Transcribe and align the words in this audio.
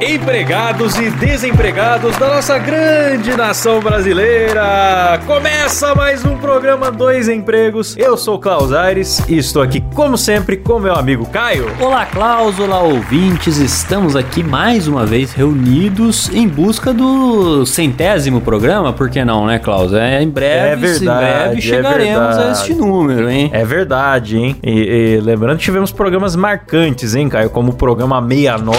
empregados 0.00 0.96
e 0.98 1.10
desempregados 1.10 2.16
da 2.18 2.28
nossa 2.28 2.56
grande 2.58 3.36
nação 3.36 3.80
brasileira! 3.80 5.20
Começa 5.26 5.94
mais 5.94 6.24
um 6.24 6.36
programa 6.36 6.90
Dois 6.90 7.28
Empregos. 7.28 7.96
Eu 7.96 8.16
sou 8.16 8.36
o 8.36 8.38
Klaus 8.38 8.72
Aires 8.72 9.20
e 9.28 9.36
estou 9.38 9.60
aqui, 9.60 9.80
como 9.94 10.16
sempre, 10.16 10.56
com 10.56 10.78
meu 10.78 10.94
amigo 10.94 11.26
Caio. 11.26 11.66
Olá, 11.80 12.06
Klaus, 12.06 12.58
olá, 12.60 12.80
ouvintes. 12.80 13.56
Estamos 13.58 14.14
aqui 14.14 14.42
mais 14.42 14.86
uma 14.86 15.04
vez 15.04 15.32
reunidos 15.32 16.30
em 16.32 16.46
busca 16.46 16.92
do 16.92 17.66
centésimo 17.66 18.40
programa, 18.40 18.92
por 18.92 19.10
que 19.10 19.24
não, 19.24 19.46
né, 19.46 19.58
Klaus? 19.58 19.92
É, 19.92 20.22
em 20.22 20.28
breve, 20.28 20.68
É 20.68 20.76
verdade, 20.76 21.02
em 21.02 21.04
breve 21.04 21.58
é 21.58 21.60
chegaremos 21.60 22.36
verdade. 22.36 22.48
a 22.48 22.52
este 22.52 22.74
número, 22.74 23.28
hein? 23.28 23.50
É 23.52 23.64
verdade, 23.64 24.38
hein? 24.38 24.56
E, 24.62 25.16
e 25.16 25.20
lembrando 25.20 25.58
que 25.58 25.64
tivemos 25.64 25.90
programas 25.90 26.36
marcantes, 26.36 27.14
hein, 27.16 27.28
Caio? 27.28 27.50
Como 27.50 27.72
o 27.72 27.74
programa 27.74 28.20
69, 28.26 28.78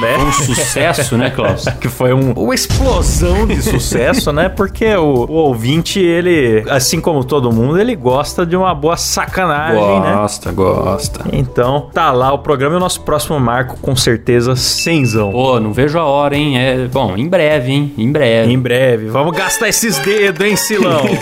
né? 0.00 0.16
Um 0.18 0.32
sucesso, 0.64 1.16
né, 1.16 1.30
Klaus? 1.30 1.64
que 1.80 1.88
foi 1.88 2.12
um- 2.12 2.32
uma 2.32 2.54
explosão 2.54 3.46
de 3.46 3.62
sucesso, 3.62 4.32
né? 4.32 4.48
Porque 4.48 4.94
o, 4.96 5.02
o 5.28 5.32
ouvinte, 5.32 6.00
ele, 6.00 6.64
assim 6.70 7.00
como 7.00 7.24
todo 7.24 7.52
mundo, 7.52 7.78
ele 7.80 7.94
gosta 7.94 8.44
de 8.46 8.56
uma 8.56 8.74
boa 8.74 8.96
sacanagem, 8.96 10.00
né? 10.00 10.12
Gosta, 10.14 10.52
gosta. 10.52 11.20
Então, 11.32 11.88
tá 11.92 12.10
lá 12.12 12.32
o 12.32 12.38
programa 12.38 12.74
e 12.74 12.76
o 12.78 12.80
nosso 12.80 13.00
próximo 13.02 13.38
marco, 13.38 13.78
com 13.80 13.94
certeza, 13.96 14.56
cenzão. 14.56 15.30
Pô, 15.32 15.58
não 15.60 15.72
vejo 15.72 15.98
a 15.98 16.04
hora, 16.04 16.36
hein? 16.36 16.58
É, 16.58 16.86
bom, 16.86 17.16
em 17.16 17.28
breve, 17.28 17.72
hein? 17.72 17.92
Em 17.96 18.10
breve. 18.10 18.52
Em 18.52 18.58
breve. 18.58 19.06
Vamos 19.08 19.36
gastar 19.36 19.68
esses 19.68 19.98
dedos, 19.98 20.44
hein, 20.46 20.56
Silão? 20.56 21.02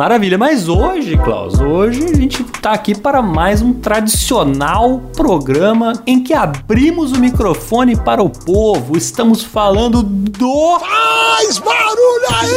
Maravilha, 0.00 0.38
mas 0.38 0.66
hoje, 0.66 1.14
Klaus, 1.18 1.60
hoje 1.60 2.02
a 2.02 2.14
gente 2.14 2.42
tá 2.42 2.72
aqui 2.72 2.94
para 2.94 3.20
mais 3.20 3.60
um 3.60 3.74
tradicional 3.74 4.98
programa 5.14 5.92
em 6.06 6.24
que 6.24 6.32
abrimos 6.32 7.12
o 7.12 7.18
microfone 7.20 7.94
para 7.96 8.22
o 8.22 8.30
povo. 8.30 8.96
Estamos 8.96 9.42
falando 9.44 10.02
do. 10.02 10.78
Faz 10.80 11.58
barulho 11.58 12.28
aí! 12.32 12.48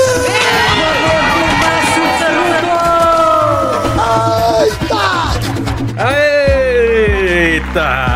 Eita! 4.72 5.04
Eita! 7.60 8.13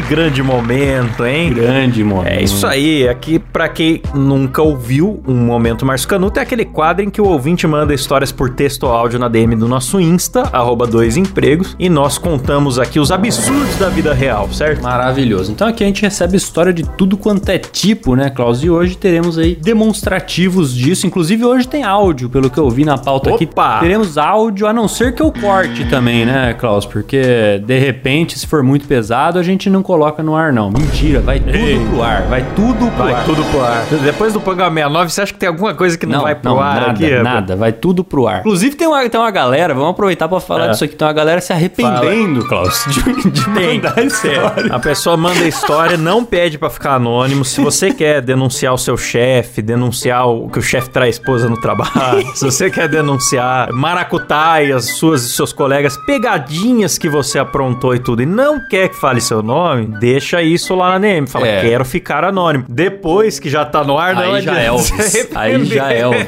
Que 0.00 0.14
grande 0.14 0.42
momento, 0.42 1.26
hein? 1.26 1.52
Grande, 1.52 2.02
mano. 2.02 2.26
É 2.26 2.42
isso 2.42 2.66
aí, 2.66 3.06
aqui 3.06 3.38
pra 3.38 3.68
quem 3.68 4.00
nunca 4.14 4.62
ouviu 4.62 5.22
um 5.28 5.34
Momento 5.34 5.84
Márcio 5.84 6.08
Canuto, 6.08 6.38
é 6.38 6.42
aquele 6.42 6.64
quadro 6.64 7.04
em 7.04 7.10
que 7.10 7.20
o 7.20 7.26
ouvinte 7.26 7.66
manda 7.66 7.92
histórias 7.92 8.32
por 8.32 8.48
texto 8.50 8.84
ou 8.84 8.92
áudio 8.92 9.18
na 9.18 9.28
DM 9.28 9.54
do 9.56 9.68
nosso 9.68 10.00
Insta, 10.00 10.48
arroba 10.52 10.86
dois 10.86 11.18
empregos, 11.18 11.76
e 11.78 11.90
nós 11.90 12.16
contamos 12.16 12.78
aqui 12.78 12.98
os 12.98 13.12
absurdos 13.12 13.76
da 13.76 13.90
vida 13.90 14.14
real, 14.14 14.50
certo? 14.52 14.82
Maravilhoso. 14.82 15.52
Então 15.52 15.68
aqui 15.68 15.84
a 15.84 15.86
gente 15.86 16.00
recebe 16.00 16.34
história 16.36 16.72
de 16.72 16.82
tudo 16.82 17.18
quanto 17.18 17.48
é 17.50 17.58
tipo, 17.58 18.16
né, 18.16 18.30
Klaus? 18.30 18.62
E 18.62 18.70
hoje 18.70 18.96
teremos 18.96 19.36
aí 19.36 19.54
demonstrativos 19.54 20.74
disso. 20.74 21.06
Inclusive 21.06 21.44
hoje 21.44 21.68
tem 21.68 21.84
áudio, 21.84 22.30
pelo 22.30 22.48
que 22.48 22.58
eu 22.58 22.70
vi 22.70 22.86
na 22.86 22.96
pauta 22.96 23.34
aqui. 23.34 23.44
Opa! 23.44 23.80
Teremos 23.80 24.16
áudio, 24.16 24.66
a 24.66 24.72
não 24.72 24.88
ser 24.88 25.14
que 25.14 25.22
eu 25.22 25.30
corte 25.30 25.84
também, 25.90 26.24
né, 26.24 26.54
Klaus? 26.54 26.86
Porque 26.86 27.60
de 27.66 27.78
repente, 27.78 28.38
se 28.38 28.46
for 28.46 28.62
muito 28.62 28.86
pesado, 28.86 29.38
a 29.38 29.42
gente 29.42 29.68
não 29.68 29.82
coloca 29.90 30.22
no 30.22 30.36
ar, 30.36 30.52
não. 30.52 30.70
Mentira, 30.70 31.18
vai 31.20 31.40
tudo 31.40 31.56
Ei. 31.56 31.84
pro 31.90 32.00
ar. 32.02 32.22
Vai 32.28 32.44
tudo 32.54 32.86
pro 32.92 33.04
Vai 33.04 33.12
ar. 33.12 33.24
tudo 33.24 33.44
pro 33.46 33.60
ar. 33.60 33.84
Depois 34.04 34.32
do 34.32 34.40
programa 34.40 34.70
69, 34.76 35.10
você 35.10 35.22
acha 35.22 35.32
que 35.32 35.38
tem 35.40 35.48
alguma 35.48 35.74
coisa 35.74 35.98
que 35.98 36.06
não, 36.06 36.22
vai 36.22 36.34
pro 36.36 36.60
ar 36.60 36.74
nada, 36.80 36.90
aqui? 36.92 37.10
nada, 37.22 37.56
vai 37.56 37.72
tudo 37.72 38.04
pro 38.04 38.28
ar. 38.28 38.38
Inclusive 38.40 38.76
tem 38.76 38.86
uma, 38.86 39.08
tem 39.08 39.20
uma 39.20 39.30
galera, 39.32 39.74
vamos 39.74 39.90
aproveitar 39.90 40.28
pra 40.28 40.38
falar 40.38 40.66
É. 40.66 40.68
disso 40.70 40.84
aqui, 40.84 40.94
tem 40.94 41.08
uma 41.08 41.12
galera 41.12 41.40
se 41.40 41.52
arrependendo, 41.52 42.46
Klaus, 42.46 42.84
de, 42.86 43.30
de 43.30 43.44
Tem. 43.52 43.76
mandar 43.78 43.98
a 43.98 44.02
história. 44.02 44.72
A 44.74 44.78
pessoa 44.78 45.16
manda 45.16 45.40
história, 45.40 45.96
não 45.96 46.24
pede 46.24 46.56
pra 46.56 46.70
ficar 46.70 46.94
anônimo. 46.94 47.44
Se 47.44 47.60
você 47.60 47.90
quer 47.92 48.20
denunciar 48.20 48.72
o 48.72 48.78
seu 48.78 48.96
chefe, 48.96 49.60
denunciar 49.60 50.28
o 50.28 50.48
que 50.48 50.60
o 50.60 50.62
chefe 50.62 50.88
traz 50.90 51.06
a 51.08 51.10
esposa 51.10 51.48
no 51.48 51.60
trabalho, 51.60 52.24
se 52.32 52.44
você 52.44 52.70
quer 52.70 52.88
denunciar 52.88 53.72
maracutaias, 53.72 54.84
suas 54.98 55.24
e 55.24 55.30
seus 55.30 55.52
colegas, 55.52 55.96
pegadinhas 56.06 56.96
que 56.96 57.08
você 57.08 57.40
aprontou 57.40 57.92
e 57.92 57.98
tudo, 57.98 58.22
e 58.22 58.26
não 58.26 58.60
quer 58.68 58.88
que 58.88 58.96
fale 59.00 59.20
seu 59.20 59.42
nome, 59.42 59.79
deixa 59.84 60.42
isso 60.42 60.74
lá 60.74 60.90
na 60.92 60.98
DM. 60.98 61.26
Fala, 61.26 61.46
É. 61.46 61.60
quero 61.62 61.84
ficar 61.84 62.24
anônimo. 62.24 62.64
Depois 62.68 63.38
que 63.38 63.48
já 63.48 63.64
tá 63.64 63.82
no 63.84 63.98
ar, 63.98 64.14
não 64.14 64.34
Aí 64.34 64.42
já 64.42 64.58
é 64.60 64.66
Elvis. 64.66 65.28
Aí 65.34 65.64
já 65.64 65.92
é 65.92 66.00
Elvis. 66.00 66.26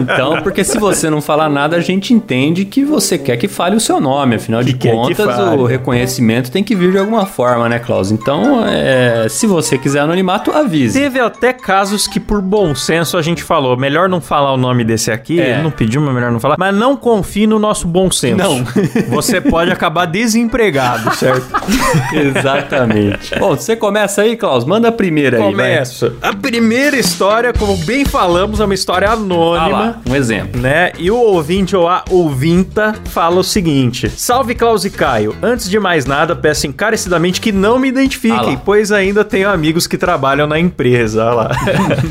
Então, 0.00 0.42
porque 0.42 0.64
se 0.64 0.78
você 0.78 1.08
não 1.10 1.20
falar 1.20 1.48
nada, 1.48 1.76
a 1.76 1.80
gente 1.80 2.12
entende 2.14 2.64
que 2.64 2.84
você 2.84 3.18
quer 3.18 3.36
que 3.36 3.48
fale 3.48 3.76
o 3.76 3.80
seu 3.80 4.00
nome. 4.00 4.36
Afinal 4.36 4.62
de 4.62 4.72
Que 4.72 4.88
que 4.88 4.90
contas, 4.90 5.38
o 5.38 5.64
reconhecimento 5.64 6.50
tem 6.50 6.62
que 6.64 6.74
vir 6.74 6.92
de 6.92 6.98
alguma 6.98 7.26
forma, 7.26 7.68
né, 7.68 7.78
Klaus? 7.78 8.10
Então, 8.10 8.64
é, 8.66 9.26
se 9.28 9.46
você 9.46 9.78
quiser 9.78 10.00
anonimato, 10.00 10.50
avise. 10.50 10.98
Teve 10.98 11.20
até 11.20 11.52
casos 11.52 12.06
que, 12.06 12.18
por 12.18 12.40
bom 12.40 12.74
senso, 12.74 13.16
a 13.16 13.22
gente 13.22 13.42
falou: 13.42 13.76
melhor 13.76 14.08
não 14.08 14.20
falar 14.20 14.52
o 14.52 14.56
nome 14.56 14.84
desse 14.84 15.10
aqui. 15.10 15.40
É. 15.40 15.52
Ele 15.52 15.62
não 15.62 15.70
pediu, 15.70 16.00
mas 16.00 16.14
melhor 16.14 16.32
não 16.32 16.40
falar. 16.40 16.56
Mas 16.58 16.74
não 16.74 16.96
confie 16.96 17.46
no 17.46 17.58
nosso 17.58 17.86
bom 17.86 18.10
senso. 18.10 18.36
Não. 18.36 18.64
Você 19.10 19.40
pode 19.40 19.70
acabar 19.70 20.06
desempregado, 20.06 21.14
certo? 21.14 21.46
Exatamente. 22.58 23.34
Bom, 23.38 23.56
você 23.56 23.76
começa 23.76 24.22
aí, 24.22 24.36
Klaus. 24.36 24.64
Manda 24.64 24.88
a 24.88 24.92
primeira 24.92 25.36
aí. 25.38 25.42
vai. 25.42 25.52
Começa. 25.52 26.12
A 26.22 26.34
primeira 26.34 26.96
história, 26.96 27.52
como 27.52 27.76
bem 27.78 28.04
falamos, 28.04 28.60
é 28.60 28.64
uma 28.64 28.74
história 28.74 29.08
Ah 29.08 29.12
anônima. 29.12 29.68
lá, 29.68 30.00
um 30.08 30.14
exemplo. 30.14 30.60
né? 30.60 30.92
E 30.98 31.10
o 31.10 31.16
ouvinte 31.16 31.74
ou 31.76 31.88
a 31.88 32.04
ouvinta 32.10 32.94
fala 33.06 33.40
o 33.40 33.44
seguinte: 33.44 34.08
Salve 34.10 34.54
Klaus 34.54 34.84
e 34.84 34.90
Caio. 34.90 35.34
Antes 35.42 35.68
de 35.68 35.78
mais 35.78 36.04
nada, 36.06 36.34
peço 36.34 36.66
encarecidamente 36.66 37.40
que 37.40 37.52
não 37.52 37.78
me 37.78 37.88
Ah 37.88 37.90
identifiquem, 37.90 38.54
lá. 38.54 38.62
pois 38.64 38.90
ainda 38.92 39.24
tenho 39.24 39.48
amigos 39.48 39.86
que 39.86 39.96
trabalham 39.98 40.46
na 40.46 40.58
empresa. 40.58 41.24
Olha 41.24 41.34
lá. 41.34 41.50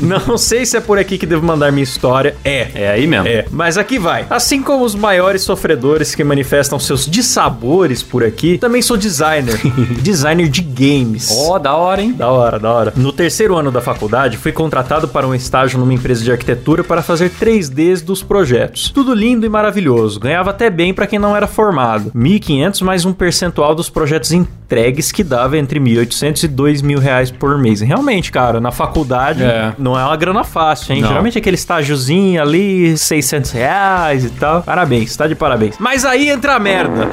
não 0.26 0.38
sei 0.38 0.64
se 0.64 0.76
é 0.76 0.80
por 0.80 0.98
aqui 0.98 1.18
que 1.18 1.26
devo 1.26 1.44
mandar 1.44 1.70
minha 1.72 1.82
história. 1.84 2.34
É. 2.44 2.68
É 2.74 2.90
aí 2.90 3.06
mesmo. 3.06 3.26
É, 3.28 3.44
mas 3.50 3.76
aqui 3.76 3.98
vai. 3.98 4.26
Assim 4.30 4.62
como 4.62 4.84
os 4.84 4.94
maiores 4.94 5.42
sofredores 5.42 6.14
que 6.14 6.22
manifestam 6.24 6.78
seus 6.78 7.06
dissabores 7.06 8.02
por 8.02 8.22
aqui, 8.24 8.58
também 8.58 8.80
sou 8.82 8.96
designer. 8.96 9.58
designer 10.00 10.31
de 10.48 10.62
games. 10.62 11.28
Ó, 11.48 11.58
da 11.58 11.74
hora, 11.74 12.02
hein? 12.02 12.12
Da 12.12 12.28
hora, 12.28 12.58
da 12.58 12.72
hora. 12.72 12.92
No 12.96 13.12
terceiro 13.12 13.56
ano 13.56 13.70
da 13.70 13.80
faculdade, 13.80 14.36
fui 14.36 14.52
contratado 14.52 15.08
para 15.08 15.26
um 15.26 15.34
estágio 15.34 15.78
numa 15.78 15.92
empresa 15.94 16.22
de 16.24 16.30
arquitetura 16.30 16.82
para 16.84 17.02
fazer 17.02 17.30
3Ds 17.30 18.02
dos 18.04 18.22
projetos. 18.22 18.90
Tudo 18.90 19.14
lindo 19.14 19.44
e 19.44 19.48
maravilhoso. 19.48 20.18
Ganhava 20.20 20.50
até 20.50 20.70
bem 20.70 20.92
para 20.94 21.06
quem 21.06 21.18
não 21.18 21.36
era 21.36 21.46
formado. 21.46 22.10
1.500 22.16 22.82
mais 22.82 23.04
um 23.04 23.12
percentual 23.12 23.74
dos 23.74 23.88
projetos 23.88 24.32
entregues 24.32 25.12
que 25.12 25.22
dava 25.22 25.58
entre 25.58 25.78
1.800 25.80 26.44
e 26.44 26.48
2.000 26.48 26.98
reais 26.98 27.30
por 27.30 27.58
mês. 27.58 27.80
Realmente, 27.80 28.30
cara, 28.32 28.60
na 28.60 28.70
faculdade 28.70 29.42
É. 29.42 29.72
não 29.78 29.98
é 29.98 30.04
uma 30.04 30.16
grana 30.16 30.44
fácil, 30.44 30.94
hein? 30.94 31.02
Não. 31.02 31.08
Geralmente 31.08 31.36
aquele 31.38 31.56
estágiozinho 31.56 32.40
ali, 32.40 32.96
600 32.96 33.50
reais 33.50 34.24
e 34.24 34.30
tal. 34.30 34.62
Parabéns, 34.62 35.14
tá 35.16 35.26
de 35.26 35.34
parabéns. 35.34 35.74
Mas 35.78 36.04
aí 36.04 36.30
entra 36.30 36.54
a 36.54 36.58
merda. 36.58 37.08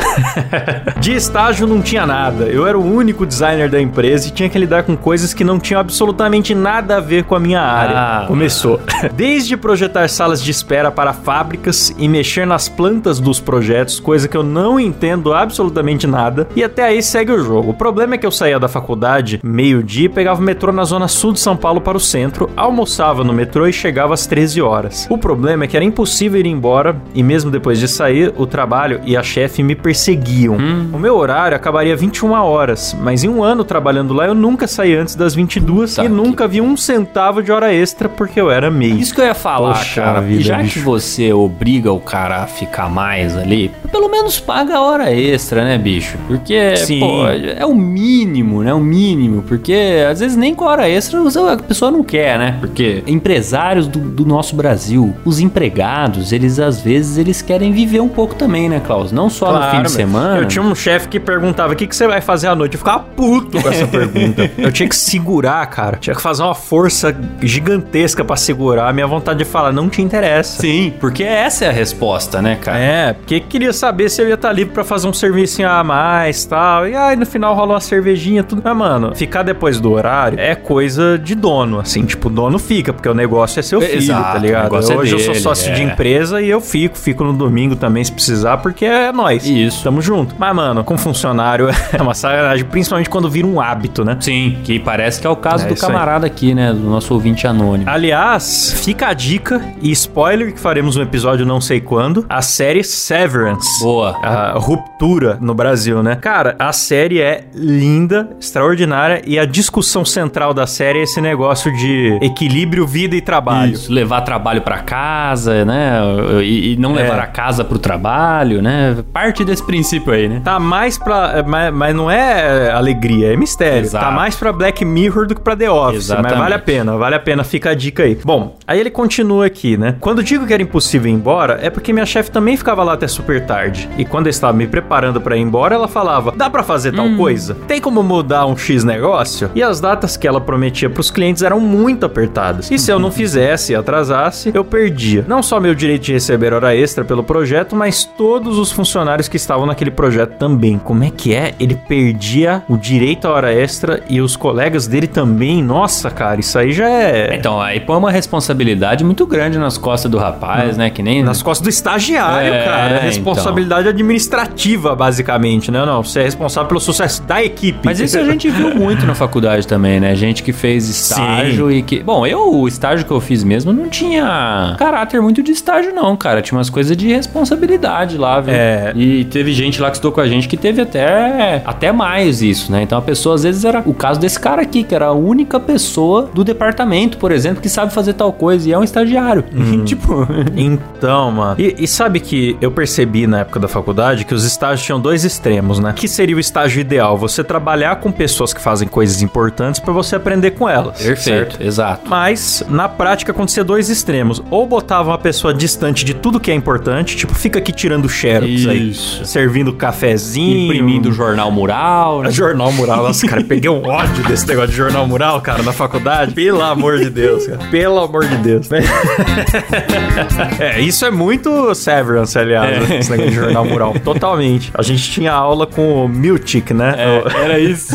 de 1.00 1.14
estágio 1.14 1.68
não 1.68 1.82
tinha 1.82 2.06
nada. 2.06 2.46
Eu 2.46 2.66
era 2.68 2.78
o 2.78 2.84
único 2.84 3.09
designer 3.26 3.70
da 3.70 3.82
empresa 3.82 4.28
e 4.28 4.32
tinha 4.32 4.50
que 4.50 4.58
lidar 4.58 4.84
com 4.84 4.96
coisas 4.96 5.34
que 5.34 5.44
não 5.44 5.60
tinham 5.60 5.80
absolutamente 5.80 6.54
nada 6.56 6.98
a 6.98 7.00
ver 7.00 7.24
com 7.24 7.36
a 7.36 7.40
minha 7.40 7.62
área. 7.62 7.96
Ah. 7.96 8.26
Começou. 8.28 8.80
Desde 9.14 9.56
projetar 9.58 10.10
salas 10.10 10.42
de 10.44 10.52
espera 10.52 10.92
para 10.92 11.14
fábricas 11.14 11.94
e 11.98 12.08
mexer 12.08 12.46
nas 12.46 12.68
plantas 12.70 13.20
dos 13.20 13.40
projetos, 13.40 14.00
coisa 14.00 14.28
que 14.28 14.38
eu 14.38 14.44
não 14.44 14.80
entendo 14.80 15.34
absolutamente 15.34 16.08
nada. 16.08 16.48
E 16.56 16.64
até 16.64 16.84
aí 16.84 17.02
segue 17.02 17.32
o 17.32 17.44
jogo. 17.44 17.72
O 17.72 17.74
problema 17.74 18.16
é 18.16 18.18
que 18.18 18.26
eu 18.26 18.32
saía 18.32 18.60
da 18.60 18.68
faculdade 18.68 19.40
meio-dia 19.44 20.06
e 20.06 20.10
pegava 20.10 20.40
o 20.40 20.44
metrô 20.44 20.72
na 20.72 20.84
zona 20.84 21.08
sul 21.08 21.34
de 21.34 21.40
São 21.40 21.56
Paulo 21.56 21.82
para 21.82 21.98
o 21.98 22.00
centro, 22.00 22.50
almoçava 22.56 23.24
no 23.24 23.34
metrô 23.34 23.68
e 23.68 23.74
chegava 23.74 24.14
às 24.14 24.26
13 24.26 24.62
horas. 24.62 25.08
O 25.10 25.18
problema 25.18 25.64
é 25.64 25.68
que 25.68 25.76
era 25.76 25.86
impossível 25.86 26.40
ir 26.40 26.46
embora 26.46 26.96
e 27.14 27.24
mesmo 27.24 27.52
depois 27.52 27.80
de 27.80 27.88
sair, 27.88 28.34
o 28.38 28.46
trabalho 28.46 29.02
e 29.06 29.16
a 29.16 29.24
chefe 29.24 29.64
me 29.64 29.76
perseguiam. 29.76 30.56
Hum. 30.56 30.90
O 30.94 31.00
meu 31.00 31.16
horário 31.16 31.56
acabaria 31.56 31.96
21 31.96 32.32
horas, 32.32 32.89
mas 32.94 33.24
em 33.24 33.30
um 33.30 33.44
ano 33.44 33.64
trabalhando 33.64 34.14
lá 34.14 34.26
eu 34.26 34.34
nunca 34.34 34.68
saí 34.68 34.96
antes 34.96 35.16
das 35.16 35.36
22 35.36 35.96
Puta 35.96 36.06
e 36.06 36.10
nunca 36.10 36.48
vi 36.48 36.62
um 36.62 36.76
centavo 36.78 37.42
de 37.44 37.52
hora 37.52 37.74
extra 37.74 38.08
porque 38.10 38.40
eu 38.40 38.50
era 38.52 38.70
meio. 38.72 38.98
Isso 38.98 39.14
que 39.14 39.22
eu 39.22 39.26
ia 39.26 39.34
falar, 39.34 39.74
Poxa 39.74 40.02
cara. 40.02 40.22
vida, 40.22 40.42
já 40.44 40.58
bicho. 40.58 40.74
que 40.74 40.80
você 40.80 41.32
obriga 41.34 41.92
o 41.92 42.00
cara 42.00 42.44
a 42.44 42.48
ficar 42.48 42.90
mais 42.90 43.36
ali, 43.38 43.72
pelo 43.92 44.10
menos 44.10 44.40
paga 44.40 44.76
a 44.78 44.82
hora 44.82 45.12
extra, 45.14 45.64
né, 45.64 45.78
bicho? 45.78 46.18
Porque, 46.28 46.74
pô, 47.00 47.28
é 47.28 47.66
o 47.66 47.76
mínimo, 47.76 48.64
né? 48.64 48.74
O 48.74 48.80
mínimo. 48.80 49.44
Porque 49.44 50.06
às 50.10 50.20
vezes 50.20 50.36
nem 50.38 50.54
com 50.56 50.66
a 50.66 50.72
hora 50.72 50.90
extra 50.90 51.20
a 51.54 51.58
pessoa 51.58 51.92
não 51.92 52.04
quer, 52.04 52.38
né? 52.38 52.58
Porque 52.60 53.04
empresários 53.08 53.88
do, 53.88 54.00
do 54.00 54.26
nosso 54.26 54.56
Brasil, 54.56 55.14
os 55.26 55.40
empregados, 55.40 56.32
eles 56.32 56.60
às 56.60 56.80
vezes 56.82 57.18
eles 57.18 57.42
querem 57.42 57.72
viver 57.72 58.00
um 58.02 58.10
pouco 58.10 58.36
também, 58.36 58.70
né, 58.70 58.82
Klaus? 58.86 59.12
Não 59.12 59.30
só 59.30 59.48
no 59.52 59.62
fim 59.64 59.70
Claro, 59.70 59.84
de 59.84 59.92
semana. 59.92 60.38
Eu 60.38 60.46
tinha 60.48 60.64
um 60.64 60.74
chefe 60.76 61.08
que 61.08 61.20
perguntava: 61.20 61.74
o 61.74 61.76
que, 61.76 61.86
que 61.88 61.96
você 61.96 62.08
vai 62.08 62.22
fazer 62.22 62.48
à 62.48 62.56
noite? 62.56 62.78
Ficava 62.80 63.00
puto 63.00 63.62
com 63.62 63.70
essa 63.70 63.86
pergunta. 63.88 64.50
Eu 64.58 64.72
tinha 64.72 64.88
que 64.88 64.96
segurar, 64.96 65.66
cara. 65.68 65.98
Tinha 65.98 66.16
que 66.16 66.22
fazer 66.22 66.44
uma 66.44 66.56
força 66.56 67.16
gigantesca 67.42 68.24
pra 68.24 68.36
segurar. 68.36 68.88
A 68.88 68.94
minha 68.94 69.06
vontade 69.06 69.40
de 69.40 69.46
falar: 69.46 69.72
não 69.72 69.90
te 69.90 70.02
interessa. 70.02 70.62
Sim, 70.62 70.94
porque 71.00 71.24
essa 71.24 71.66
é 71.66 71.70
a 71.70 71.72
resposta, 71.72 72.42
né, 72.42 72.56
cara? 72.56 72.78
É, 72.80 73.14
porque 73.14 73.40
queria 73.42 73.74
saber 73.74 74.10
se 74.10 74.22
eu 74.22 74.28
ia 74.28 74.36
estar 74.36 74.52
livre 74.54 74.74
pra 74.74 74.84
fazer 74.84 75.08
um 75.08 75.14
serviço 75.14 75.64
a 75.66 75.84
mais 75.84 76.46
tal. 76.46 76.88
E 76.88 76.96
aí 76.96 77.16
no 77.16 77.26
final 77.26 77.54
rola 77.54 77.74
uma 77.74 77.82
cervejinha, 77.82 78.44
tudo. 78.44 78.62
Mas, 78.64 78.78
mano, 78.78 79.14
ficar 79.16 79.44
depois 79.44 79.80
do 79.80 79.92
horário 79.92 80.40
é 80.40 80.56
coisa 80.56 81.18
de 81.18 81.36
dono, 81.36 81.80
assim. 81.80 82.06
Tipo, 82.06 82.30
o 82.30 82.32
dono 82.32 82.58
fica, 82.58 82.94
porque 82.94 83.10
o 83.10 83.14
negócio 83.14 83.60
é 83.60 83.64
seu 83.64 83.82
filho, 83.82 83.98
Exato, 83.98 84.34
tá 84.34 84.40
ligado? 84.40 84.76
é 84.76 84.80
Hoje 84.80 85.14
eu 85.14 85.20
sou 85.20 85.34
dele, 85.34 85.40
sócio 85.44 85.74
de 85.74 85.82
é. 85.82 85.84
empresa 85.84 86.42
e 86.42 86.50
eu 86.50 86.62
fico. 86.62 86.98
Fico 86.98 87.24
no 87.24 87.34
domingo 87.34 87.76
também 87.76 88.04
se 88.04 88.12
precisar, 88.12 88.58
porque 88.58 88.86
é 88.86 89.12
nós. 89.12 89.46
Isso. 89.46 89.84
Tamo 89.84 90.02
junto. 90.02 90.36
Mas, 90.38 90.56
mano, 90.56 90.84
com 90.84 90.98
funcionário 90.98 91.70
é 91.92 92.02
uma 92.02 92.14
sacanagem, 92.14 92.66
principalmente 92.70 93.10
quando 93.10 93.30
vira 93.30 93.48
um 93.48 93.60
hábito, 93.60 94.04
né? 94.06 94.18
Sim, 94.20 94.58
que 94.64 94.80
parece 94.80 95.20
que 95.22 95.28
é 95.28 95.30
o 95.30 95.36
caso 95.36 95.66
É 95.66 95.68
do 95.68 95.74
isso 95.74 95.86
aí. 95.86 95.92
camarada 95.92 96.26
aqui, 96.28 96.54
né? 96.54 96.72
Do 96.72 96.80
nosso 96.90 97.14
ouvinte 97.14 97.46
anônimo. 97.48 97.90
Aliás, 97.90 98.74
fica 98.84 99.08
a 99.08 99.14
dica 99.14 99.62
e 99.82 99.92
spoiler 99.92 100.54
que 100.54 100.60
faremos 100.60 100.96
um 100.98 101.02
episódio 101.02 101.46
não 101.46 101.60
sei 101.62 101.80
quando, 101.82 102.26
a 102.30 102.42
série 102.42 102.84
Severance. 102.84 103.84
Boa. 103.84 104.18
A 104.24 104.54
ruptura 104.58 105.38
no 105.42 105.54
Brasil, 105.54 106.02
né? 106.04 106.16
Cara, 106.16 106.56
a 106.60 106.72
série 106.72 107.20
é 107.22 107.46
linda, 107.54 108.30
extraordinária 108.40 109.22
e 109.26 109.40
a 109.40 109.46
discussão 109.46 110.04
central 110.06 110.54
da 110.54 110.68
série 110.68 111.00
é 111.00 111.04
esse 111.04 111.20
negócio 111.22 111.72
de 111.76 112.18
equilíbrio, 112.22 112.86
vida 112.86 113.16
e 113.16 113.22
trabalho. 113.22 113.74
Isso, 113.74 113.92
levar 113.92 114.22
trabalho 114.22 114.62
pra 114.62 114.80
casa, 114.80 115.64
né? 115.66 116.00
E, 116.44 116.74
e 116.74 116.78
não 116.78 116.92
É. 116.98 117.04
levar 117.04 117.20
a 117.20 117.28
casa 117.28 117.64
pro 117.64 117.80
trabalho, 117.80 118.62
né? 118.62 118.98
Parte 119.14 119.44
desse 119.44 119.64
princípio 119.64 120.14
aí, 120.14 120.28
né? 120.28 120.42
Tá 120.44 120.60
mais 120.60 120.98
pra. 120.98 121.44
Mas, 121.48 121.74
mas 121.74 121.96
não 121.96 122.10
é 122.12 122.59
alegria, 122.68 123.34
é 123.34 123.36
mistério. 123.36 123.80
Exato. 123.86 124.06
Tá 124.06 124.12
mais 124.12 124.36
pra 124.36 124.52
Black 124.52 124.84
Mirror 124.84 125.28
do 125.28 125.36
que 125.36 125.42
pra 125.42 125.56
The 125.56 125.70
Office. 125.70 126.06
Exatamente. 126.06 126.32
Mas 126.32 126.40
vale 126.40 126.54
a 126.54 126.60
pena, 126.60 126.98
vale 126.98 127.16
a 127.16 127.20
pena, 127.20 127.44
fica 127.44 127.72
a 127.72 127.74
dica 127.74 128.04
aí. 128.04 128.18
Bom, 128.24 128.56
aí 128.68 128.80
ele 128.80 128.90
continua 128.90 129.46
aqui, 129.46 129.78
né? 129.78 129.96
Quando 130.00 130.24
digo 130.24 130.46
que 130.46 130.54
era 130.54 130.62
impossível 130.64 131.10
ir 131.10 131.14
embora, 131.14 131.60
é 131.62 131.70
porque 131.70 131.94
minha 131.94 132.06
chefe 132.06 132.32
também 132.32 132.58
ficava 132.58 132.84
lá 132.84 132.94
até 132.94 133.08
super 133.08 133.46
tarde. 133.46 133.90
E 133.98 134.06
quando 134.06 134.28
eu 134.28 134.32
estava 134.32 134.54
me 134.54 134.68
preparando 134.68 135.22
pra 135.22 135.38
ir 135.38 135.42
embora, 135.42 135.76
ela 135.76 135.88
falava: 135.88 136.34
dá 136.36 136.50
pra 136.50 136.64
fazer 136.64 136.92
tal 136.92 137.10
coisa? 137.16 137.56
Tem 137.68 137.80
como 137.80 138.04
mudar 138.04 138.46
um 138.46 138.58
X 138.58 138.84
negócio? 138.84 139.50
E 139.56 139.64
as 139.64 139.80
datas 139.80 140.18
que 140.18 140.28
ela 140.28 140.42
prometia 140.42 140.90
pros 140.90 141.12
clientes 141.12 141.44
eram 141.44 141.60
muito 141.60 142.06
apertadas. 142.06 142.70
E 142.72 142.78
se 142.80 142.92
eu 142.92 143.00
não 143.00 143.12
fizesse 143.12 143.74
e 143.74 143.76
atrasasse, 143.76 144.52
eu 144.54 144.64
perdia. 144.64 145.26
Não 145.28 145.44
só 145.44 145.60
meu 145.60 145.76
direito 145.76 146.04
de 146.04 146.14
receber 146.14 146.54
hora 146.54 146.76
extra 146.76 147.04
pelo 147.04 147.24
projeto, 147.24 147.76
mas 147.76 148.04
todos 148.06 148.58
os 148.58 148.72
funcionários 148.72 149.28
que 149.28 149.38
estavam 149.38 149.66
naquele 149.66 149.92
projeto 149.92 150.38
também. 150.38 150.78
Como 150.78 151.04
é 151.04 151.10
que 151.10 151.34
é? 151.34 151.54
Ele 151.60 151.76
perdia 151.76 152.49
o 152.68 152.78
direito 152.78 153.28
à 153.28 153.32
hora 153.32 153.54
extra 153.54 154.02
e 154.10 154.22
os 154.22 154.36
colegas 154.36 154.88
dele 154.88 155.08
também. 155.08 155.64
Nossa, 155.64 156.10
cara, 156.10 156.40
isso 156.40 156.58
aí 156.58 156.72
já 156.72 156.90
é. 156.90 157.36
Então, 157.36 157.62
aí 157.62 157.80
põe 157.80 157.98
uma 157.98 158.12
responsabilidade 158.12 159.04
muito 159.04 159.26
grande 159.26 159.58
nas 159.58 159.78
costas 159.78 160.10
do 160.10 160.18
rapaz, 160.18 160.78
né? 160.78 160.90
Que 160.90 161.02
nem. 161.04 161.24
Nas 161.24 161.42
costas 161.42 161.64
do 161.66 161.70
estagiário, 161.70 162.54
É, 162.54 162.64
cara. 162.66 162.90
É 162.90 162.96
então. 162.96 163.06
responsabilidade 163.06 163.88
administrativa, 163.88 164.96
basicamente, 164.96 165.72
né? 165.72 165.86
Não, 165.86 166.04
você 166.04 166.20
é 166.20 166.24
responsável 166.24 166.68
pelo 166.68 166.80
sucesso 166.80 167.22
da 167.24 167.44
equipe. 167.44 167.80
Mas 167.84 168.00
isso 168.00 168.18
a 168.18 168.24
gente 168.24 168.50
viu 168.50 168.76
muito 168.76 169.06
na 169.06 169.16
faculdade 169.16 169.68
também, 169.68 170.00
né? 170.00 170.16
Gente 170.16 170.44
que 170.44 170.54
fez 170.54 170.88
estágio 170.90 171.72
e 171.72 171.82
que. 171.82 172.02
Bom, 172.04 172.26
eu, 172.26 172.54
o 172.54 172.68
estágio 172.68 173.06
que 173.06 173.12
eu 173.12 173.20
fiz 173.22 173.44
mesmo, 173.44 173.72
não 173.74 173.90
tinha 173.90 174.76
caráter 174.78 175.22
muito 175.22 175.42
de 175.42 175.52
estágio, 175.52 175.94
não, 175.94 176.16
cara. 176.16 176.42
Tinha 176.42 176.58
umas 176.58 176.70
coisas 176.70 176.96
de 176.96 177.08
responsabilidade 177.08 178.18
lá, 178.18 178.40
viu? 178.40 178.54
É. 178.54 178.92
E 178.96 179.26
teve 179.26 179.54
gente 179.54 179.82
lá 179.82 179.90
que 179.90 179.98
estudou 179.98 180.12
com 180.12 180.22
a 180.22 180.28
gente 180.28 180.48
que 180.48 180.58
teve 180.58 180.82
até, 180.82 181.62
até 181.66 181.92
mais 181.92 182.39
isso, 182.42 182.72
né? 182.72 182.82
Então 182.82 182.98
a 182.98 183.02
pessoa, 183.02 183.36
às 183.36 183.44
vezes, 183.44 183.66
era 183.66 183.82
o 183.86 183.94
caso 183.94 184.20
desse 184.20 184.40
cara 184.40 184.62
aqui, 184.62 184.84
que 184.84 184.96
era 184.96 185.08
a 185.08 185.14
única 185.14 185.60
pessoa 185.60 186.30
do 186.34 186.44
departamento, 186.44 187.18
por 187.18 187.32
exemplo, 187.32 187.62
que 187.62 187.70
sabe 187.70 187.94
fazer 187.94 188.14
tal 188.14 188.32
coisa 188.32 188.70
e 188.70 188.74
é 188.74 188.78
um 188.78 188.84
estagiário. 188.84 189.44
tipo. 189.86 190.28
Então, 190.56 191.32
mano. 191.32 191.56
E, 191.60 191.76
e 191.80 191.88
sabe 191.88 192.20
que 192.20 192.58
eu 192.62 192.72
percebi 192.72 193.28
na 193.28 193.40
época 193.40 193.60
da 193.60 193.68
faculdade 193.68 194.26
que 194.26 194.34
os 194.34 194.44
estágios 194.44 194.86
tinham 194.86 195.00
dois 195.00 195.24
extremos, 195.24 195.80
né? 195.80 195.94
Que 195.96 196.08
seria 196.08 196.36
o 196.36 196.40
estágio 196.40 196.80
ideal? 196.82 197.18
Você 197.18 197.44
trabalhar 197.44 197.98
com 197.98 198.12
pessoas 198.12 198.54
que 198.54 198.62
fazem 198.62 198.88
coisas 198.88 199.22
importantes 199.22 199.80
pra 199.80 199.94
você 199.94 200.16
aprender 200.16 200.52
com 200.52 200.68
elas. 200.68 200.98
certo? 200.98 201.62
exato. 201.62 202.10
Mas, 202.10 202.64
na 202.70 202.88
prática, 202.88 203.32
acontecia 203.32 203.64
dois 203.64 203.90
extremos. 203.90 204.42
Ou 204.50 204.66
botava 204.66 205.12
uma 205.12 205.18
pessoa 205.18 205.54
distante 205.54 206.04
de 206.06 206.14
tudo 206.14 206.40
que 206.40 206.52
é 206.52 206.56
importante, 206.56 207.16
tipo, 207.16 207.34
fica 207.34 207.60
aqui 207.60 207.72
tirando 207.72 208.08
xerox 208.08 208.68
aí. 208.68 208.90
Isso. 208.90 209.26
Servindo 209.26 209.74
cafezinho. 209.74 210.66
Imprimindo 210.66 211.12
jornal 211.12 211.52
mural, 211.52 212.22
né? 212.24 212.29
Jornal 212.32 212.72
mural, 212.72 213.04
nossa, 213.04 213.28
cara, 213.28 213.44
peguei 213.44 213.70
um 213.70 213.86
ódio 213.88 214.24
desse 214.24 214.48
negócio 214.48 214.72
de 214.72 214.78
jornal 214.78 215.08
mural, 215.08 215.42
cara, 215.42 215.64
na 215.64 215.74
faculdade. 215.74 216.34
Pelo 216.34 216.62
amor 216.62 217.00
de 217.00 217.10
Deus, 217.10 217.48
cara. 217.48 217.60
Pelo 217.70 218.00
amor 218.00 218.26
de 218.26 218.38
Deus. 218.38 218.70
é, 220.60 220.80
isso 220.82 221.06
é 221.06 221.12
muito 221.12 221.74
Severance, 221.76 222.38
aliás, 222.38 222.90
esse 222.92 223.12
negócio 223.12 223.32
de 223.32 223.38
jornal 223.38 223.66
mural. 223.66 223.94
Totalmente. 224.04 224.72
A 224.74 224.82
gente 224.82 225.10
tinha 225.12 225.32
aula 225.32 225.66
com 225.66 226.06
o 226.06 226.08
Miltic, 226.08 226.72
né? 226.72 226.96
Era 227.44 227.60
isso. 227.60 227.94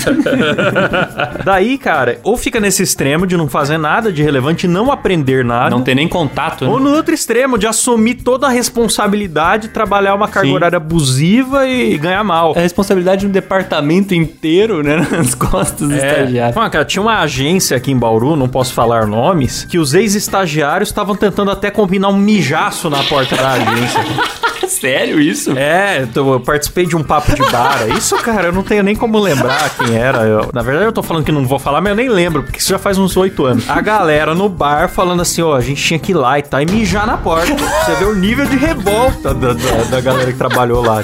Daí, 1.44 1.78
cara, 1.78 2.18
ou 2.22 2.36
fica 2.36 2.60
nesse 2.60 2.82
extremo 2.82 3.26
de 3.26 3.36
não 3.36 3.48
fazer 3.48 3.78
nada 3.78 4.12
de 4.12 4.22
relevante, 4.22 4.66
não 4.66 4.90
aprender 4.90 5.44
nada. 5.44 5.70
Não 5.70 5.82
tem 5.82 5.94
nem 5.94 6.08
contato, 6.08 6.64
né? 6.64 6.70
Ou 6.70 6.80
no 6.80 6.94
outro 6.94 7.14
extremo, 7.14 7.58
de 7.58 7.66
assumir 7.66 8.14
toda 8.14 8.46
a 8.46 8.50
responsabilidade, 8.50 9.68
trabalhar 9.68 10.14
uma 10.14 10.28
carga 10.28 10.48
Sim. 10.48 10.54
horária 10.54 10.76
abusiva 10.76 11.66
e 11.66 11.96
ganhar 11.98 12.22
mal. 12.24 12.54
A 12.56 12.60
responsabilidade 12.60 13.22
de 13.22 13.26
um 13.26 13.30
departamento 13.30 14.14
inteiro, 14.24 14.82
né? 14.82 14.96
Nas 15.10 15.34
costas 15.34 15.88
do 15.88 15.94
estagiário. 15.94 16.54
Mano, 16.56 16.70
cara, 16.70 16.84
tinha 16.84 17.02
uma 17.02 17.20
agência 17.20 17.76
aqui 17.76 17.90
em 17.92 17.96
Bauru, 17.98 18.34
não 18.36 18.48
posso 18.48 18.72
falar 18.72 19.06
nomes, 19.06 19.64
que 19.64 19.78
os 19.78 19.94
ex-estagiários 19.94 20.88
estavam 20.88 21.14
tentando 21.14 21.50
até 21.50 21.70
combinar 21.70 22.08
um 22.08 22.16
mijaço 22.16 22.88
na 22.90 23.02
porta 23.04 23.36
da 23.36 23.52
agência. 23.52 24.00
Sério 24.68 25.20
isso? 25.20 25.52
É, 25.56 26.06
eu 26.14 26.40
participei 26.40 26.86
de 26.86 26.96
um 26.96 27.02
papo 27.02 27.34
de 27.34 27.42
bar. 27.50 27.86
Isso, 27.96 28.16
cara, 28.16 28.46
eu 28.48 28.52
não 28.52 28.62
tenho 28.62 28.82
nem 28.82 28.96
como 28.96 29.18
lembrar 29.18 29.70
quem 29.76 29.94
era. 29.96 30.22
Eu- 30.24 30.50
na 30.54 30.62
verdade, 30.62 30.86
eu 30.86 30.92
tô 30.92 31.02
falando 31.02 31.22
que 31.24 31.30
não 31.30 31.46
vou 31.46 31.58
falar, 31.58 31.80
mas 31.82 31.90
eu 31.90 31.96
nem 31.96 32.08
lembro, 32.08 32.42
porque 32.42 32.58
isso 32.58 32.70
já 32.70 32.78
faz 32.78 32.96
uns 32.96 33.14
oito 33.16 33.44
anos. 33.44 33.68
A 33.68 33.80
galera 33.82 34.34
no 34.34 34.48
bar 34.48 34.88
falando 34.88 35.20
assim, 35.20 35.42
ó, 35.42 35.54
a 35.54 35.60
gente 35.60 35.82
tinha 35.82 35.98
que 35.98 36.12
ir 36.12 36.14
lá 36.14 36.38
e 36.38 36.42
tá, 36.42 36.62
e 36.62 36.66
mijar 36.66 37.06
na 37.06 37.16
porta. 37.18 37.54
Você 37.84 37.94
vê 37.96 38.04
o 38.06 38.14
nível 38.14 38.46
de 38.46 38.56
revolta 38.56 39.34
da, 39.34 39.52
da, 39.52 39.84
da 39.90 40.00
galera 40.00 40.32
que 40.32 40.38
trabalhou 40.38 40.82
lá. 40.84 41.02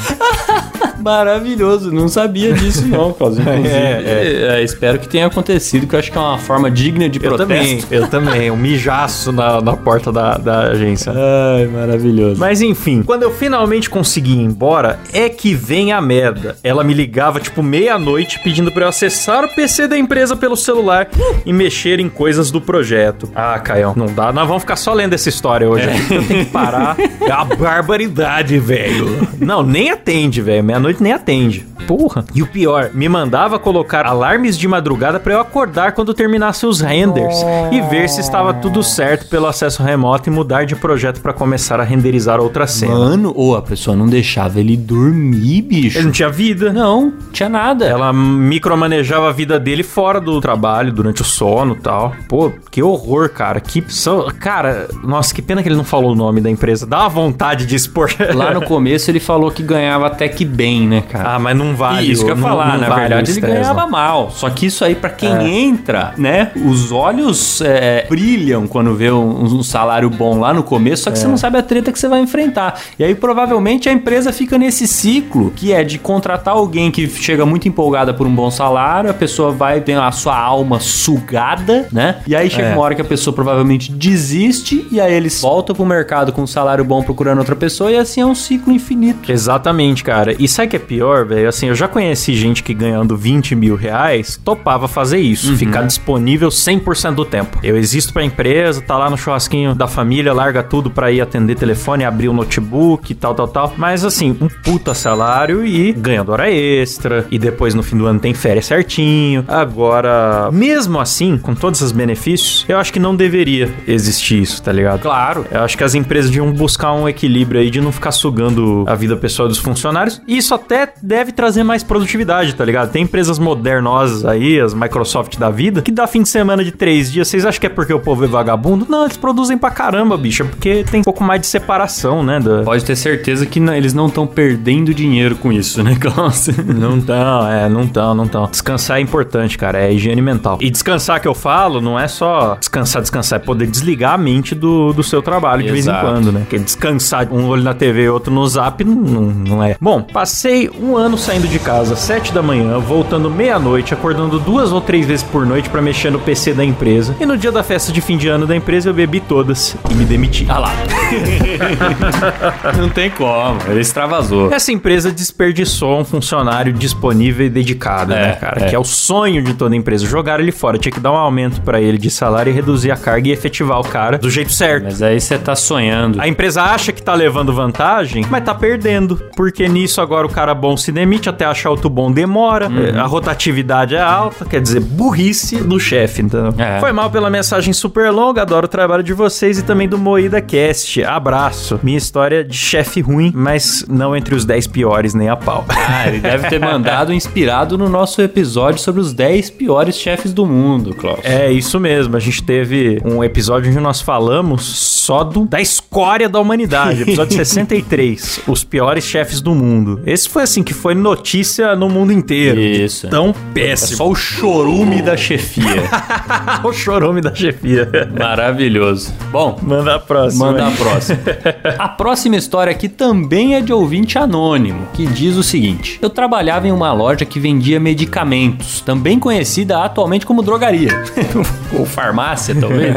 Maravilhoso, 1.01 1.91
não 1.93 2.09
sabia 2.09 2.53
disso 2.53 2.87
não, 2.87 3.13
Cláudio. 3.13 3.41
Inclusive, 3.43 3.69
É, 3.69 4.57
é, 4.59 4.63
espero 4.63 4.99
que 4.99 5.09
tenha 5.09 5.27
acontecido, 5.27 5.87
que 5.87 5.95
eu 5.95 5.99
acho 5.99 6.11
que 6.13 6.19
é 6.19 6.21
uma 6.21 6.39
forma 6.39 6.71
digna 6.71 7.09
de 7.09 7.19
Eu 7.19 7.35
protesto. 7.37 7.49
também, 7.49 7.85
eu 7.91 8.09
também. 8.09 8.51
Um 8.51 8.57
mijaço 8.57 9.33
na, 9.33 9.61
na 9.61 9.77
porta 9.77 10.13
da, 10.13 10.37
da 10.37 10.61
agência. 10.69 11.13
Ai, 11.15 11.67
maravilhoso. 11.67 12.39
Mas 12.41 12.61
enfim, 12.63 13.03
quando 13.03 13.23
eu 13.23 13.31
finalmente 13.33 13.89
consegui 13.91 14.33
ir 14.33 14.41
embora, 14.43 14.99
é 15.13 15.29
que 15.29 15.55
vem 15.55 15.93
a 15.93 16.01
merda. 16.01 16.57
Ela 16.63 16.85
me 16.85 16.95
ligava 16.95 17.41
tipo 17.41 17.63
meia-noite 17.63 18.39
pedindo 18.43 18.71
pra 18.73 18.85
eu 18.85 18.89
acessar 18.89 19.45
o 19.45 19.49
PC 19.49 19.87
da 19.89 19.97
empresa 19.99 20.37
pelo 20.37 20.57
celular 20.57 21.09
e 21.45 21.53
mexer 21.53 22.01
em 22.01 22.09
coisas 22.09 22.51
do 22.51 22.61
projeto. 22.61 23.29
Ah, 23.35 23.59
Caião, 23.59 23.95
não 23.97 24.07
dá. 24.07 24.33
Nós 24.33 24.47
vamos 24.47 24.63
ficar 24.63 24.77
só 24.77 24.93
lendo 24.93 25.15
essa 25.15 25.29
história 25.29 25.69
hoje. 25.69 25.87
porque 25.89 26.15
Eu 26.15 26.27
tenho 26.27 26.45
que 26.45 26.51
parar. 26.51 26.97
É 27.21 27.35
uma 27.35 27.45
barbaridade, 27.45 28.59
velho. 28.59 29.29
Não, 29.39 29.63
nem 29.63 29.91
atende, 29.91 30.41
velho. 30.43 30.65
Meia-noite 30.65 30.90
noite 30.91 31.03
nem 31.03 31.13
atende. 31.13 31.67
Porra. 31.87 32.25
E 32.35 32.43
o 32.43 32.47
pior, 32.47 32.91
me 32.93 33.09
mandava 33.09 33.59
colocar 33.59 34.07
alarmes 34.07 34.59
de 34.59 34.69
madrugada 34.69 35.19
pra 35.19 35.33
eu 35.33 35.41
acordar 35.41 35.93
quando 35.93 36.13
terminasse 36.13 36.67
os 36.67 36.81
renders 36.81 37.35
e 37.73 37.81
ver 37.81 38.09
se 38.09 38.21
estava 38.21 38.53
tudo 38.53 38.83
certo 38.83 39.29
pelo 39.29 39.47
acesso 39.47 39.83
remoto 39.83 40.29
e 40.29 40.33
mudar 40.33 40.65
de 40.65 40.77
projeto 40.77 41.21
pra 41.21 41.33
começar 41.33 41.81
a 41.81 41.85
renderizar 41.85 42.41
outra 42.41 42.67
cena. 42.67 42.95
Mano, 42.95 43.33
ou 43.35 43.57
a 43.57 43.63
pessoa 43.63 43.97
não 43.97 44.07
deixava 44.07 44.61
ele 44.61 44.77
dormir, 44.77 45.63
bicho. 45.63 45.99
Ele 45.99 46.07
não 46.07 46.13
tinha 46.13 46.29
vida. 46.29 46.73
Não, 46.73 47.13
tinha 47.33 47.49
nada. 47.49 47.87
Ela 47.87 48.13
micromanejava 48.13 49.29
a 49.29 49.33
vida 49.33 49.59
dele 49.59 49.83
fora 49.83 50.21
do 50.21 50.41
trabalho, 50.41 50.93
durante 50.93 51.23
o 51.23 51.25
sono 51.25 51.75
e 51.75 51.81
tal. 51.81 52.13
Pô, 52.29 52.53
que 52.71 52.83
horror, 52.83 53.31
cara. 53.31 53.61
Que 53.61 53.83
so... 53.89 54.27
Cara, 54.39 54.89
nossa, 55.03 55.35
que 55.35 55.43
pena 55.43 55.63
que 55.63 55.69
ele 55.69 55.77
não 55.77 55.85
falou 55.85 56.13
o 56.13 56.15
nome 56.15 56.41
da 56.41 56.51
empresa. 56.51 56.87
Dá 56.87 57.01
uma 57.01 57.09
vontade 57.09 57.67
de 57.67 57.75
expor. 57.75 58.11
Lá 58.35 58.53
no 58.55 58.63
começo 58.63 59.11
ele 59.11 59.21
falou 59.21 59.51
que 59.51 59.63
ganhava 59.63 60.07
até 60.07 60.29
que 60.29 60.45
bem, 60.45 60.80
né, 60.87 61.03
cara? 61.09 61.35
Ah, 61.35 61.39
mas 61.39 61.57
não 61.57 61.75
vale. 61.75 62.11
Isso 62.11 62.25
que 62.25 62.31
eu 62.31 62.37
ia 62.37 62.43
falar, 62.43 62.73
não 62.75 62.81
na 62.81 62.89
vale 62.89 63.01
verdade 63.01 63.31
ele 63.31 63.41
ganhava 63.41 63.83
não. 63.83 63.91
mal. 63.91 64.31
Só 64.31 64.49
que 64.51 64.67
isso 64.67 64.85
aí, 64.85 64.95
pra 64.95 65.11
quem 65.11 65.31
É. 65.33 65.49
entra, 65.49 66.13
né? 66.17 66.51
Os 66.65 66.91
olhos 66.93 67.61
é, 67.61 68.07
brilham 68.09 68.67
quando 68.67 68.95
vê 68.95 69.11
um, 69.11 69.45
um 69.45 69.63
salário 69.63 70.09
bom 70.11 70.39
lá 70.39 70.53
no 70.53 70.63
começo, 70.63 71.05
só 71.05 71.11
que 71.11 71.19
você 71.19 71.27
É. 71.27 71.29
não 71.29 71.37
sabe 71.37 71.59
a 71.59 71.63
treta 71.63 71.93
que 71.93 71.99
você 71.99 72.09
vai 72.09 72.21
enfrentar. 72.21 72.81
E 72.99 73.05
aí 73.05 73.15
provavelmente 73.15 73.89
a 73.89 73.93
empresa 73.93 74.33
fica 74.33 74.57
nesse 74.59 74.87
ciclo 74.87 75.53
que 75.55 75.73
é 75.73 75.83
de 75.85 75.99
contratar 75.99 76.55
alguém 76.55 76.91
que 76.91 77.09
chega 77.09 77.45
muito 77.47 77.69
empolgada 77.69 78.13
por 78.15 78.27
um 78.27 78.35
bom 78.35 78.51
salário, 78.51 79.11
a 79.11 79.15
pessoa 79.15 79.51
vai 79.53 79.81
ter 79.81 79.97
a 79.99 80.11
sua 80.13 80.37
alma 80.39 80.79
sugada, 80.81 81.87
né? 81.93 82.17
E 82.27 82.35
aí 82.35 82.49
chega 82.49 82.69
É. 82.69 82.73
uma 82.75 82.83
hora 82.83 82.95
que 82.95 83.03
a 83.03 83.05
pessoa 83.05 83.35
provavelmente 83.35 83.91
desiste 83.93 84.87
e 84.91 85.01
aí 85.01 85.13
eles 85.13 85.41
voltam 85.41 85.75
pro 85.75 85.85
mercado 85.85 86.33
com 86.33 86.43
um 86.43 86.47
salário 86.47 86.85
bom 86.85 87.03
procurando 87.03 87.39
outra 87.39 87.57
pessoa 87.57 87.91
e 87.91 87.97
assim 87.97 88.21
é 88.21 88.27
um 88.27 88.35
ciclo 88.35 88.73
infinito. 88.73 89.31
Exatamente, 89.31 90.03
cara. 90.05 90.35
E 90.39 90.47
sabe 90.49 90.69
que 90.71 90.77
é 90.77 90.79
pior, 90.79 91.27
velho? 91.27 91.49
Assim, 91.49 91.67
eu 91.67 91.75
já 91.75 91.89
conheci 91.89 92.35
gente 92.35 92.63
que 92.63 92.73
ganhando 92.73 93.17
20 93.17 93.55
mil 93.55 93.75
reais 93.75 94.41
topava 94.43 94.87
fazer 94.87 95.19
isso, 95.19 95.57
ficar 95.57 95.83
disponível 95.83 96.49
100% 96.49 97.15
do 97.15 97.25
tempo. 97.25 97.59
Eu 97.63 97.77
existo 97.77 98.13
pra 98.13 98.25
empresa, 98.25 98.81
tá 98.81 98.97
lá 98.97 99.11
no 99.11 99.19
churrasquinho 99.19 99.75
da 99.75 99.89
família, 99.89 100.33
larga 100.33 100.63
tudo 100.63 100.91
pra 100.91 101.11
ir 101.11 101.21
atender 101.21 101.57
telefone, 101.57 102.05
abrir 102.05 102.29
o 102.29 102.33
notebook 102.33 103.11
e 103.11 103.15
tal, 103.15 103.35
tal, 103.35 103.49
tal. 103.49 103.75
Mas 103.77 104.05
assim, 104.05 104.37
um 104.41 104.49
puta 104.49 104.95
salário 104.95 105.67
e 105.67 105.93
ganhando 105.93 106.31
hora 106.31 106.51
extra. 106.51 107.27
E 107.31 107.39
depois 107.39 107.75
no 107.75 107.83
fim 107.83 107.99
do 107.99 108.07
ano 108.07 108.21
tem 108.21 108.33
férias 108.33 108.67
certinho. 108.67 109.45
Agora, 109.49 110.51
mesmo 110.53 111.01
assim, 111.01 111.37
com 111.37 111.55
todos 111.55 111.81
esses 111.81 111.93
benefícios, 111.93 112.65
eu 112.69 112.79
acho 112.79 112.93
que 112.93 113.01
não 113.01 113.17
deveria 113.17 113.69
existir 113.87 114.41
isso, 114.41 114.63
tá 114.63 114.71
ligado? 114.71 115.01
Claro. 115.01 115.45
Eu 115.51 115.63
acho 115.63 115.77
que 115.77 115.85
as 115.85 115.95
empresas 115.95 116.31
deviam 116.31 116.53
buscar 116.53 116.93
um 116.93 117.09
equilíbrio 117.09 117.61
aí 117.61 117.71
de 117.71 117.81
não 117.81 117.91
ficar 117.91 118.13
sugando 118.13 118.85
a 118.87 118.95
vida 118.95 119.17
pessoal 119.17 119.49
dos 119.49 119.59
funcionários. 119.59 120.21
E 120.27 120.37
isso 120.37 120.55
até 120.61 120.93
deve 121.03 121.33
trazer 121.33 121.63
mais 121.63 121.83
produtividade, 121.83 122.55
tá 122.55 122.65
ligado? 122.65 122.91
Tem 122.91 123.03
empresas 123.03 123.39
modernosas 123.39 124.25
aí, 124.25 124.61
as 124.61 124.75
Microsoft 124.75 125.37
da 125.39 125.51
vida, 125.51 125.83
que 125.83 125.91
dá 125.91 126.07
fim 126.07 126.23
de 126.23 126.29
semana 126.29 126.65
de 126.65 126.73
três 126.73 127.11
dias. 127.13 127.29
Vocês 127.29 127.45
acham 127.45 127.61
que 127.61 127.67
é 127.67 127.71
porque 127.71 127.93
o 127.93 128.01
povo 128.01 128.25
é 128.25 128.27
vagabundo? 128.27 128.87
Não, 128.89 129.05
eles 129.05 129.17
produzem 129.17 129.57
pra 129.59 129.71
caramba, 129.71 130.17
bicho. 130.17 130.43
É 130.43 130.47
porque 130.47 130.85
tem 130.91 131.01
um 131.01 131.05
pouco 131.05 131.23
mais 131.23 131.41
de 131.41 131.47
separação, 131.47 132.23
né? 132.23 132.41
Da... 132.41 132.63
Pode 132.63 132.85
ter 132.85 132.97
certeza 132.97 133.47
que 133.47 133.61
não- 133.61 133.75
eles 133.75 133.95
não 133.95 134.07
estão 134.07 134.27
perdendo 134.27 134.93
dinheiro 134.95 135.37
com 135.37 135.53
isso, 135.53 135.83
né, 135.83 135.97
Klaus? 136.01 136.49
Não 136.49 137.01
tão, 137.01 137.49
é, 137.51 137.69
não 137.69 137.87
tão, 137.87 138.15
não 138.15 138.27
tão. 138.29 138.47
Descansar 138.51 138.99
é 138.99 139.01
importante, 139.01 139.57
cara, 139.59 139.79
é 139.79 139.93
higiene 139.93 140.21
mental. 140.23 140.59
E 140.61 140.71
descansar 140.71 141.21
que 141.21 141.29
eu 141.29 141.35
falo 141.35 141.81
não 141.81 141.99
é 141.99 142.09
só 142.09 142.57
descansar, 142.57 143.03
descansar, 143.03 143.39
é 143.41 143.43
poder 143.43 143.67
desligar 143.67 144.15
a 144.15 144.19
mente 144.19 144.55
do, 144.55 144.93
do 144.93 145.03
seu 145.03 145.23
trabalho 145.23 145.63
de 145.63 145.71
vez 145.71 145.87
em 145.87 145.91
Exato. 145.91 146.07
quando, 146.07 146.33
né? 146.33 146.41
Porque 146.41 146.59
descansar 146.59 147.29
um 147.33 147.47
olho 147.47 147.63
na 147.63 147.75
TV 147.75 148.05
e 148.05 148.09
outro 148.09 148.33
no 148.33 148.47
zap 148.47 148.83
não, 148.85 148.97
não 148.97 149.63
é. 149.65 149.77
Bom, 149.81 150.03
passei 150.03 150.50
um 150.81 150.97
ano 150.97 151.17
saindo 151.19 151.47
de 151.49 151.59
casa 151.59 151.95
às 151.95 152.01
sete 152.01 152.33
da 152.33 152.43
manhã, 152.43 152.79
voltando 152.79 153.31
meia-noite, 153.31 153.93
acordando 153.95 154.39
duas 154.39 154.73
ou 154.73 154.81
três 154.81 155.07
vezes 155.07 155.23
por 155.25 155.45
noite 155.47 155.69
pra 155.69 155.83
mexer 155.83 156.11
no 156.11 156.19
PC 156.19 156.53
da 156.55 156.65
empresa. 156.65 157.15
E 157.21 157.27
no 157.27 157.37
dia 157.37 157.53
da 157.53 157.63
festa 157.63 157.93
de 157.93 158.01
fim 158.01 158.17
de 158.17 158.29
ano 158.29 158.47
da 158.47 158.57
empresa 158.57 158.89
eu 158.91 158.95
bebi 158.95 159.21
todas 159.21 159.77
e 159.91 159.95
me 159.95 160.05
demiti. 160.05 160.47
Ah 160.49 160.59
lá. 160.59 160.71
não 162.77 162.89
tem 162.89 163.11
como, 163.11 163.59
ele 163.69 163.81
extravasou. 163.81 164.53
Essa 164.53 164.73
empresa 164.73 165.11
desperdiçou 165.11 165.99
um 166.01 166.05
funcionário 166.05 166.73
disponível 166.73 167.47
e 167.47 167.51
dedicado, 167.51 168.13
É, 168.13 168.29
né, 168.29 168.33
cara? 168.35 168.65
é. 168.65 168.69
Que 168.69 168.75
é 168.75 168.79
o 168.79 168.85
sonho 168.85 169.43
de 169.43 169.55
toda 169.55 169.75
empresa. 169.77 170.07
Jogaram 170.07 170.43
ele 170.43 170.53
fora. 170.53 170.79
Tinha 170.79 170.93
que 170.93 171.01
dar 171.01 171.13
um 171.13 171.17
aumento 171.17 171.61
pra 171.63 171.81
ele 171.81 171.99
de 171.99 172.11
salário 172.11 172.51
e 172.51 172.55
reduzir 172.55 172.91
a 172.91 172.97
carga 172.97 173.29
e 173.29 173.33
efetivar 173.33 173.79
o 173.79 173.85
cara 173.85 174.19
do 174.19 174.31
jeito 174.31 174.53
certo. 174.53 174.85
Mas 174.85 175.03
aí 175.03 175.21
você 175.21 175.39
tá 175.39 175.55
sonhando. 175.55 176.21
A 176.21 176.29
empresa 176.29 176.63
acha 176.63 176.93
que 176.93 177.03
tá 177.03 177.15
levando 177.15 177.53
vantagem, 177.53 178.25
mas 178.31 178.45
tá 178.45 178.55
perdendo. 178.55 179.21
Porque 179.37 179.69
nisso 179.69 180.01
agora 180.01 180.27
o 180.27 180.31
cara 180.31 180.40
bom 180.55 180.77
se 180.77 180.91
demite, 180.93 181.29
até 181.29 181.45
achar 181.45 181.71
outro 181.71 181.89
bom 181.91 182.11
demora. 182.11 182.69
Uhum. 182.69 183.01
A 183.01 183.05
rotatividade 183.07 183.95
é 183.95 184.01
alta, 184.01 184.45
quer 184.45 184.61
dizer, 184.61 184.81
burrice 184.81 185.57
do 185.57 185.79
chefe. 185.79 186.23
Então, 186.23 186.55
É. 186.59 186.81
foi 186.81 186.93
mal 186.93 187.11
pela 187.11 187.29
mensagem 187.31 187.73
super 187.73 188.11
longa. 188.11 188.43
Adoro 188.43 188.67
o 188.67 188.69
trabalho 188.69 189.03
de 189.03 189.13
vocês 189.13 189.59
e 189.59 189.63
também 189.63 189.89
do 189.89 189.99
Moída 189.99 190.41
Cast. 190.41 191.03
Abraço. 191.05 191.79
Minha 191.83 191.99
história 191.99 192.43
de 192.45 192.57
chefe 192.57 193.01
ruim, 193.01 193.33
mas 193.35 193.85
não 193.89 194.17
entre 194.17 194.35
os 194.35 194.45
10 194.45 194.67
piores 194.67 195.15
nem 195.15 195.29
a 195.29 195.37
pau. 195.37 195.65
Ah, 195.69 196.09
ele 196.09 196.21
deve 196.21 196.49
ter 196.49 196.59
mandado 196.61 197.13
inspirado 197.13 197.77
no 197.77 197.89
nosso 197.89 198.21
episódio 198.23 198.81
sobre 198.81 199.01
os 199.01 199.13
10 199.13 199.51
piores 199.51 199.97
chefes 199.97 200.33
do 200.33 200.47
mundo, 200.47 200.95
Klaus. 200.95 201.21
É 201.25 201.51
isso 201.51 201.79
mesmo. 201.81 202.17
A 202.17 202.21
gente 202.21 202.43
teve 202.43 203.01
um 203.05 203.23
episódio 203.23 203.71
onde 203.71 203.81
nós 203.81 204.01
falamos 204.01 204.63
só 204.65 205.25
do, 205.25 205.45
da 205.45 205.61
escória 205.61 206.29
da 206.29 206.39
humanidade. 206.41 207.03
Episódio 207.03 207.35
63. 207.37 208.41
Os 208.47 208.65
piores 208.65 209.05
chefes 209.05 209.41
do 209.41 209.55
mundo. 209.55 210.01
Esse 210.07 210.29
foi 210.31 210.43
assim 210.43 210.63
que 210.63 210.73
foi 210.75 210.95
notícia 210.95 211.75
no 211.77 211.89
mundo 211.89 212.13
inteiro. 212.13 212.61
Isso. 212.61 213.09
Tão 213.09 213.31
É 213.31 213.35
péssimo. 213.55 213.97
só 213.97 214.09
o 214.09 214.15
chorume 214.15 215.03
da 215.03 215.17
chefia. 215.17 215.83
o 216.65 216.73
chorome 216.73 217.21
da 217.21 217.35
chefia. 217.35 217.89
Maravilhoso. 218.19 219.13
Bom, 219.31 219.59
Manda 219.63 219.97
a 219.97 219.99
próxima. 219.99 220.47
Manda 220.47 220.67
a 220.67 220.71
próxima. 220.71 221.19
A 221.79 221.89
próxima 221.89 222.37
história 222.37 222.71
aqui 222.71 222.89
também 222.89 223.55
é 223.55 223.61
de 223.61 223.73
ouvinte 223.73 224.19
anônimo, 224.19 224.87
que 224.95 225.07
diz 225.07 225.37
o 225.37 225.43
seguinte: 225.43 225.99
Eu 226.03 226.11
trabalhava 226.11 226.67
em 226.69 226.73
uma 226.73 226.93
loja 226.93 227.25
que 227.25 227.39
vendia 227.41 227.79
medicamentos, 227.81 228.81
também 228.81 229.19
conhecida 229.19 229.83
atualmente 229.85 230.27
como 230.27 230.43
drogaria, 230.43 230.91
ou 231.79 231.85
farmácia, 231.87 232.55
talvez. 232.55 232.95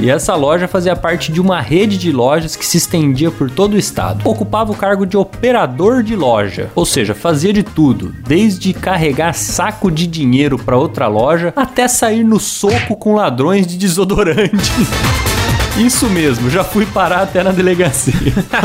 e 0.00 0.10
essa 0.10 0.34
loja 0.34 0.68
fazia 0.68 0.94
parte 0.96 1.32
de 1.32 1.40
uma 1.40 1.60
rede 1.60 1.96
de 1.98 2.12
lojas 2.12 2.56
que 2.56 2.64
se 2.66 2.76
estendia 2.76 3.30
por 3.30 3.50
todo 3.50 3.74
o 3.74 3.78
estado. 3.78 4.20
Ocupava 4.28 4.72
o 4.72 4.76
cargo 4.76 5.06
de 5.06 5.16
operador 5.16 6.02
de 6.02 6.14
loja, 6.16 6.59
ou 6.74 6.84
seja, 6.84 7.14
fazia 7.14 7.52
de 7.52 7.62
tudo, 7.62 8.14
desde 8.26 8.72
carregar 8.72 9.34
saco 9.34 9.90
de 9.90 10.06
dinheiro 10.06 10.58
para 10.58 10.76
outra 10.76 11.06
loja 11.06 11.52
até 11.56 11.86
sair 11.88 12.24
no 12.24 12.40
soco 12.40 12.96
com 12.96 13.14
ladrões 13.14 13.66
de 13.66 13.76
desodorante. 13.76 14.50
Isso 15.78 16.10
mesmo, 16.10 16.50
já 16.50 16.62
fui 16.62 16.84
parar 16.84 17.22
até 17.22 17.42
na 17.42 17.52
delegacia. 17.52 18.12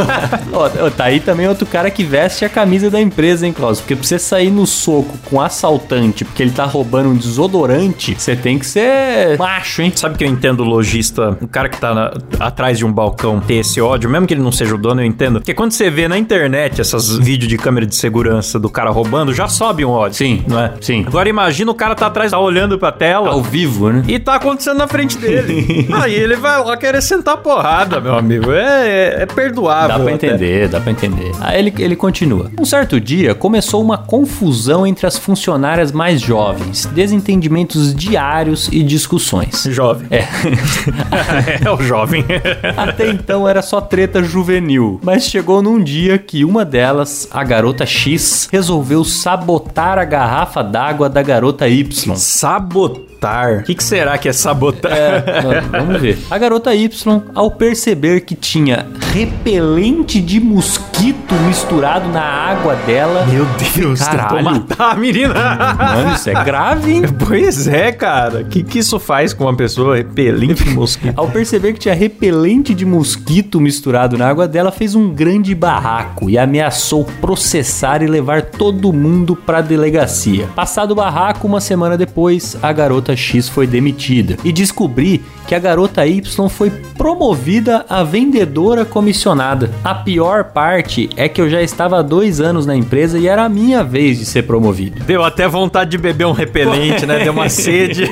Ó, 0.51 0.67
tá 0.89 1.05
aí 1.05 1.19
também 1.21 1.47
outro 1.47 1.65
cara 1.65 1.89
que 1.89 2.03
veste 2.03 2.43
a 2.43 2.49
camisa 2.49 2.89
da 2.89 2.99
empresa, 2.99 3.47
hein, 3.47 3.53
Klaus? 3.53 3.79
Porque 3.79 3.95
pra 3.95 4.03
você 4.03 4.19
sair 4.19 4.51
no 4.51 4.65
soco 4.67 5.17
com 5.25 5.37
um 5.37 5.41
assaltante 5.41 6.25
porque 6.25 6.43
ele 6.43 6.51
tá 6.51 6.65
roubando 6.65 7.09
um 7.09 7.15
desodorante, 7.15 8.15
você 8.17 8.35
tem 8.35 8.59
que 8.59 8.65
ser 8.65 9.37
macho, 9.37 9.81
hein? 9.81 9.93
Sabe 9.95 10.17
que 10.17 10.25
eu 10.25 10.27
entendo 10.27 10.59
o 10.61 10.63
lojista, 10.65 11.37
o 11.41 11.47
cara 11.47 11.69
que 11.69 11.77
tá 11.79 11.93
na- 11.93 12.13
atrás 12.39 12.77
de 12.77 12.85
um 12.85 12.91
balcão 12.91 13.39
ter 13.39 13.55
esse 13.55 13.79
ódio, 13.79 14.09
mesmo 14.09 14.27
que 14.27 14.33
ele 14.33 14.41
não 14.41 14.51
seja 14.51 14.75
o 14.75 14.77
dono, 14.77 14.99
eu 15.01 15.05
entendo. 15.05 15.39
Porque 15.39 15.53
quando 15.53 15.71
você 15.71 15.89
vê 15.89 16.07
na 16.09 16.17
internet 16.17 16.81
esses 16.81 17.17
vídeos 17.17 17.47
de 17.47 17.57
câmera 17.57 17.85
de 17.85 17.95
segurança 17.95 18.59
do 18.59 18.69
cara 18.69 18.89
roubando, 18.89 19.33
já 19.33 19.47
sobe 19.47 19.85
um 19.85 19.89
ódio. 19.91 20.17
Sim, 20.17 20.43
não 20.47 20.59
é? 20.59 20.73
sim. 20.81 21.05
Agora 21.07 21.29
imagina 21.29 21.71
o 21.71 21.75
cara 21.75 21.95
tá 21.95 22.07
atrás, 22.07 22.31
tá 22.31 22.39
olhando 22.39 22.77
pra 22.77 22.91
tela. 22.91 23.29
Ao 23.29 23.41
vivo, 23.41 23.89
né? 23.89 24.03
E 24.07 24.19
tá 24.19 24.35
acontecendo 24.35 24.77
na 24.77 24.87
frente 24.87 25.17
dele. 25.17 25.87
Aí 26.01 26.13
ele 26.13 26.35
vai 26.35 26.61
lá 26.61 26.75
querer 26.75 26.94
sentar 27.01 27.37
porrada, 27.37 27.99
meu 27.99 28.15
amigo. 28.15 28.51
É, 28.51 28.87
é, 28.87 29.21
é 29.23 29.25
perdoável. 29.25 29.97
Dá 29.97 30.03
pra 30.03 30.15
até. 30.15 30.27
entender, 30.27 30.67
dá 30.67 30.79
pra 30.79 30.91
entender. 30.91 31.31
Aí 31.39 31.59
ele, 31.59 31.73
ele 31.79 31.95
continua. 31.95 32.51
Um 32.59 32.65
certo 32.65 32.99
dia 32.99 33.33
começou 33.33 33.81
uma 33.81 33.97
confusão 33.97 34.85
entre 34.85 35.05
as 35.05 35.17
funcionárias 35.17 35.91
mais 35.91 36.21
jovens, 36.21 36.85
desentendimentos 36.87 37.93
diários 37.93 38.69
e 38.71 38.83
discussões. 38.83 39.63
Jovem. 39.69 40.07
É. 40.11 40.25
é 41.65 41.71
o 41.71 41.81
jovem. 41.81 42.25
Até 42.75 43.09
então 43.09 43.47
era 43.47 43.61
só 43.61 43.81
treta 43.81 44.23
juvenil, 44.23 44.99
mas 45.03 45.25
chegou 45.25 45.61
num 45.61 45.81
dia 45.81 46.17
que 46.17 46.45
uma 46.45 46.65
delas, 46.65 47.27
a 47.31 47.43
garota 47.43 47.85
X, 47.85 48.47
resolveu 48.51 49.03
sabotar 49.03 49.97
a 49.97 50.05
garrafa 50.05 50.63
d'água 50.63 51.09
da 51.09 51.21
garota 51.21 51.67
Y. 51.67 52.15
Sabotar 52.15 53.14
Sabotar. 53.15 53.59
O 53.59 53.63
que, 53.63 53.75
que 53.75 53.83
será 53.83 54.17
que 54.17 54.27
é 54.29 54.33
sabotar? 54.33 54.91
É, 54.91 55.61
vamos 55.71 56.01
ver. 56.01 56.17
A 56.29 56.37
garota 56.37 56.73
Y, 56.75 57.21
ao 57.33 57.49
perceber 57.51 58.21
que 58.21 58.35
tinha 58.35 58.85
repelente 59.13 60.19
de 60.21 60.39
mosquito 60.39 61.33
misturado 61.47 62.09
na 62.09 62.21
água 62.21 62.75
dela. 62.75 63.25
Meu 63.25 63.45
Deus, 63.75 63.99
Caralho. 64.01 64.27
tentou 64.37 64.43
matar 64.43 64.91
a 64.91 64.95
menina. 64.95 65.33
Mano, 65.33 66.15
isso 66.15 66.29
é 66.29 66.43
grave, 66.43 66.93
hein? 66.93 67.03
Pois 67.25 67.67
é, 67.67 67.91
cara. 67.91 68.41
O 68.41 68.45
que, 68.45 68.61
que 68.63 68.79
isso 68.79 68.99
faz 68.99 69.33
com 69.33 69.45
uma 69.45 69.55
pessoa 69.55 69.95
repelente 69.95 70.63
de 70.63 70.69
mosquito? 70.71 71.13
Ao 71.17 71.27
perceber 71.27 71.73
que 71.73 71.79
tinha 71.79 71.95
repelente 71.95 72.73
de 72.73 72.85
mosquito 72.85 73.59
misturado 73.59 74.17
na 74.17 74.27
água 74.27 74.47
dela, 74.47 74.71
fez 74.71 74.95
um 74.95 75.13
grande 75.13 75.55
barraco 75.55 76.29
e 76.29 76.37
ameaçou 76.37 77.05
processar 77.21 78.03
e 78.03 78.07
levar 78.07 78.43
todo 78.43 78.91
mundo 78.91 79.35
pra 79.35 79.61
delegacia. 79.61 80.47
Passado 80.55 80.91
o 80.91 80.95
barraco, 80.95 81.47
uma 81.47 81.61
semana 81.61 81.97
depois, 81.97 82.57
a 82.61 82.71
garota 82.71 83.04
X 83.13 83.49
foi 83.49 83.67
demitida. 83.67 84.37
E 84.45 84.53
descobri 84.53 85.21
que 85.45 85.53
a 85.53 85.59
garota 85.59 86.07
Y 86.07 86.47
foi 86.49 86.69
promovida 86.97 87.85
a 87.89 88.03
vendedora 88.03 88.85
comissionada. 88.85 89.69
A 89.83 89.93
pior 89.93 90.45
parte 90.45 91.09
é 91.17 91.27
que 91.27 91.41
eu 91.41 91.49
já 91.49 91.61
estava 91.61 91.99
há 91.99 92.01
dois 92.01 92.39
anos 92.39 92.65
na 92.65 92.75
empresa 92.75 93.19
e 93.19 93.27
era 93.27 93.43
a 93.43 93.49
minha 93.49 93.83
vez 93.83 94.17
de 94.17 94.25
ser 94.25 94.43
promovido. 94.43 95.03
Deu 95.03 95.23
até 95.23 95.47
vontade 95.47 95.91
de 95.91 95.97
beber 95.97 96.25
um 96.25 96.31
repelente, 96.31 97.05
né? 97.05 97.19
Deu 97.23 97.33
uma 97.33 97.49
sede. 97.49 98.09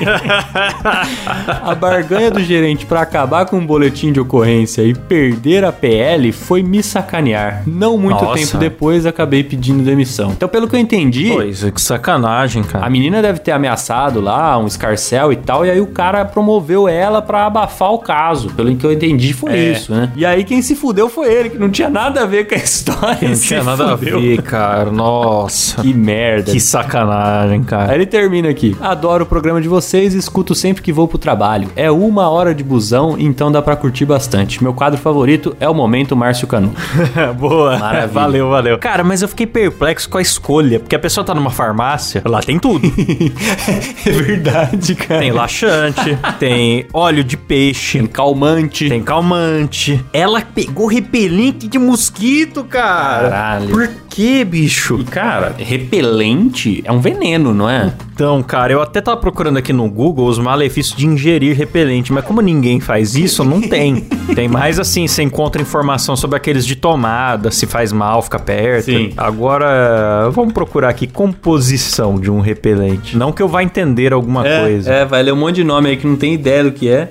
A 1.62 1.74
barganha 1.74 2.30
do 2.30 2.40
gerente 2.42 2.86
pra 2.86 3.00
acabar 3.02 3.46
com 3.46 3.56
um 3.58 3.66
boletim 3.66 4.12
de 4.12 4.20
ocorrência 4.20 4.82
e 4.82 4.94
perder 4.94 5.64
a 5.64 5.72
PL 5.72 6.30
foi 6.32 6.62
me 6.62 6.82
sacanear. 6.82 7.62
Não 7.66 7.96
muito 7.96 8.22
Nossa. 8.24 8.38
tempo 8.38 8.58
depois 8.58 9.06
acabei 9.06 9.42
pedindo 9.42 9.82
demissão. 9.82 10.30
Então, 10.32 10.48
pelo 10.48 10.68
que 10.68 10.76
eu 10.76 10.80
entendi, 10.80 11.30
Pois 11.32 11.64
que 11.64 11.80
sacanagem, 11.80 12.62
cara. 12.62 12.84
a 12.86 12.90
menina 12.90 13.20
deve 13.22 13.38
ter 13.40 13.52
ameaçado 13.52 14.20
lá 14.20 14.56
um 14.58 14.66
escarcel 14.84 15.32
e 15.32 15.36
tal, 15.36 15.64
e 15.64 15.70
aí 15.70 15.80
o 15.80 15.86
cara 15.86 16.24
promoveu 16.24 16.86
ela 16.86 17.22
pra 17.22 17.46
abafar 17.46 17.90
o 17.92 17.98
caso. 17.98 18.50
Pelo 18.50 18.74
que 18.76 18.84
eu 18.84 18.92
entendi, 18.92 19.32
foi 19.32 19.52
É. 19.52 19.72
isso, 19.72 19.92
né? 19.94 20.10
E 20.14 20.26
aí 20.26 20.44
quem 20.44 20.60
se 20.60 20.74
fudeu 20.76 21.08
foi 21.08 21.32
ele, 21.32 21.50
que 21.50 21.58
não 21.58 21.70
tinha 21.70 21.88
nada 21.88 22.22
a 22.22 22.26
ver 22.26 22.46
com 22.46 22.54
a 22.54 22.58
história. 22.58 23.28
Não 23.28 23.36
tinha 23.36 23.62
nada 23.62 23.96
fudeu. 23.96 24.18
a 24.18 24.20
ver, 24.20 24.42
cara. 24.42 24.90
Nossa. 24.90 25.80
Que 25.82 25.94
merda. 25.94 26.52
Que 26.52 26.60
sacanagem, 26.60 27.58
Aí 27.60 27.64
cara. 27.64 27.94
ele 27.94 28.06
termina 28.06 28.48
aqui. 28.48 28.76
Adoro 28.80 29.24
o 29.24 29.26
programa 29.26 29.60
de 29.60 29.68
vocês 29.68 30.14
e 30.14 30.18
escuto 30.18 30.54
sempre 30.54 30.82
que 30.82 30.92
vou 30.92 31.08
pro 31.08 31.18
trabalho. 31.18 31.68
É 31.76 31.90
uma 31.90 32.28
hora 32.28 32.54
de 32.54 32.62
busão, 32.62 33.16
então 33.18 33.50
dá 33.50 33.62
pra 33.62 33.76
curtir 33.76 34.04
bastante. 34.04 34.62
Meu 34.62 34.74
quadro 34.74 34.98
favorito 35.00 35.56
é 35.58 35.68
o 35.68 35.74
Momento 35.74 36.14
Márcio 36.16 36.46
Canu. 36.46 36.72
Boa. 37.38 37.78
Maravilha. 37.78 38.08
Valeu, 38.08 38.50
valeu. 38.50 38.78
Cara, 38.78 39.02
mas 39.02 39.22
eu 39.22 39.28
fiquei 39.28 39.46
perplexo 39.46 40.08
com 40.08 40.18
a 40.18 40.22
escolha, 40.22 40.78
porque 40.80 40.94
a 40.94 40.98
pessoa 40.98 41.24
tá 41.24 41.34
numa 41.34 41.50
farmácia, 41.50 42.22
lá 42.24 42.40
tem 42.40 42.58
tudo. 42.58 42.84
é 44.06 44.10
verdade, 44.10 44.73
cara. 44.94 45.20
Tem 45.20 45.32
laxante, 45.32 46.18
tem 46.38 46.86
óleo 46.92 47.22
de 47.22 47.36
peixe, 47.36 47.98
Tem 47.98 48.06
calmante. 48.06 48.88
tem 48.88 49.02
calmante. 49.02 50.04
Ela 50.12 50.40
pegou 50.40 50.86
repelente 50.86 51.66
de 51.68 51.78
mosquito, 51.78 52.64
cara. 52.64 53.28
Caralho. 53.30 53.68
Por 53.68 53.88
que, 54.08 54.44
bicho? 54.44 54.98
E, 55.00 55.04
cara, 55.04 55.54
repelente 55.58 56.82
é 56.84 56.92
um 56.92 57.00
veneno, 57.00 57.52
não 57.52 57.68
é? 57.68 57.92
Então, 58.12 58.42
cara, 58.42 58.72
eu 58.72 58.80
até 58.80 59.00
tava 59.00 59.16
procurando 59.16 59.56
aqui 59.56 59.72
no 59.72 59.90
Google 59.90 60.26
os 60.26 60.38
malefícios 60.38 60.96
de 60.96 61.04
ingerir 61.04 61.56
repelente, 61.56 62.12
mas 62.12 62.24
como 62.24 62.40
ninguém 62.40 62.78
faz 62.78 63.16
isso, 63.16 63.42
não 63.44 63.60
tem. 63.60 64.02
tem 64.36 64.46
mais 64.48 64.78
assim, 64.78 65.06
você 65.08 65.22
encontra 65.22 65.60
informação 65.60 66.14
sobre 66.14 66.36
aqueles 66.36 66.64
de 66.64 66.76
tomada, 66.76 67.50
se 67.50 67.66
faz 67.66 67.92
mal, 67.92 68.22
fica 68.22 68.38
perto. 68.38 68.84
Sim. 68.84 69.12
Agora, 69.16 70.30
vamos 70.30 70.52
procurar 70.52 70.90
aqui 70.90 71.06
composição 71.08 72.18
de 72.18 72.30
um 72.30 72.40
repelente. 72.40 73.16
Não 73.16 73.32
que 73.32 73.42
eu 73.42 73.48
vá 73.48 73.62
entender 73.62 74.12
alguma 74.12 74.42
coisa. 74.64 74.92
É, 74.92 75.04
vai 75.04 75.22
ler 75.22 75.32
um 75.32 75.36
monte 75.36 75.56
de 75.56 75.64
nome 75.64 75.90
aí 75.90 75.96
que 75.96 76.06
não 76.06 76.16
tem 76.16 76.34
ideia 76.34 76.64
do 76.64 76.72
que 76.72 76.88
é. 76.88 77.10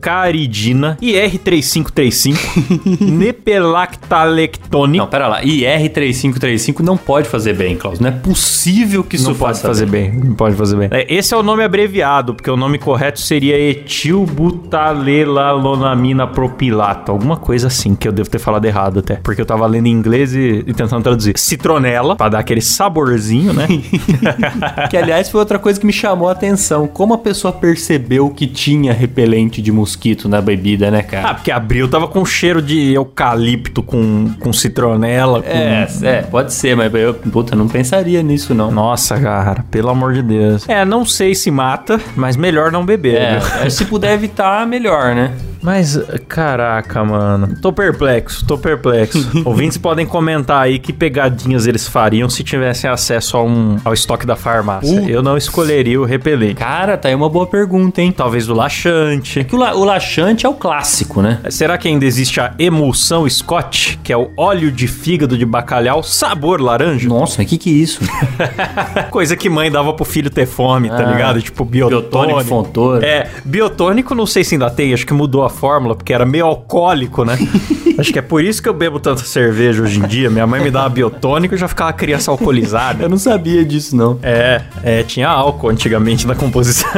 Icaridina, 0.00 0.96
IR3535, 1.02 3.00
nepelactalectone. 3.04 4.96
Não, 4.96 5.06
pera 5.06 5.28
lá. 5.28 5.42
IR3535 5.42 6.80
não 6.80 6.96
pode 6.96 7.28
fazer 7.28 7.52
bem, 7.54 7.76
Klaus. 7.76 8.00
Não 8.00 8.08
é 8.08 8.12
possível 8.12 9.04
que 9.04 9.16
isso 9.16 9.28
não 9.28 9.34
pode 9.34 9.58
faça 9.58 9.68
fazer 9.68 9.84
bem. 9.84 10.10
Não 10.12 10.34
pode 10.34 10.56
fazer 10.56 10.76
bem. 10.76 10.88
É, 10.90 11.04
esse 11.12 11.34
é 11.34 11.36
o 11.36 11.42
nome 11.42 11.62
abreviado, 11.62 12.32
porque 12.34 12.50
o 12.50 12.56
nome 12.56 12.78
correto 12.78 13.20
seria 13.20 13.58
etilbutalelonamina 13.58 16.26
propilato. 16.26 17.12
Alguma 17.12 17.36
coisa 17.36 17.66
assim, 17.66 17.94
que 17.94 18.08
eu 18.08 18.12
devo 18.12 18.30
ter 18.30 18.38
falado 18.38 18.64
errado 18.64 19.00
até. 19.00 19.16
Porque 19.16 19.42
eu 19.42 19.46
tava 19.46 19.66
lendo 19.66 19.86
em 19.86 19.92
inglês 19.92 20.34
e, 20.34 20.64
e 20.66 20.72
tentando 20.72 21.02
traduzir. 21.02 21.34
Citronela, 21.36 22.16
pra 22.16 22.30
dar 22.30 22.38
aquele 22.38 22.62
saborzinho, 22.62 23.52
né? 23.52 23.66
Que, 24.88 24.96
aliás, 24.96 25.28
foi 25.28 25.40
outra 25.40 25.58
coisa 25.58 25.78
que 25.78 25.84
me 25.86 25.92
chamou 25.92 26.26
a 26.28 26.32
atenção. 26.32 26.86
Como 26.86 27.12
a 27.12 27.18
pessoa 27.18 27.52
percebeu 27.52 28.30
que 28.30 28.46
tinha 28.46 28.94
repelente 28.94 29.60
de 29.60 29.70
mosquito 29.70 29.89
na 30.28 30.40
bebida, 30.40 30.90
né, 30.90 31.00
ah, 31.00 31.02
cara? 31.02 31.34
porque 31.34 31.50
abriu, 31.50 31.88
tava 31.88 32.08
com 32.08 32.24
cheiro 32.24 32.60
de 32.60 32.92
eucalipto, 32.92 33.82
com, 33.82 34.32
com 34.38 34.52
citronela, 34.52 35.42
com... 35.42 35.48
é, 35.48 35.88
é, 36.02 36.22
pode 36.22 36.52
ser, 36.52 36.76
mas 36.76 36.92
eu, 36.94 37.14
puta, 37.14 37.54
não 37.56 37.68
pensaria 37.68 38.22
nisso, 38.22 38.54
não. 38.54 38.70
Nossa, 38.70 39.18
cara, 39.18 39.64
pelo 39.70 39.88
amor 39.90 40.12
de 40.12 40.22
Deus. 40.22 40.68
É, 40.68 40.84
não 40.84 41.04
sei 41.04 41.34
se 41.34 41.50
mata, 41.50 42.00
mas 42.16 42.36
melhor 42.36 42.70
não 42.72 42.84
beber. 42.84 43.16
É, 43.16 43.40
é, 43.64 43.70
se 43.70 43.84
puder 43.84 44.12
evitar, 44.14 44.66
melhor, 44.66 45.14
né? 45.14 45.32
Mas, 45.62 46.00
caraca, 46.26 47.04
mano. 47.04 47.56
Tô 47.60 47.70
perplexo, 47.72 48.46
tô 48.46 48.56
perplexo. 48.56 49.30
Ouvintes 49.44 49.76
podem 49.76 50.06
comentar 50.06 50.62
aí 50.62 50.78
que 50.78 50.90
pegadinhas 50.92 51.66
eles 51.66 51.86
fariam 51.86 52.30
se 52.30 52.42
tivessem 52.42 52.88
acesso 52.88 53.36
a 53.36 53.42
um, 53.44 53.76
ao 53.84 53.92
estoque 53.92 54.24
da 54.24 54.36
farmácia. 54.36 55.00
Eu 55.06 55.22
não 55.22 55.36
escolheria 55.36 56.00
o 56.00 56.04
repelente. 56.04 56.54
Cara, 56.54 56.96
tá 56.96 57.08
aí 57.08 57.14
uma 57.14 57.28
boa 57.28 57.46
pergunta, 57.46 58.00
hein? 58.00 58.10
Talvez 58.10 58.48
o 58.48 58.54
laxante. 58.54 59.44
Que 59.44 59.54
o, 59.54 59.58
la- 59.58 59.74
o 59.80 59.84
laxante 59.84 60.44
é 60.46 60.48
o 60.48 60.54
clássico, 60.54 61.22
né? 61.22 61.38
Será 61.50 61.76
que 61.78 61.88
ainda 61.88 62.04
existe 62.04 62.40
a 62.40 62.52
emulsão 62.58 63.28
Scott, 63.28 63.98
que 64.02 64.12
é 64.12 64.16
o 64.16 64.30
óleo 64.36 64.70
de 64.70 64.86
fígado 64.86 65.36
de 65.38 65.44
bacalhau 65.46 66.02
sabor 66.02 66.60
laranja? 66.60 67.08
Nossa, 67.08 67.36
mas 67.38 67.48
que 67.48 67.56
que 67.58 67.70
é 67.70 67.72
isso? 67.72 68.00
Coisa 69.10 69.36
que 69.36 69.48
mãe 69.48 69.70
dava 69.70 69.92
pro 69.92 70.04
filho 70.04 70.30
ter 70.30 70.46
fome, 70.46 70.88
tá 70.88 70.98
Ah. 70.98 71.02
ligado? 71.12 71.40
Tipo 71.42 71.64
biotônico. 71.64 72.42
Biotônico. 72.44 73.04
É, 73.04 73.28
biotônico 73.44 74.14
não 74.14 74.26
sei 74.26 74.44
se 74.44 74.54
ainda 74.54 74.70
tem, 74.70 74.92
acho 74.92 75.06
que 75.06 75.14
mudou 75.14 75.44
a 75.44 75.50
fórmula, 75.50 75.94
porque 75.94 76.12
era 76.12 76.24
meio 76.26 76.46
alcoólico, 76.46 77.24
né? 77.24 77.38
acho 77.98 78.12
que 78.12 78.18
é 78.18 78.22
por 78.22 78.42
isso 78.42 78.62
que 78.62 78.68
eu 78.68 78.74
bebo 78.74 78.98
tanta 79.00 79.22
cerveja 79.24 79.82
hoje 79.82 79.98
em 79.98 80.06
dia. 80.06 80.30
Minha 80.30 80.46
mãe 80.46 80.60
me 80.62 80.70
dava 80.70 80.88
biotônico 80.88 81.54
e 81.54 81.58
já 81.58 81.68
ficava 81.68 81.92
criança 81.92 82.30
alcoolizada. 82.30 83.02
Eu 83.04 83.08
não 83.08 83.18
sabia 83.18 83.64
disso, 83.64 83.94
não. 83.96 84.18
É, 84.22 84.62
é, 84.82 85.02
tinha 85.02 85.28
álcool 85.28 85.68
antigamente 85.70 86.26
na 86.26 86.34
composição. 86.34 86.88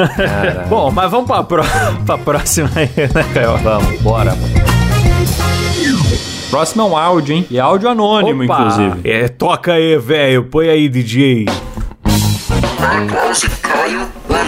Bom, 0.69 0.91
mas 0.91 1.11
vamos 1.11 1.27
pra, 1.27 1.43
pró 1.43 1.65
pra 2.07 2.19
próxima 2.19 2.71
né, 3.15 3.25
Caio? 3.35 3.57
Vamos, 3.59 4.01
bora. 4.01 4.33
Próximo 6.51 6.83
é 6.83 6.85
um 6.85 6.97
áudio, 6.97 7.35
hein? 7.35 7.47
E 7.51 7.59
áudio 7.59 7.89
anônimo, 7.89 8.45
Opa! 8.45 8.55
inclusive. 8.55 9.11
É, 9.11 9.29
toca 9.29 9.73
aí, 9.75 9.97
velho. 9.97 10.45
Põe 10.45 10.69
aí, 10.69 10.89
DJ. 10.89 11.47
Olá, 12.79 13.33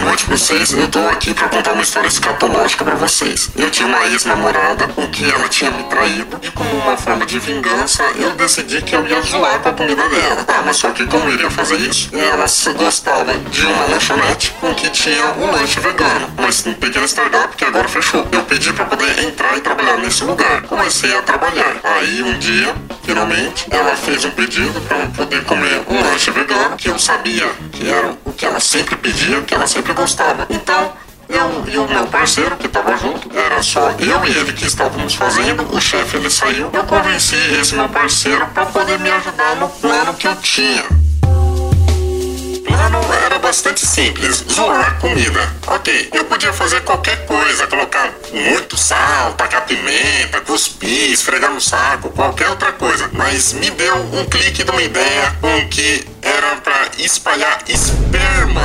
noite 0.05 0.25
vocês. 0.27 0.71
Eu 0.71 0.87
tô 0.87 0.99
aqui 1.07 1.33
pra 1.33 1.49
contar 1.49 1.73
uma 1.73 1.81
história 1.81 2.07
escatológica 2.07 2.85
pra 2.85 2.95
vocês. 2.95 3.49
Eu 3.55 3.71
tinha 3.71 3.87
uma 3.87 4.05
ex-namorada 4.05 4.87
com 4.89 5.07
que 5.07 5.25
ela 5.29 5.49
tinha 5.49 5.71
me 5.71 5.83
traído 5.85 6.39
e 6.43 6.51
como 6.51 6.69
uma 6.77 6.95
forma 6.95 7.25
de 7.25 7.39
vingança 7.39 8.03
eu 8.15 8.31
decidi 8.31 8.81
que 8.83 8.95
eu 8.95 9.05
ia 9.07 9.19
zoar 9.21 9.59
com 9.59 9.69
a 9.69 9.73
comida 9.73 10.07
dela. 10.07 10.45
Ah, 10.47 10.61
mas 10.63 10.77
só 10.77 10.91
que 10.91 11.05
como 11.07 11.25
eu 11.25 11.33
iria 11.33 11.49
fazer 11.49 11.77
isso? 11.77 12.09
Ela 12.15 12.47
se 12.47 12.71
gostava 12.73 13.33
de 13.33 13.65
uma 13.65 13.85
lanchonete 13.87 14.51
com 14.61 14.73
que 14.75 14.89
tinha 14.91 15.33
um 15.39 15.51
lanche 15.51 15.79
vegano. 15.79 16.29
Mas 16.37 16.65
um 16.67 16.73
pequeno 16.73 17.07
startup 17.07 17.55
que 17.55 17.65
agora 17.65 17.87
fechou. 17.87 18.27
Eu 18.31 18.43
pedi 18.43 18.71
pra 18.73 18.85
poder 18.85 19.23
entrar 19.23 19.57
e 19.57 19.61
trabalhar 19.61 19.97
nesse 19.97 20.23
lugar. 20.23 20.61
Comecei 20.63 21.15
a 21.17 21.21
trabalhar. 21.23 21.77
Aí 21.83 22.21
um 22.21 22.37
dia, 22.37 22.75
finalmente, 23.05 23.67
ela 23.69 23.95
fez 23.95 24.25
um 24.25 24.31
pedido 24.31 24.81
pra 24.81 24.99
eu 24.99 25.07
poder 25.09 25.43
comer 25.45 25.83
um 25.87 26.01
lanche 26.01 26.31
vegano 26.31 26.75
que 26.75 26.89
eu 26.89 26.97
sabia 26.97 27.47
que 27.71 27.87
era 27.87 28.17
o 28.25 28.33
que 28.33 28.45
ela 28.45 28.59
sempre 28.59 28.95
pedia, 28.95 29.41
que 29.41 29.53
ela 29.53 29.67
sempre 29.67 29.93
gostava. 29.93 30.47
Então, 30.49 30.91
eu 31.29 31.63
e 31.67 31.77
o 31.77 31.87
meu 31.87 32.07
parceiro 32.07 32.55
que 32.57 32.67
estava 32.67 32.97
junto, 32.97 33.29
era 33.37 33.61
só 33.61 33.91
eu 33.91 34.25
e 34.25 34.37
ele 34.37 34.53
que 34.53 34.65
estávamos 34.65 35.15
fazendo, 35.15 35.65
o 35.71 35.79
chefe 35.79 36.17
ele 36.17 36.29
saiu. 36.29 36.69
Eu 36.73 36.83
convenci 36.83 37.35
esse 37.59 37.75
meu 37.75 37.89
parceiro 37.89 38.45
para 38.47 38.65
poder 38.65 38.99
me 38.99 39.09
ajudar 39.11 39.55
no 39.55 39.69
plano 39.69 40.13
que 40.15 40.27
eu 40.27 40.35
tinha. 40.37 41.04
O 42.65 42.67
plano 42.67 43.13
era 43.25 43.37
bastante 43.37 43.85
simples, 43.85 44.43
zoar 44.49 44.87
a 44.87 44.91
comida. 44.95 45.53
Ok, 45.67 46.09
eu 46.13 46.25
podia 46.25 46.51
fazer 46.51 46.81
qualquer 46.81 47.25
coisa, 47.25 47.67
colocar 47.67 48.11
muito 48.33 48.75
sal, 48.75 49.33
tacar 49.33 49.65
pimenta, 49.65 50.41
cuspir, 50.41 51.11
esfregar 51.11 51.51
no 51.51 51.61
saco, 51.61 52.09
qualquer 52.09 52.49
outra 52.49 52.71
coisa. 52.73 53.09
Mas 53.13 53.53
me 53.53 53.69
deu 53.69 53.95
um 54.13 54.25
clique 54.25 54.63
de 54.63 54.71
uma 54.71 54.81
ideia 54.81 55.35
com 55.39 55.69
que 55.69 56.07
era 56.21 56.55
para 56.57 56.89
espalhar 56.97 57.59
esperma. 57.67 58.61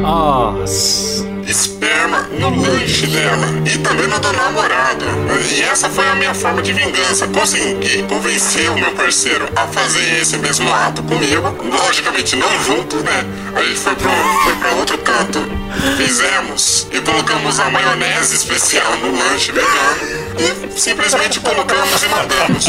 Nossa. 0.00 1.39
Esperma 1.50 2.28
no 2.38 2.48
lanche 2.60 3.06
dela 3.08 3.46
e 3.66 3.76
também 3.78 4.06
no 4.06 4.18
do 4.20 4.32
namorado. 4.32 5.04
E 5.50 5.62
essa 5.62 5.90
foi 5.90 6.06
a 6.08 6.14
minha 6.14 6.32
forma 6.32 6.62
de 6.62 6.72
vingança. 6.72 7.26
Consegui 7.26 8.04
convencer 8.04 8.70
o 8.70 8.74
meu 8.74 8.92
parceiro 8.92 9.48
a 9.56 9.66
fazer 9.66 10.20
esse 10.20 10.38
mesmo 10.38 10.72
ato 10.72 11.02
comigo. 11.02 11.56
Logicamente 11.64 12.36
não 12.36 12.48
junto, 12.64 12.96
né? 12.98 13.24
A 13.54 13.62
gente 13.62 13.80
foi 13.80 13.94
pro, 13.96 14.10
foi 14.44 14.54
pra 14.54 14.70
outro 14.72 14.98
canto. 14.98 15.40
Fizemos 15.96 16.86
e 16.92 17.00
colocamos 17.00 17.58
a 17.58 17.70
maionese 17.70 18.36
especial 18.36 18.96
no 18.98 19.16
lanche 19.16 19.52
vegano 19.52 20.30
e 20.38 20.78
simplesmente 20.78 21.40
colocamos 21.40 22.02
e 22.02 22.08
mandamos. 22.08 22.64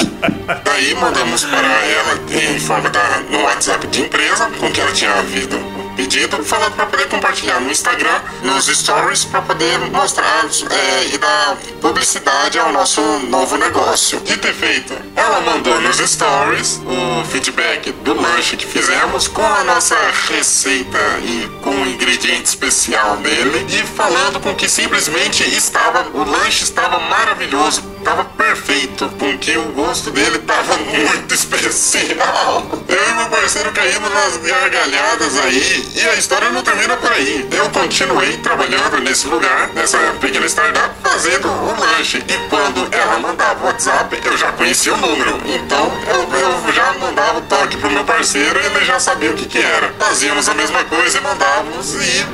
Daí 0.64 0.96
mandamos 0.96 1.46
para 1.46 1.68
ela 1.68 2.20
em 2.32 2.60
forma 2.60 2.90
da, 2.90 3.22
no 3.30 3.44
WhatsApp 3.44 3.86
de 3.88 4.02
empresa 4.02 4.50
com 4.60 4.72
que 4.72 4.82
ela 4.82 4.92
tinha 4.92 5.12
havido 5.14 5.81
pedido, 6.02 6.44
falando 6.44 6.74
para 6.74 6.88
poder 6.88 7.08
compartilhar 7.10 7.60
no 7.62 7.70
Instagram, 7.70 8.22
nos 8.42 8.66
stories, 8.66 9.24
para 9.24 9.42
poder 9.44 9.78
mostrar 9.92 10.46
é, 10.72 11.14
e 11.14 11.18
dar 11.20 11.58
publicidade 11.80 12.58
ao 12.58 12.72
nosso 12.72 13.02
novo 13.30 13.56
negócio. 13.56 14.20
E 14.26 14.52
feito, 14.52 14.94
ela 15.16 15.42
mandou 15.42 15.80
nos 15.80 15.98
stories 15.98 16.82
o 16.86 17.26
feedback 17.26 17.92
do 17.92 18.20
lanche 18.20 18.58
que 18.58 18.66
fizemos 18.66 19.28
com 19.28 19.46
a 19.46 19.64
nossa 19.64 19.96
receita 20.28 20.98
e 21.24 21.48
com 21.62 21.70
o 21.70 21.88
ingrediente 21.88 22.46
especial 22.46 23.18
dele 23.18 23.66
e 23.70 23.84
falando 23.86 24.40
com 24.40 24.56
que 24.56 24.68
simplesmente 24.68 25.44
estava, 25.44 26.08
o 26.14 26.24
lanche 26.24 26.64
estava 26.64 27.00
maravilhoso, 27.00 27.84
estava 28.02 28.26
perfeito, 28.26 29.08
com 29.20 29.38
que 29.38 29.56
o 29.58 29.64
gosto 29.74 30.12
dele 30.12 30.38
estava 30.38 30.76
muito 30.78 31.34
especial. 31.34 32.64
Eu 32.88 33.10
e 33.10 33.14
meu 33.14 33.30
parceiro 33.30 33.72
caímos 33.72 34.12
nas 34.12 34.38
gargalhadas 34.38 35.38
aí 35.40 35.92
e 35.96 36.10
a 36.10 36.16
história 36.16 36.50
não 36.50 36.64
termina 36.64 36.98
por 36.98 37.12
aí. 37.12 37.48
Eu 37.52 37.70
continuei 37.70 38.38
trabalhando 38.38 39.00
nesse 39.02 39.28
lugar, 39.28 39.70
nessa 39.74 39.98
pequena 40.20 40.48
startup, 40.48 40.96
fazendo 41.04 41.48
o 41.48 41.80
lanche. 41.80 42.18
E 42.28 42.50
quando 42.50 42.88
ela 42.92 43.20
mandava 43.20 43.64
o 43.64 43.68
WhatsApp, 43.68 44.20
eu 44.26 44.38
já 44.38 44.52
conhecia 44.54 44.94
o 44.94 44.98
número. 44.98 45.40
Então 45.46 45.92
eu, 46.08 46.40
eu 46.40 46.74
já 46.74 46.94
mandava 46.94 47.38
o 47.38 47.42
toque 47.42 47.78
pro 47.78 47.92
meu 47.92 48.04
parceiro 48.04 48.60
e 48.60 48.66
ele 48.66 48.86
já 48.86 49.00
sabia 49.00 49.32
o 49.32 49.36
que, 49.36 49.46
que 49.46 49.60
era. 49.60 49.94
Fazíamos 50.00 50.50
a 50.50 50.54
mesma 50.56 50.84
coisa 50.86 51.18
e 51.18 51.22
mandávamos 51.22 51.94
e 51.96 52.26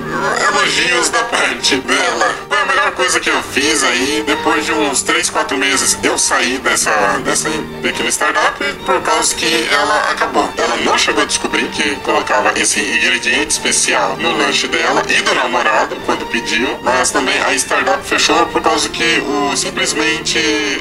elogios 0.47 1.10
da 1.10 1.23
parte 1.25 1.75
dela. 1.77 2.36
Foi 2.47 2.58
a 2.58 2.65
melhor 2.65 2.91
coisa 2.91 3.19
que 3.19 3.30
eu 3.30 3.43
fiz 3.43 3.84
aí. 3.84 4.23
Depois 4.25 4.65
de 4.65 4.71
uns 4.71 5.01
3, 5.01 5.30
4 5.30 5.57
meses, 5.58 5.98
eu 6.04 6.17
saí 6.17 6.58
dessa, 6.60 6.91
dessa 7.24 7.50
pequena 7.82 8.10
startup 8.10 8.63
por 8.86 9.02
causa 9.02 9.36
que 9.36 9.67
ela 9.72 10.12
acabou. 10.12 10.50
Ela 10.58 10.78
não 10.78 10.98
chegou 10.98 11.24
a 11.24 11.26
descobrir 11.26 11.67
que 11.70 11.96
colocava 11.98 12.58
esse 12.60 12.80
ingrediente 12.80 13.52
especial 13.52 14.17
no 14.17 14.38
lanche 14.38 14.67
dela 14.67 15.04
e 15.10 15.22
do 15.22 15.34
namorado 15.36 15.96
quando 16.06 16.26
pediu, 16.28 16.80
mas 16.84 17.12
também 17.12 17.39
a 17.41 17.54
startup 17.56 18.06
fechou 18.06 18.46
por 18.48 18.62
causa 18.62 18.89
que 18.89 19.22
o 19.22 19.56
simplesmente 19.56 20.38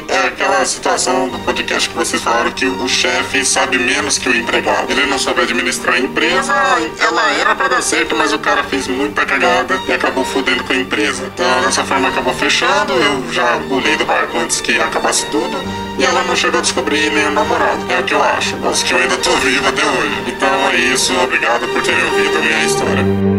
é 0.09 0.27
aquela 0.27 0.65
situação 0.65 1.29
do 1.29 1.39
podcast 1.41 1.89
que 1.89 1.95
vocês 1.95 2.23
falaram 2.23 2.51
que 2.53 2.67
o 2.67 2.89
chefe 2.89 3.45
sabe 3.45 3.79
menos 3.79 4.19
que 4.19 4.29
o 4.29 4.37
empregado. 4.37 4.91
Ele 4.91 5.07
não 5.07 5.19
soube 5.19 5.43
administrar 5.43 5.95
a 5.95 5.99
empresa, 5.99 6.53
ela 7.01 7.33
era 7.33 7.55
para 7.55 7.69
dar 7.69 7.83
certo, 7.83 8.15
mas 8.17 8.33
o 8.33 8.39
cara 8.39 8.63
fez 8.65 8.89
muita 8.89 9.25
cagada 9.25 9.81
e 9.89 9.93
acabou 9.93 10.25
fudendo 10.25 10.65
com 10.65 10.73
a 10.73 10.77
empresa. 10.77 11.31
Então 11.35 11.63
dessa 11.63 11.85
forma 11.85 12.09
acabou 12.09 12.35
fechando, 12.35 12.93
eu 12.93 13.33
já 13.33 13.59
pulei 13.69 13.97
do 13.97 14.05
barco 14.05 14.39
antes 14.39 14.61
que 14.67 14.81
acabasse 14.81 15.25
tudo 15.27 15.57
e 15.97 16.05
ela 16.05 16.25
não 16.25 16.35
chegou 16.35 16.59
a 16.59 16.63
descobrir 16.63 17.09
o 17.09 17.31
namorado. 17.31 17.87
É 17.89 18.01
o 18.01 18.05
que 18.05 18.15
eu 18.15 18.23
acho, 18.23 18.57
mas 18.57 18.83
que 18.83 18.93
eu 18.93 18.99
ainda 18.99 19.17
tô 19.19 19.31
vivo 19.37 19.69
até 19.69 19.85
hoje. 19.85 20.23
Então 20.27 20.71
é 20.71 20.77
isso, 20.77 21.15
obrigado 21.21 21.69
por 21.69 21.83
terem 21.83 22.05
ouvido 22.05 22.37
a 22.37 22.41
minha 22.41 22.67
história. 22.67 23.36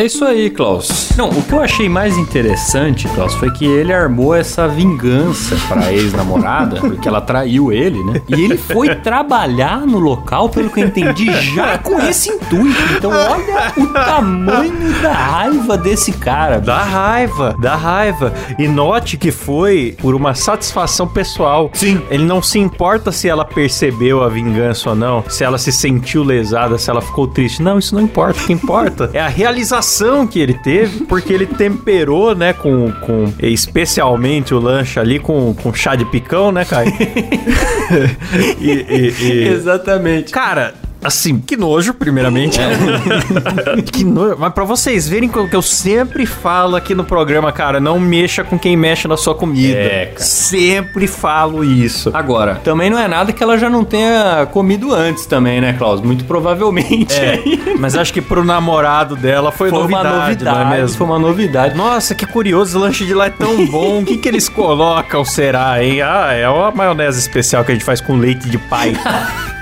É 0.00 0.06
isso 0.06 0.24
aí, 0.24 0.48
Klaus. 0.48 1.10
Não, 1.14 1.28
o 1.28 1.42
que 1.42 1.52
eu 1.52 1.60
achei 1.60 1.86
mais 1.86 2.16
interessante, 2.16 3.06
Klaus, 3.08 3.34
foi 3.34 3.50
que 3.50 3.66
ele 3.66 3.92
armou 3.92 4.34
essa 4.34 4.66
vingança 4.66 5.54
pra 5.68 5.92
ex-namorada, 5.92 6.76
porque 6.80 7.06
ela 7.06 7.20
traiu 7.20 7.70
ele, 7.70 8.02
né? 8.04 8.22
E 8.26 8.32
ele 8.32 8.56
foi 8.56 8.94
trabalhar 8.94 9.86
no 9.86 9.98
local, 9.98 10.48
pelo 10.48 10.70
que 10.70 10.80
eu 10.80 10.86
entendi, 10.86 11.30
já 11.54 11.76
com 11.76 12.00
esse 12.00 12.30
intuito. 12.30 12.80
Então, 12.96 13.10
olha 13.10 13.74
o 13.76 13.86
tamanho 13.88 15.02
da 15.02 15.12
raiva 15.12 15.76
desse 15.76 16.12
cara. 16.12 16.62
Dá 16.62 16.82
raiva, 16.82 17.54
dá 17.60 17.76
raiva. 17.76 18.32
E 18.58 18.66
note 18.66 19.18
que 19.18 19.30
foi 19.30 19.98
por 20.00 20.14
uma 20.14 20.32
satisfação 20.32 21.06
pessoal. 21.06 21.70
Sim. 21.74 22.00
Ele 22.08 22.24
não 22.24 22.42
se 22.42 22.58
importa 22.58 23.12
se 23.12 23.28
ela 23.28 23.44
percebeu 23.44 24.24
a 24.24 24.30
vingança 24.30 24.88
ou 24.88 24.96
não, 24.96 25.22
se 25.28 25.44
ela 25.44 25.58
se 25.58 25.70
sentiu 25.70 26.24
lesada, 26.24 26.78
se 26.78 26.88
ela 26.88 27.02
ficou 27.02 27.26
triste. 27.26 27.60
Não, 27.60 27.78
isso 27.78 27.94
não 27.94 28.00
importa. 28.00 28.40
O 28.40 28.46
que 28.46 28.52
importa 28.54 29.10
é 29.12 29.20
a 29.20 29.28
realização 29.28 29.89
que 30.26 30.38
ele 30.38 30.54
teve, 30.54 31.04
porque 31.04 31.32
ele 31.32 31.46
temperou, 31.46 32.34
né, 32.34 32.52
com, 32.52 32.90
com 32.92 33.32
especialmente 33.40 34.54
o 34.54 34.58
lanche 34.58 34.98
ali 34.98 35.18
com, 35.18 35.54
com 35.54 35.72
chá 35.72 35.94
de 35.94 36.04
picão, 36.04 36.52
né, 36.52 36.64
Caio? 36.64 36.92
e, 38.60 38.70
e, 38.70 39.14
e... 39.20 39.48
Exatamente. 39.48 40.32
Cara, 40.32 40.74
Assim, 41.02 41.38
que 41.38 41.56
nojo, 41.56 41.94
primeiramente. 41.94 42.60
É. 42.60 43.80
que 43.82 44.04
nojo. 44.04 44.36
Mas 44.38 44.52
pra 44.52 44.64
vocês 44.64 45.08
verem 45.08 45.28
que 45.28 45.56
eu 45.56 45.62
sempre 45.62 46.26
falo 46.26 46.76
aqui 46.76 46.94
no 46.94 47.04
programa, 47.04 47.50
cara, 47.52 47.80
não 47.80 47.98
mexa 47.98 48.44
com 48.44 48.58
quem 48.58 48.76
mexe 48.76 49.08
na 49.08 49.16
sua 49.16 49.34
comida. 49.34 49.78
É, 49.78 50.06
cara. 50.06 50.24
Sempre 50.24 51.06
falo 51.06 51.64
isso. 51.64 52.10
Agora, 52.12 52.56
também 52.56 52.90
não 52.90 52.98
é 52.98 53.08
nada 53.08 53.32
que 53.32 53.42
ela 53.42 53.56
já 53.56 53.70
não 53.70 53.84
tenha 53.84 54.46
comido 54.52 54.94
antes 54.94 55.24
também, 55.26 55.60
né, 55.60 55.72
Klaus? 55.72 56.00
Muito 56.00 56.24
provavelmente. 56.24 57.14
É, 57.14 57.42
mas 57.78 57.96
acho 57.96 58.12
que 58.12 58.20
pro 58.20 58.44
namorado 58.44 59.16
dela 59.16 59.50
foi, 59.50 59.70
foi 59.70 59.78
novidade, 59.78 60.06
uma 60.06 60.18
novidade, 60.20 60.58
não 60.58 60.72
é 60.72 60.78
mesmo? 60.78 60.96
Foi 60.98 61.06
uma 61.06 61.18
novidade. 61.18 61.76
Nossa, 61.76 62.14
que 62.14 62.26
curioso, 62.26 62.78
o 62.78 62.80
lanche 62.80 63.06
de 63.06 63.14
lá 63.14 63.26
é 63.26 63.30
tão 63.30 63.66
bom. 63.66 64.00
o 64.00 64.04
que 64.04 64.18
que 64.18 64.28
eles 64.28 64.48
colocam, 64.48 65.24
será, 65.24 65.82
hein? 65.82 66.02
Ah, 66.02 66.32
é 66.32 66.48
uma 66.48 66.70
maionese 66.70 67.18
especial 67.18 67.64
que 67.64 67.72
a 67.72 67.74
gente 67.74 67.84
faz 67.84 68.00
com 68.00 68.16
leite 68.16 68.48
de 68.48 68.58
pai. 68.58 68.94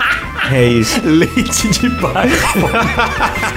É 0.51 0.67
isso. 0.67 1.01
Leite 1.05 1.69
de 1.69 1.91
pai. 1.91 2.29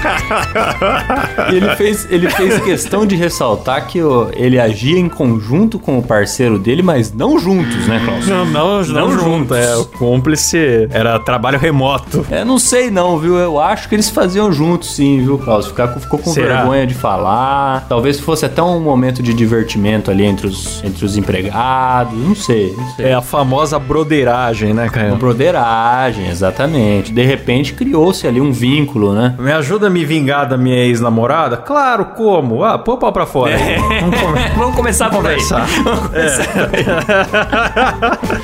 ele 1.52 1.76
fez, 1.76 2.08
ele 2.10 2.30
fez 2.30 2.60
questão 2.62 3.06
de 3.06 3.16
ressaltar 3.16 3.88
que 3.88 4.00
ele 4.36 4.60
agia 4.60 5.00
em 5.00 5.10
conjunto 5.10 5.80
com 5.80 5.98
o 6.00 6.04
parceiro 6.04 6.58
dele, 6.60 6.82
mas 6.82 7.14
não 7.14 7.40
juntos, 7.40 7.88
né, 7.88 8.02
Klaus? 8.04 8.28
Não, 8.28 8.46
não, 8.46 8.84
não, 8.84 8.84
Não 8.84 9.12
junto. 9.12 9.24
juntos. 9.24 9.58
É, 9.58 9.76
o 9.78 9.86
cúmplice 9.86 10.88
era 10.92 11.20
trabalho 11.20 11.60
remoto. 11.60 12.26
É, 12.30 12.44
não 12.44 12.58
sei 12.60 12.90
não, 12.90 13.18
viu? 13.18 13.38
Eu 13.38 13.60
acho 13.60 13.88
que 13.90 13.96
eles 13.96 14.10
faziam 14.10 14.52
juntos 14.52 14.96
sim, 14.96 15.20
viu, 15.22 15.38
Klaus? 15.38 15.68
Ficar, 15.68 15.88
ficou 16.00 16.20
com 16.20 16.32
Será? 16.32 16.58
vergonha 16.58 16.86
de 16.88 16.94
falar. 16.94 17.86
Talvez 17.88 18.20
fosse 18.20 18.46
até 18.46 18.62
um 18.62 18.80
momento 18.80 19.22
de 19.22 19.34
divertimento 19.34 20.10
ali 20.12 20.26
entre 20.26 20.48
os, 20.48 20.84
entre 20.84 21.06
os 21.06 21.18
empregados. 21.18 22.14
Não 22.18 22.36
sei, 22.36 22.74
não 22.78 22.90
sei. 22.96 23.06
É 23.08 23.14
a 23.14 23.22
famosa 23.22 23.78
broderagem, 23.80 24.74
né, 24.74 24.90
Caio? 24.90 25.16
broderagem, 25.16 26.28
exatamente. 26.30 27.12
De 27.12 27.24
repente 27.24 27.74
criou-se 27.74 28.26
ali 28.28 28.40
um 28.42 28.52
vínculo, 28.52 29.14
né? 29.14 29.36
Me 29.40 29.52
ajuda 29.52 29.88
a 29.88 29.90
me 29.92 30.06
vingar 30.06 30.48
da 30.48 30.58
minha 30.58 30.78
ex-namorada? 30.78 31.58
Claro, 31.58 32.06
como? 32.16 32.64
Ah, 32.64 32.78
pô 32.78 32.94
o 32.94 32.98
pau 32.98 33.12
pra 33.12 33.26
fora. 33.26 33.58
Vamos 34.00 34.20
come- 34.20 34.50
Vamos 34.58 34.76
começar 34.76 35.06
aí. 35.08 35.12
conversar. 35.12 35.68
É. 36.14 37.42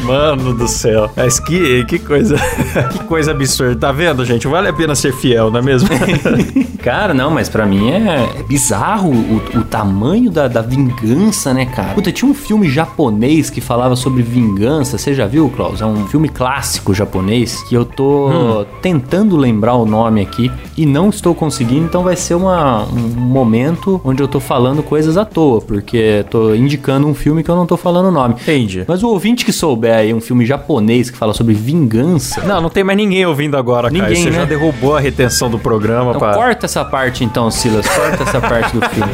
Mano 0.03 0.53
do 0.53 0.67
céu. 0.67 1.10
Mas 1.15 1.39
que, 1.39 1.86
que 1.86 1.99
coisa. 1.99 2.36
Que 2.91 3.03
coisa 3.05 3.31
absurda. 3.31 3.75
Tá 3.75 3.91
vendo, 3.91 4.23
gente? 4.25 4.47
Vale 4.47 4.67
a 4.67 4.73
pena 4.73 4.93
ser 4.95 5.13
fiel, 5.13 5.49
não 5.51 5.60
é 5.60 5.63
mesmo? 5.63 5.89
Cara, 6.83 7.13
não, 7.13 7.29
mas 7.31 7.49
pra 7.49 7.65
mim 7.65 7.89
é, 7.91 8.29
é 8.39 8.43
bizarro 8.43 9.10
o, 9.12 9.41
o 9.60 9.63
tamanho 9.63 10.29
da, 10.31 10.47
da 10.47 10.62
vingança, 10.62 11.53
né, 11.53 11.65
cara? 11.65 11.93
Puta, 11.93 12.12
tinha 12.12 12.29
um 12.29 12.33
filme 12.33 12.69
japonês 12.69 13.49
que 13.49 13.60
falava 13.60 13.95
sobre 13.95 14.21
vingança. 14.21 14.97
Você 14.97 15.13
já 15.13 15.25
viu, 15.25 15.49
Klaus? 15.49 15.81
É 15.81 15.86
um 15.86 16.07
filme 16.07 16.29
clássico 16.29 16.93
japonês 16.93 17.62
que 17.63 17.75
eu 17.75 17.83
tô 17.86 18.65
tentando 18.81 19.36
lembrar 19.36 19.73
o 19.75 19.86
nome 19.86 20.21
aqui 20.21 20.51
e 20.77 20.86
não 20.86 21.10
estou 21.10 21.33
conseguindo, 21.38 21.86
então 21.86 22.04
vai 22.04 22.15
ser 22.15 22.36
uma, 22.36 22.84
um 22.84 22.97
momento 22.97 24.02
onde 24.04 24.21
eu 24.21 24.28
tô 24.28 24.39
falando 24.39 24.84
coisas 24.84 25.17
à 25.17 25.23
toa, 25.23 25.62
porque 25.62 26.26
tô 26.30 26.54
indicando 26.54 27.08
um 27.08 27.13
filme 27.13 27.43
que 27.43 27.50
eu 27.50 27.56
não 27.56 27.65
tô 27.65 27.78
falando 27.78 28.08
o 28.08 28.12
nome. 28.12 28.36
Entendi. 28.41 28.84
Mas 28.88 29.04
o 29.04 29.08
ouvinte 29.08 29.45
que 29.45 29.54
souber 29.54 29.95
aí 29.95 30.13
um 30.13 30.19
filme 30.19 30.45
japonês 30.45 31.10
que 31.10 31.17
fala 31.17 31.34
sobre 31.34 31.54
vingança, 31.54 32.41
Não, 32.43 32.60
não 32.60 32.69
tem 32.69 32.84
mais 32.84 32.97
ninguém 32.97 33.26
ouvindo 33.26 33.56
agora, 33.56 33.89
cara. 33.89 34.04
Ninguém, 34.04 34.23
Você 34.23 34.30
né? 34.30 34.39
já 34.39 34.45
derrubou 34.45 34.97
a 34.97 35.00
retenção 35.00 35.50
do 35.50 35.58
programa. 35.58 36.10
então 36.10 36.19
pra... 36.19 36.34
corta 36.34 36.65
essa 36.65 36.84
parte 36.84 37.23
então, 37.23 37.50
Silas, 37.50 37.88
corta 37.88 38.23
essa 38.23 38.41
parte 38.41 38.76
do 38.76 38.89
filme. 38.89 39.12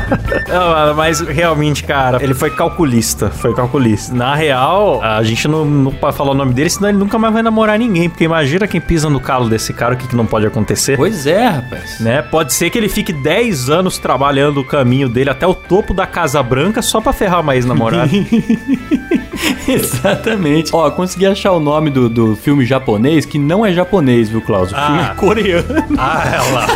Não, 0.48 0.94
mas 0.94 1.20
realmente, 1.20 1.84
cara, 1.84 2.22
ele 2.22 2.34
foi 2.34 2.50
calculista. 2.50 3.30
Foi 3.30 3.54
calculista. 3.54 4.14
Na 4.14 4.34
real, 4.34 5.02
a 5.02 5.22
gente 5.22 5.48
não, 5.48 5.64
não 5.64 5.92
pode 5.92 6.16
falar 6.16 6.30
o 6.30 6.34
nome 6.34 6.52
dele, 6.52 6.70
senão 6.70 6.88
ele 6.88 6.98
nunca 6.98 7.18
mais 7.18 7.32
vai 7.32 7.42
namorar 7.42 7.78
ninguém. 7.78 8.08
Porque 8.08 8.24
imagina 8.24 8.44
imagina 8.44 8.68
quem 8.68 8.80
pisa 8.80 9.08
no 9.08 9.20
calo 9.20 9.48
desse 9.48 9.72
cara, 9.72 9.94
o 9.94 9.96
que, 9.96 10.06
que 10.06 10.16
não 10.16 10.26
pode 10.26 10.46
acontecer. 10.46 10.96
Pois 10.96 11.26
é, 11.26 11.63
rapaz. 11.64 11.98
Né? 12.00 12.22
Pode 12.22 12.52
ser 12.52 12.70
que 12.70 12.78
ele 12.78 12.88
fique 12.88 13.12
10 13.12 13.68
anos 13.70 13.98
trabalhando 13.98 14.60
o 14.60 14.64
caminho 14.64 15.08
dele 15.08 15.30
até 15.30 15.46
o 15.46 15.54
topo 15.54 15.92
da 15.92 16.06
Casa 16.06 16.42
Branca 16.42 16.80
só 16.82 17.00
pra 17.00 17.12
ferrar 17.12 17.40
uma 17.40 17.54
ex-namorada. 17.56 18.10
Exatamente. 19.66 20.70
Ó, 20.74 20.90
consegui 20.90 21.26
achar 21.26 21.52
o 21.52 21.60
nome 21.60 21.90
do, 21.90 22.08
do 22.08 22.36
filme 22.36 22.64
japonês, 22.64 23.24
que 23.24 23.38
não 23.38 23.64
é 23.64 23.72
japonês, 23.72 24.28
viu, 24.28 24.40
Klaus? 24.40 24.70
O 24.72 24.74
filme 24.74 25.00
Ah. 25.00 25.12
é 25.12 25.14
coreano. 25.14 25.84
ah, 25.98 26.22
ela. 26.34 26.66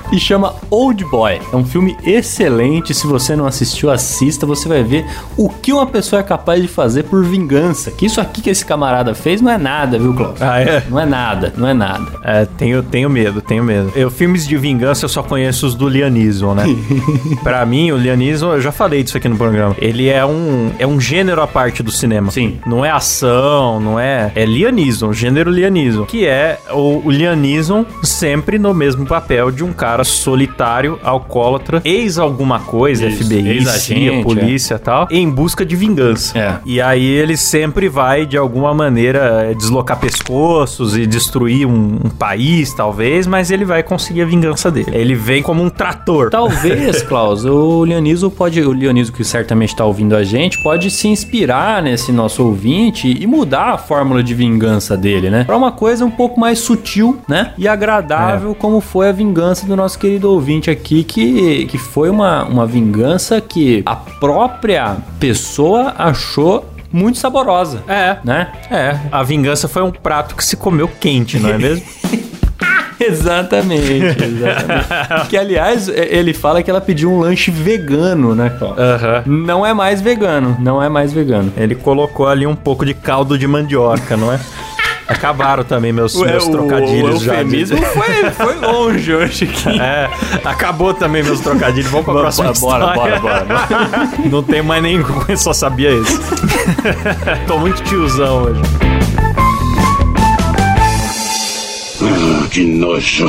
e 0.12 0.18
chama 0.18 0.54
Old 0.70 1.04
Boy. 1.06 1.40
É 1.52 1.56
um 1.56 1.64
filme 1.64 1.96
excelente. 2.04 2.94
Se 2.94 3.06
você 3.06 3.34
não 3.34 3.46
assistiu, 3.46 3.90
assista. 3.90 4.46
Você 4.46 4.68
vai 4.68 4.82
ver 4.82 5.06
o 5.36 5.48
que 5.48 5.72
uma 5.72 5.86
pessoa 5.86 6.20
é 6.20 6.22
capaz 6.22 6.60
de 6.62 6.68
fazer 6.68 7.04
por 7.04 7.24
vingança. 7.24 7.90
Que 7.90 8.06
isso 8.06 8.20
aqui 8.20 8.40
que 8.40 8.50
esse 8.50 8.64
camarada 8.64 9.14
fez 9.14 9.40
não 9.40 9.50
é 9.50 9.58
nada, 9.58 9.98
viu, 9.98 10.14
Klaus? 10.14 10.40
Ah, 10.40 10.60
é? 10.60 10.82
Não 10.88 11.00
é 11.00 11.06
nada, 11.06 11.52
não 11.56 11.68
é 11.68 11.74
nada. 11.74 12.06
É, 12.22 12.44
tenho, 12.44 12.82
tenho 12.82 13.10
medo, 13.10 13.40
tenho 13.40 13.64
medo. 13.64 13.92
Eu, 13.94 14.10
filmes 14.10 14.46
de 14.46 14.56
vingança 14.56 15.04
eu 15.04 15.08
só 15.08 15.22
conheço 15.22 15.66
os 15.66 15.74
do 15.74 15.88
Lianismo, 15.88 16.54
né? 16.54 16.64
pra 17.42 17.64
mim, 17.66 17.90
o 17.90 17.96
Lianismo, 17.96 18.52
eu 18.52 18.60
já 18.60 18.72
falei 18.72 19.02
disso 19.02 19.16
aqui 19.16 19.28
no 19.28 19.36
programa. 19.36 19.74
Ele 19.78 20.08
é 20.08 20.24
um, 20.24 20.70
é 20.78 20.86
um 20.86 21.00
gênero 21.00 21.40
à 21.40 21.46
parte 21.46 21.82
do 21.82 21.90
cinema. 21.90 22.30
Sim. 22.30 22.58
Não 22.66 22.84
é 22.84 22.90
ação, 22.90 23.80
não 23.80 23.98
é. 23.98 24.32
É 24.34 24.44
Lianismo, 24.44 25.12
gênero 25.12 25.50
Lianismo. 25.50 26.06
Que 26.06 26.26
é 26.26 26.58
o, 26.70 27.02
o 27.04 27.10
Lianismo 27.10 27.86
sempre 28.02 28.58
no 28.58 28.72
mesmo 28.72 29.06
papel 29.06 29.50
de 29.50 29.64
um 29.64 29.72
cara 29.72 29.95
solitário, 30.04 30.98
alcoólatra, 31.02 31.80
ex 31.84 32.18
alguma 32.18 32.60
coisa, 32.60 33.06
Isso, 33.06 33.24
FBI, 33.24 33.64
CIA, 33.66 34.22
polícia 34.22 34.74
e 34.74 34.78
tal, 34.78 35.08
em 35.10 35.28
busca 35.28 35.64
de 35.64 35.76
vingança. 35.76 36.38
É. 36.38 36.58
E 36.64 36.80
aí 36.80 37.04
ele 37.04 37.36
sempre 37.36 37.88
vai, 37.88 38.26
de 38.26 38.36
alguma 38.36 38.74
maneira, 38.74 39.54
deslocar 39.56 39.98
pescoços 39.98 40.96
e 40.96 41.06
destruir 41.06 41.66
um, 41.66 41.98
um 42.04 42.10
país, 42.10 42.72
talvez, 42.74 43.26
mas 43.26 43.50
ele 43.50 43.64
vai 43.64 43.82
conseguir 43.82 44.22
a 44.22 44.26
vingança 44.26 44.70
dele. 44.70 44.90
Ele 44.92 45.14
vem 45.14 45.42
como 45.42 45.62
um 45.62 45.70
trator. 45.70 46.30
Talvez, 46.30 47.02
Klaus, 47.06 47.44
o 47.44 47.84
Leoniso 47.84 48.30
pode, 48.30 48.60
o 48.60 48.72
Leoniso 48.72 49.12
que 49.12 49.24
certamente 49.24 49.70
está 49.70 49.84
ouvindo 49.84 50.16
a 50.16 50.24
gente, 50.24 50.62
pode 50.62 50.90
se 50.90 51.08
inspirar 51.08 51.82
nesse 51.82 52.12
nosso 52.12 52.44
ouvinte 52.44 53.16
e 53.18 53.26
mudar 53.26 53.74
a 53.74 53.78
fórmula 53.78 54.22
de 54.22 54.34
vingança 54.34 54.96
dele, 54.96 55.30
né? 55.30 55.44
Pra 55.44 55.56
uma 55.56 55.72
coisa 55.72 56.04
um 56.04 56.10
pouco 56.10 56.38
mais 56.38 56.58
sutil, 56.58 57.18
né? 57.28 57.52
E 57.56 57.68
agradável, 57.68 58.54
como 58.54 58.80
foi 58.80 59.08
a 59.08 59.12
vingança 59.12 59.66
do 59.66 59.76
nosso 59.76 59.85
querido 59.94 60.32
ouvinte 60.32 60.70
aqui, 60.70 61.04
que, 61.04 61.66
que 61.66 61.76
foi 61.78 62.08
uma, 62.08 62.44
uma 62.44 62.66
vingança 62.66 63.40
que 63.40 63.82
a 63.84 63.94
própria 63.94 64.96
pessoa 65.20 65.94
achou 65.98 66.64
muito 66.90 67.18
saborosa. 67.18 67.82
É. 67.86 68.16
Né? 68.24 68.48
É, 68.70 68.98
a 69.12 69.22
vingança 69.22 69.68
foi 69.68 69.82
um 69.82 69.92
prato 69.92 70.34
que 70.34 70.44
se 70.44 70.56
comeu 70.56 70.88
quente, 70.88 71.38
não 71.38 71.50
é 71.50 71.58
mesmo? 71.58 71.84
Exatamente, 72.98 74.24
exatamente. 74.24 75.28
que, 75.28 75.36
aliás, 75.36 75.88
é- 75.88 76.08
ele 76.16 76.32
fala 76.32 76.62
que 76.62 76.70
ela 76.70 76.80
pediu 76.80 77.12
um 77.12 77.18
lanche 77.20 77.50
vegano, 77.50 78.34
né? 78.34 78.50
Aham. 78.60 79.22
Não 79.26 79.66
é 79.66 79.74
mais 79.74 80.00
vegano, 80.00 80.56
não 80.58 80.82
é 80.82 80.88
mais 80.88 81.12
vegano. 81.12 81.52
Ele 81.56 81.74
colocou 81.74 82.26
ali 82.26 82.46
um 82.46 82.56
pouco 82.56 82.86
de 82.86 82.94
caldo 82.94 83.38
de 83.38 83.46
mandioca, 83.46 84.16
não 84.16 84.32
é? 84.32 84.40
Acabaram 85.08 85.62
também 85.62 85.92
meus, 85.92 86.14
meus 86.16 86.48
trocadilhos 86.48 87.22
já. 87.22 87.42
de- 87.42 87.66
foi, 87.66 88.30
foi 88.32 88.54
longe 88.56 89.14
hoje 89.14 89.44
aqui. 89.44 89.80
É, 89.80 90.10
acabou 90.44 90.92
também 90.92 91.22
meus 91.22 91.40
trocadilhos. 91.40 91.90
Vamos 91.90 92.04
pra 92.06 92.14
próxima 92.14 92.52
bora, 92.54 92.86
bora, 92.94 93.20
bora, 93.20 93.44
bora. 93.44 94.10
Não 94.28 94.42
tem 94.42 94.62
mais 94.62 94.82
nenhum, 94.82 95.04
eu 95.28 95.36
só 95.36 95.52
sabia 95.52 95.90
isso. 95.92 96.20
Tô 97.46 97.58
muito 97.58 97.82
tiozão 97.84 98.42
hoje. 98.44 98.60
Que 102.50 102.64
nojo. 102.64 103.28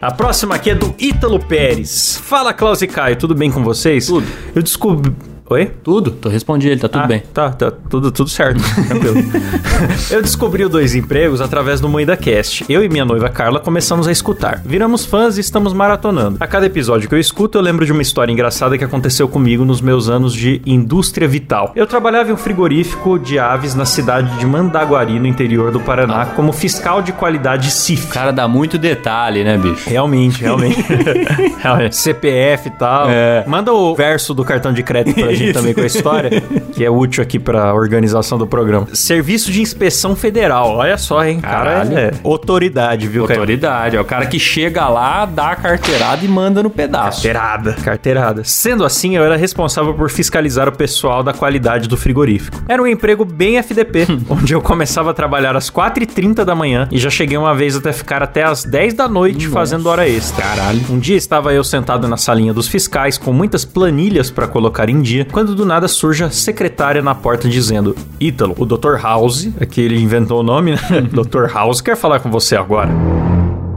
A 0.00 0.12
próxima 0.12 0.54
aqui 0.54 0.70
é 0.70 0.74
do 0.74 0.94
Ítalo 0.98 1.38
Pérez. 1.40 2.20
Fala, 2.24 2.52
Klaus 2.54 2.80
e 2.82 2.86
Caio, 2.86 3.16
tudo 3.16 3.34
bem 3.34 3.50
com 3.50 3.62
vocês? 3.64 4.06
Tudo. 4.06 4.26
Eu 4.54 4.62
descobri... 4.62 5.12
Oi? 5.50 5.70
Tudo? 5.82 6.10
Tô 6.10 6.28
respondi 6.28 6.68
ele, 6.68 6.78
tá 6.78 6.88
tudo 6.88 7.04
Ah, 7.04 7.06
bem. 7.06 7.22
Tá, 7.32 7.48
tá 7.48 7.70
tudo, 7.70 8.12
tudo 8.12 8.28
certo. 8.28 8.60
Tranquilo. 8.86 9.16
eu 10.10 10.20
descobri 10.20 10.62
o 10.62 10.68
Dois 10.68 10.94
Empregos 10.94 11.40
através 11.40 11.80
do 11.80 11.88
Moída 11.88 12.18
Cast. 12.18 12.66
Eu 12.68 12.84
e 12.84 12.88
minha 12.88 13.04
noiva 13.06 13.30
Carla 13.30 13.58
começamos 13.58 14.06
a 14.06 14.12
escutar. 14.12 14.60
Viramos 14.62 15.06
fãs 15.06 15.38
e 15.38 15.40
estamos 15.40 15.72
maratonando. 15.72 16.36
A 16.38 16.46
cada 16.46 16.66
episódio 16.66 17.08
que 17.08 17.14
eu 17.14 17.18
escuto, 17.18 17.56
eu 17.56 17.62
lembro 17.62 17.86
de 17.86 17.92
uma 17.92 18.02
história 18.02 18.30
engraçada 18.30 18.76
que 18.76 18.84
aconteceu 18.84 19.26
comigo 19.26 19.64
nos 19.64 19.80
meus 19.80 20.10
anos 20.10 20.34
de 20.34 20.60
indústria 20.66 21.26
vital. 21.26 21.72
Eu 21.74 21.86
trabalhava 21.86 22.28
em 22.28 22.34
um 22.34 22.36
frigorífico 22.36 23.18
de 23.18 23.38
aves 23.38 23.74
na 23.74 23.86
cidade 23.86 24.36
de 24.38 24.44
Mandaguari, 24.44 25.18
no 25.18 25.26
interior 25.26 25.72
do 25.72 25.80
Paraná, 25.80 26.26
como 26.26 26.52
fiscal 26.52 27.00
de 27.00 27.12
qualidade 27.12 27.68
O 27.68 27.70
CIF. 27.70 28.08
cara 28.08 28.32
dá 28.32 28.46
muito 28.46 28.76
detalhe, 28.76 29.42
né, 29.44 29.56
bicho? 29.56 29.88
Realmente, 29.88 30.42
realmente. 30.42 30.84
Realmente. 31.58 31.96
CPF 31.96 32.68
e 32.68 32.72
tal. 32.72 33.08
É. 33.08 33.44
Manda 33.46 33.72
o 33.72 33.94
verso 33.94 34.34
do 34.34 34.44
cartão 34.44 34.74
de 34.74 34.82
crédito 34.82 35.18
pra 35.18 35.37
também 35.52 35.74
com 35.74 35.80
a 35.80 35.86
história, 35.86 36.42
que 36.72 36.84
é 36.84 36.90
útil 36.90 37.22
aqui 37.22 37.38
pra 37.38 37.74
organização 37.74 38.38
do 38.38 38.46
programa. 38.46 38.86
Serviço 38.92 39.50
de 39.50 39.60
Inspeção 39.60 40.14
Federal. 40.14 40.76
Olha 40.76 40.96
só, 40.98 41.24
hein? 41.24 41.40
Cara, 41.40 41.70
Caralho. 41.70 41.98
é 41.98 42.10
autoridade, 42.24 43.06
viu, 43.08 43.24
cara? 43.26 43.40
Autoridade, 43.40 43.96
é 43.96 44.00
o 44.00 44.04
cara 44.04 44.26
que 44.26 44.38
chega 44.38 44.88
lá, 44.88 45.24
dá 45.24 45.50
a 45.50 45.56
carteirada 45.56 46.24
e 46.24 46.28
manda 46.28 46.62
no 46.62 46.70
pedaço. 46.70 47.22
Carteirada. 47.22 47.72
Carteirada. 47.74 48.44
Sendo 48.44 48.84
assim, 48.84 49.16
eu 49.16 49.22
era 49.22 49.36
responsável 49.36 49.94
por 49.94 50.10
fiscalizar 50.10 50.68
o 50.68 50.72
pessoal 50.72 51.22
da 51.22 51.32
qualidade 51.32 51.88
do 51.88 51.96
frigorífico. 51.96 52.62
Era 52.68 52.82
um 52.82 52.86
emprego 52.86 53.24
bem 53.24 53.58
FDP, 53.58 54.06
onde 54.28 54.52
eu 54.54 54.60
começava 54.60 55.10
a 55.10 55.14
trabalhar 55.14 55.56
às 55.56 55.70
4h30 55.70 56.44
da 56.44 56.54
manhã 56.54 56.88
e 56.90 56.98
já 56.98 57.10
cheguei 57.10 57.36
uma 57.36 57.54
vez 57.54 57.76
até 57.76 57.92
ficar 57.92 58.22
até 58.22 58.44
às 58.44 58.64
10 58.64 58.94
da 58.94 59.08
noite 59.08 59.48
fazendo 59.48 59.86
hora 59.88 60.08
extra. 60.08 60.42
Caralho. 60.44 60.80
Um 60.90 60.98
dia 60.98 61.16
estava 61.16 61.52
eu 61.52 61.64
sentado 61.64 62.06
na 62.08 62.16
salinha 62.16 62.52
dos 62.52 62.68
fiscais 62.68 63.18
com 63.18 63.32
muitas 63.32 63.64
planilhas 63.64 64.30
para 64.30 64.46
colocar 64.46 64.88
em 64.88 65.00
dia, 65.00 65.26
quando 65.28 65.54
do 65.54 65.64
nada 65.64 65.86
surge 65.86 66.24
a 66.24 66.30
secretária 66.30 67.02
na 67.02 67.14
porta 67.14 67.48
dizendo: 67.48 67.94
Ítalo, 68.20 68.54
o 68.58 68.64
Dr. 68.64 68.96
House, 69.00 69.48
aqui 69.60 69.80
ele 69.80 70.00
inventou 70.00 70.40
o 70.40 70.42
nome, 70.42 70.72
né? 70.72 70.78
Dr. 71.12 71.52
House 71.52 71.80
quer 71.80 71.96
falar 71.96 72.20
com 72.20 72.30
você 72.30 72.56
agora. 72.56 72.90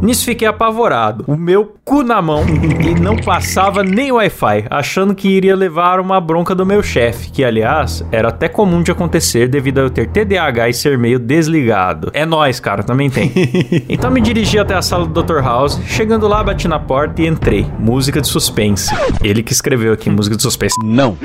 Nisso 0.02 0.26
fiquei 0.26 0.48
apavorado, 0.48 1.24
o 1.28 1.36
meu 1.36 1.76
cu 1.86 2.04
na 2.04 2.22
mão 2.22 2.44
e 2.82 3.00
não 3.00 3.16
passava 3.16 3.84
nem 3.84 4.12
Wi-Fi, 4.12 4.66
achando 4.70 5.14
que 5.14 5.30
iria 5.30 5.56
levar 5.56 6.00
uma 6.00 6.20
bronca 6.20 6.56
do 6.56 6.66
meu 6.66 6.82
chefe, 6.82 7.30
que 7.30 7.44
aliás 7.44 8.04
era 8.12 8.30
até 8.30 8.48
comum 8.48 8.82
de 8.82 8.92
acontecer 8.92 9.48
devido 9.48 9.80
a 9.80 9.82
eu 9.82 9.90
ter 9.90 10.08
TDAH 10.08 10.70
e 10.70 10.74
ser 10.74 10.98
meio 10.98 11.20
desligado. 11.20 12.10
É 12.14 12.26
nóis, 12.26 12.60
cara, 12.60 12.82
também 12.82 13.10
tem. 13.10 13.32
então 13.88 14.10
me 14.10 14.22
dirigi 14.22 14.58
até 14.58 14.74
a 14.74 14.82
sala 14.82 15.06
do 15.06 15.22
Dr. 15.22 15.42
House, 15.44 15.80
chegando 15.86 16.28
lá 16.28 16.44
bati 16.44 16.68
na 16.68 16.80
porta 16.80 17.22
e 17.22 17.28
entrei. 17.28 17.68
Música 17.78 18.20
de 18.20 18.28
suspense. 18.28 18.92
Ele 19.24 19.44
que 19.44 19.54
escreveu 19.54 19.94
aqui 19.94 20.10
música 20.10 20.36
de 20.36 20.42
suspense. 20.42 20.76
Não. 20.84 21.18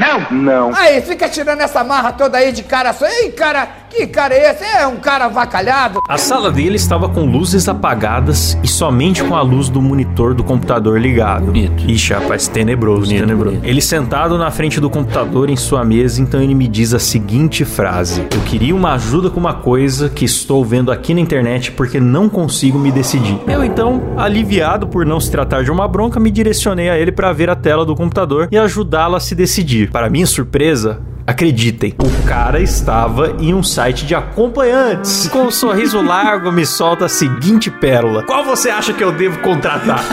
Aí, 0.74 1.00
fica 1.00 1.28
tirando 1.28 1.60
essa 1.60 1.82
marra 1.82 2.12
toda 2.12 2.36
aí 2.36 2.52
de 2.52 2.62
cara 2.62 2.92
só. 2.92 3.06
Ei, 3.06 3.30
cara, 3.32 3.68
que 3.88 4.06
cara 4.06 4.34
é 4.34 4.50
esse? 4.50 4.64
É 4.64 4.86
um 4.86 4.96
cara 4.96 5.26
avacalhado. 5.26 6.00
A 6.08 6.18
sala 6.18 6.50
dele 6.50 6.76
estava 6.76 7.08
com 7.08 7.24
luzes 7.24 7.68
apagadas 7.68 8.58
e 8.62 8.68
somente 8.68 9.22
com 9.24 9.34
a 9.34 9.42
luz 9.42 9.68
do 9.68 9.80
monitor 9.80 10.34
do 10.34 10.44
computador 10.44 11.00
ligado. 11.00 11.46
Bonito. 11.46 11.88
Ixi, 11.90 12.12
rapaz, 12.12 12.48
tenebroso, 12.48 13.02
Bonito, 13.06 13.20
tenebroso. 13.20 13.56
bonito. 13.56 13.68
Ele 13.68 13.80
sentado 13.80 14.36
na 14.36 14.50
frente 14.50 14.80
do 14.80 14.90
computador 14.90 15.48
em 15.50 15.56
sua 15.56 15.84
mesa, 15.84 16.20
então 16.20 16.42
ele 16.42 16.54
me 16.54 16.68
diz 16.68 16.92
a 16.94 16.98
seguinte 16.98 17.64
frase: 17.64 18.26
Eu 18.34 18.40
queria 18.42 18.74
uma 18.74 18.92
ajuda 18.94 19.30
com 19.30 19.40
uma 19.40 19.54
coisa 19.54 20.08
que 20.08 20.24
estou 20.24 20.64
vendo 20.64 20.90
aqui 20.92 21.14
na 21.14 21.20
internet 21.20 21.72
porque 21.72 22.00
não 22.00 22.28
consigo 22.28 22.78
me 22.78 22.90
decidir. 22.92 23.38
Eu 23.46 23.64
então, 23.64 24.02
aliviado 24.16 24.86
por 24.86 25.06
não 25.06 25.20
se 25.20 25.30
tratar 25.30 25.62
de 25.64 25.70
uma 25.70 25.86
bronca, 25.88 26.20
me 26.20 26.30
direcionei 26.30 26.88
a 26.90 26.98
ele 26.98 27.12
para 27.12 27.32
ver 27.32 27.48
a 27.50 27.56
tela 27.56 27.84
do 27.84 27.94
computador 27.94 28.48
e 28.50 28.58
ajudá-lo 28.58 29.16
a 29.16 29.20
se 29.20 29.34
decidir. 29.34 29.90
Para 29.90 30.10
minha 30.10 30.26
surpresa, 30.26 31.00
Acreditem, 31.26 31.92
o 31.98 32.28
cara 32.28 32.60
estava 32.60 33.36
em 33.40 33.52
um 33.52 33.60
site 33.60 34.06
de 34.06 34.14
acompanhantes. 34.14 35.26
Com 35.26 35.46
um 35.46 35.50
sorriso 35.50 36.00
largo, 36.00 36.52
me 36.52 36.64
solta 36.64 37.06
a 37.06 37.08
seguinte 37.08 37.68
pérola: 37.68 38.22
Qual 38.22 38.44
você 38.44 38.70
acha 38.70 38.92
que 38.92 39.02
eu 39.02 39.10
devo 39.10 39.40
contratar? 39.40 40.04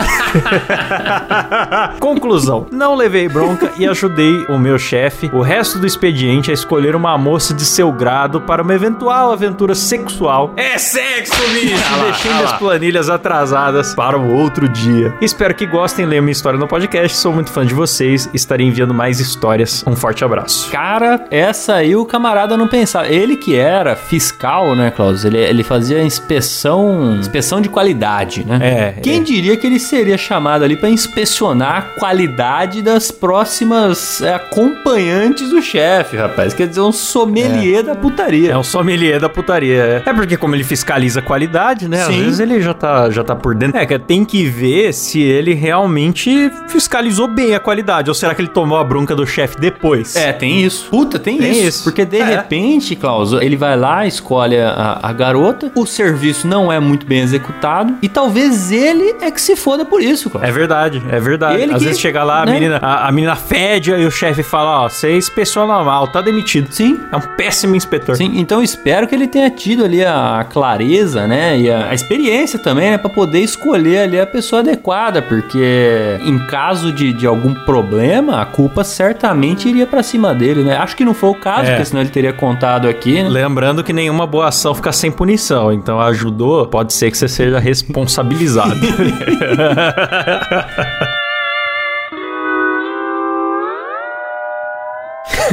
Conclusão: 2.00 2.66
não 2.72 2.96
levei 2.96 3.28
bronca 3.28 3.70
e 3.78 3.86
ajudei 3.86 4.44
o 4.48 4.58
meu 4.58 4.76
chefe, 4.76 5.30
o 5.32 5.40
resto 5.40 5.78
do 5.78 5.86
expediente, 5.86 6.50
a 6.50 6.54
escolher 6.54 6.96
uma 6.96 7.16
moça 7.16 7.54
de 7.54 7.64
seu 7.64 7.92
grado 7.92 8.40
para 8.40 8.62
uma 8.62 8.74
eventual 8.74 9.30
aventura 9.30 9.76
sexual. 9.76 10.52
É 10.56 10.76
sexo, 10.78 11.40
bicho! 11.52 11.94
Deixei 12.10 12.32
minhas 12.32 12.52
planilhas 12.54 13.08
atrasadas 13.08 13.94
para 13.94 14.18
o 14.18 14.34
outro 14.34 14.68
dia. 14.68 15.14
Espero 15.20 15.54
que 15.54 15.64
gostem, 15.64 16.06
leiam 16.06 16.24
minha 16.24 16.32
história 16.32 16.58
no 16.58 16.66
podcast. 16.66 17.16
Sou 17.16 17.32
muito 17.32 17.52
fã 17.52 17.64
de 17.64 17.72
vocês. 17.72 18.28
Estarei 18.34 18.66
enviando 18.66 18.92
mais 18.92 19.20
histórias. 19.20 19.84
Um 19.86 19.94
forte 19.94 20.24
abraço. 20.24 20.70
Cara, 20.72 21.03
cara, 21.04 21.26
essa 21.30 21.74
aí 21.74 21.94
o 21.94 22.04
camarada 22.04 22.56
não 22.56 22.66
pensava. 22.66 23.08
Ele 23.08 23.36
que 23.36 23.54
era 23.54 23.94
fiscal, 23.94 24.74
né, 24.74 24.90
Klaus? 24.90 25.24
Ele, 25.24 25.38
ele 25.38 25.62
fazia 25.62 26.02
inspeção, 26.02 27.16
inspeção 27.18 27.60
de 27.60 27.68
qualidade, 27.68 28.44
né? 28.44 28.58
É, 28.62 29.00
Quem 29.00 29.20
é. 29.20 29.22
diria 29.22 29.56
que 29.56 29.66
ele 29.66 29.78
seria 29.78 30.16
chamado 30.16 30.64
ali 30.64 30.76
pra 30.76 30.88
inspecionar 30.88 31.76
a 31.76 31.82
qualidade 32.00 32.82
das 32.82 33.10
próximas 33.10 34.20
é, 34.22 34.34
acompanhantes 34.34 35.50
do 35.50 35.60
chefe, 35.60 36.16
rapaz? 36.16 36.54
Quer 36.54 36.68
dizer, 36.68 36.80
um 36.80 36.92
sommelier 36.92 37.82
da 37.82 37.94
putaria. 37.94 38.52
É 38.52 38.56
um 38.56 38.62
sommelier 38.64 39.20
da 39.20 39.28
putaria. 39.28 40.02
É 40.06 40.10
É 40.10 40.12
porque 40.12 40.36
como 40.36 40.54
ele 40.54 40.64
fiscaliza 40.64 41.20
a 41.20 41.22
qualidade, 41.22 41.88
né? 41.88 42.02
Às 42.02 42.06
Sim. 42.06 42.24
vezes 42.24 42.40
ele 42.40 42.60
já 42.60 42.74
tá, 42.74 43.10
já 43.10 43.22
tá 43.22 43.34
por 43.34 43.54
dentro. 43.54 43.76
É, 43.78 43.84
que 43.86 43.98
tem 43.98 44.24
que 44.24 44.46
ver 44.46 44.92
se 44.92 45.20
ele 45.20 45.54
realmente 45.54 46.50
fiscalizou 46.68 47.28
bem 47.28 47.54
a 47.54 47.60
qualidade. 47.60 48.10
Ou 48.10 48.14
será 48.14 48.34
que 48.34 48.40
ele 48.40 48.48
tomou 48.48 48.78
a 48.78 48.84
bronca 48.84 49.14
do 49.14 49.26
chefe 49.26 49.58
depois? 49.58 50.16
É, 50.16 50.32
tem 50.32 50.62
isso. 50.62 50.88
Puta, 50.94 51.18
tem, 51.18 51.38
Tem 51.38 51.50
isso. 51.50 51.60
isso. 51.68 51.84
Porque 51.84 52.04
de 52.04 52.18
É. 52.18 52.24
repente, 52.36 52.94
Klaus, 52.94 53.32
ele 53.32 53.56
vai 53.56 53.76
lá, 53.76 54.06
escolhe 54.06 54.56
a, 54.60 54.98
a 55.02 55.12
garota, 55.12 55.72
o 55.74 55.84
serviço 55.86 56.46
não 56.46 56.70
é 56.70 56.78
muito 56.78 57.04
bem 57.06 57.20
executado 57.20 57.94
e 58.02 58.08
talvez 58.08 58.70
ele 58.70 59.16
é 59.20 59.30
que 59.30 59.40
se 59.40 59.56
foda 59.56 59.84
por 59.84 60.00
isso, 60.02 60.30
Klaus. 60.30 60.46
É 60.46 60.52
verdade, 60.52 61.02
é 61.10 61.18
verdade. 61.18 61.60
Ele 61.62 61.72
Às 61.72 61.78
que- 61.78 61.84
vezes 61.86 62.00
chega 62.00 62.22
lá, 62.22 62.42
a 62.42 62.46
né? 62.46 62.52
menina, 62.52 62.78
a, 62.80 63.08
a 63.08 63.12
menina 63.12 63.34
fede 63.34 63.90
e 63.90 64.04
o 64.06 64.10
chefe 64.10 64.42
fala, 64.42 64.84
ó, 64.84 64.88
você 64.88 65.16
inspeciona 65.16 65.82
mal, 65.82 66.06
tá 66.08 66.20
demitido. 66.20 66.68
Sim. 66.70 66.98
É 67.10 67.16
um 67.16 67.20
péssimo 67.36 67.74
inspetor. 67.74 68.16
Sim, 68.16 68.32
então 68.36 68.62
espero 68.62 69.06
que 69.08 69.14
ele 69.14 69.26
tenha 69.26 69.50
tido 69.50 69.84
ali 69.84 70.04
a 70.04 70.46
clareza, 70.48 71.26
né, 71.26 71.58
e 71.58 71.70
a, 71.70 71.88
a 71.90 71.94
experiência 71.94 72.58
também, 72.58 72.90
né, 72.92 72.98
pra 72.98 73.10
poder 73.10 73.40
escolher 73.40 73.98
ali 74.02 74.20
a 74.20 74.26
pessoa 74.26 74.60
adequada, 74.60 75.20
porque 75.22 76.18
em 76.24 76.38
caso 76.46 76.92
de, 76.92 77.12
de 77.12 77.26
algum 77.26 77.52
problema, 77.54 78.40
a 78.40 78.44
culpa 78.46 78.84
certamente 78.84 79.68
iria 79.68 79.86
pra 79.86 80.02
cima 80.02 80.34
dele, 80.34 80.62
né? 80.62 80.76
Acho 80.84 80.94
que 80.96 81.04
não 81.04 81.14
foi 81.14 81.30
o 81.30 81.34
caso, 81.34 81.62
É. 81.62 81.70
porque 81.70 81.84
senão 81.86 82.02
ele 82.02 82.10
teria 82.10 82.32
contado 82.32 82.86
aqui, 82.86 83.22
né? 83.22 83.28
Lembrando 83.28 83.82
que 83.82 83.90
nenhuma 83.92 84.26
boa 84.26 84.48
ação 84.48 84.74
fica 84.74 84.92
sem 84.92 85.10
punição. 85.10 85.72
Então 85.72 85.98
ajudou, 85.98 86.66
pode 86.66 86.92
ser 86.92 87.10
que 87.10 87.16
você 87.16 87.26
seja 87.26 87.58
responsabilizado. 87.58 88.74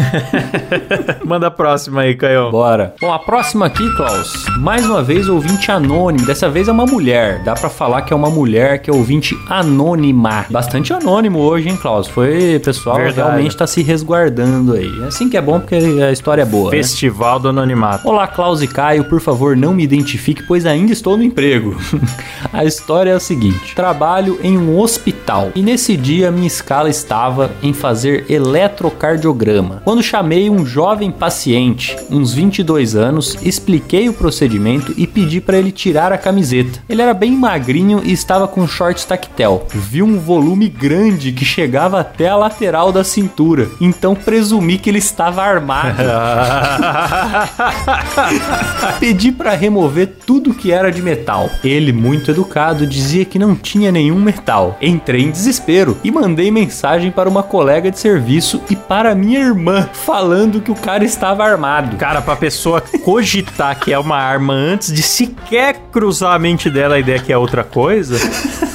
Manda 1.26 1.48
a 1.48 1.52
próxima 1.52 2.02
aí, 2.02 2.16
Caio. 2.16 2.52
Bora. 2.52 2.94
Bom, 3.00 3.12
a 3.14 3.20
próxima 3.20 3.66
aqui, 3.68 3.88
Klaus, 3.96 4.46
mais 4.60 4.86
uma 4.86 5.02
vez 5.02 5.28
ouvinte 5.30 5.72
anônimo. 5.72 6.26
Dessa 6.26 6.50
vez 6.50 6.68
é 6.68 6.72
uma 6.72 6.86
mulher. 6.86 7.44
Dá 7.44 7.54
pra 7.54 7.70
falar 7.70 8.02
que 8.04 8.14
é 8.14 8.16
uma 8.16 8.30
mulher 8.30 8.82
que 8.82 8.90
é 8.90 8.94
ouvinte 8.94 9.36
anônima. 9.50 10.46
Bastante 10.50 10.94
anônimo 10.94 11.40
hoje, 11.40 11.70
hein, 11.70 11.78
Klaus? 11.78 12.08
Foi, 12.08 12.60
pessoal, 12.64 12.98
Verdade. 12.98 13.16
realmente 13.18 13.56
tá 13.56 13.68
se 13.68 13.82
resguardando 13.82 14.74
aí. 14.74 14.92
É 15.04 15.06
Assim 15.12 15.30
que 15.30 15.38
é 15.38 15.42
bom 15.42 15.60
porque 15.60 15.76
a 15.76 16.12
história 16.12 16.42
é 16.42 16.46
boa. 16.46 16.72
né? 16.72 16.78
Festival 16.78 17.40
do 17.40 17.50
Anonimato. 17.50 18.08
Olá, 18.08 18.28
Klaus 18.28 18.62
e 18.62 18.68
Caio, 18.68 19.04
por 19.06 19.20
favor, 19.20 19.56
não 19.58 19.74
me 19.74 19.84
identifique, 19.84 20.44
pois 20.44 20.66
ainda 20.66 20.92
estou 20.94 21.18
no 21.18 21.24
emprego. 21.24 21.76
a 22.52 22.64
história 22.66 23.12
é 23.12 23.16
a 23.16 23.20
seguinte: 23.20 23.76
trabalho 23.76 24.40
em 24.44 24.58
um 24.58 24.80
hospital 24.80 25.52
e 25.56 25.62
nesse 25.62 25.96
dia 25.98 26.32
minha 26.32 26.48
escala 26.48 26.90
estava 26.90 27.52
em 27.62 27.74
fazer 27.74 28.26
eletrocardiograma. 28.30 29.82
Quando 29.92 30.02
chamei 30.02 30.50
um 30.50 30.66
jovem 30.66 31.12
paciente, 31.12 31.98
uns 32.10 32.34
22 32.34 32.96
anos, 32.96 33.38
expliquei 33.44 34.08
o 34.08 34.14
procedimento 34.14 34.94
e 34.96 35.06
pedi 35.06 35.42
para 35.42 35.58
ele 35.58 35.70
tirar 35.70 36.14
a 36.14 36.18
camiseta. 36.18 36.82
Ele 36.88 37.02
era 37.02 37.14
bem 37.14 37.34
magrinho 37.34 38.02
e 38.02 38.14
estava 38.14 38.48
com 38.48 38.66
shorts 38.66 39.04
tactel. 39.04 39.68
Vi 39.74 40.02
um 40.02 40.18
volume 40.18 40.70
grande 40.70 41.34
que 41.34 41.44
chegava 41.44 42.00
até 42.00 42.30
a 42.30 42.38
lateral 42.38 42.94
da 42.94 43.04
cintura, 43.04 43.68
então 43.82 44.16
presumi 44.16 44.78
que 44.78 44.90
ele 44.90 45.00
estava 45.00 45.44
armado. 45.44 45.98
Pedi 48.98 49.34
para 49.34 49.56
remover 49.56 50.08
tudo 50.26 50.54
que 50.54 50.72
era 50.72 50.90
de 50.90 51.02
metal. 51.02 51.50
Ele, 51.62 51.92
muito 51.92 52.32
educado, 52.32 52.88
dizia 52.88 53.26
que 53.26 53.38
não 53.38 53.58
tinha 53.58 53.92
nenhum 53.92 54.22
metal. 54.22 54.78
Entrei 54.82 55.24
em 55.24 55.32
desespero 55.32 55.98
e 56.02 56.10
mandei 56.10 56.50
mensagem 56.50 57.12
para 57.12 57.28
uma 57.28 57.44
colega 57.44 57.92
de 57.92 58.00
serviço 58.00 58.62
e 58.70 58.76
para 58.78 59.14
minha 59.14 59.42
irmã, 59.42 59.71
falando 59.94 60.62
que 60.62 60.72
o 60.72 60.76
cara 60.76 61.04
estava 61.04 61.44
armado. 61.44 61.98
Cara, 61.98 62.22
pra 62.22 62.36
pessoa 62.36 62.82
cogitar 63.04 63.80
que 63.80 63.92
é 63.94 63.98
uma 64.00 64.18
arma 64.18 64.54
antes 64.54 64.94
de 64.94 65.02
sequer 65.02 65.76
cruzar 65.92 66.34
a 66.34 66.40
mente 66.40 66.70
dela 66.70 66.96
a 66.96 67.00
ideia 67.00 67.20
que 67.20 67.32
é 67.32 67.38
outra 67.38 67.64
coisa, 67.64 68.18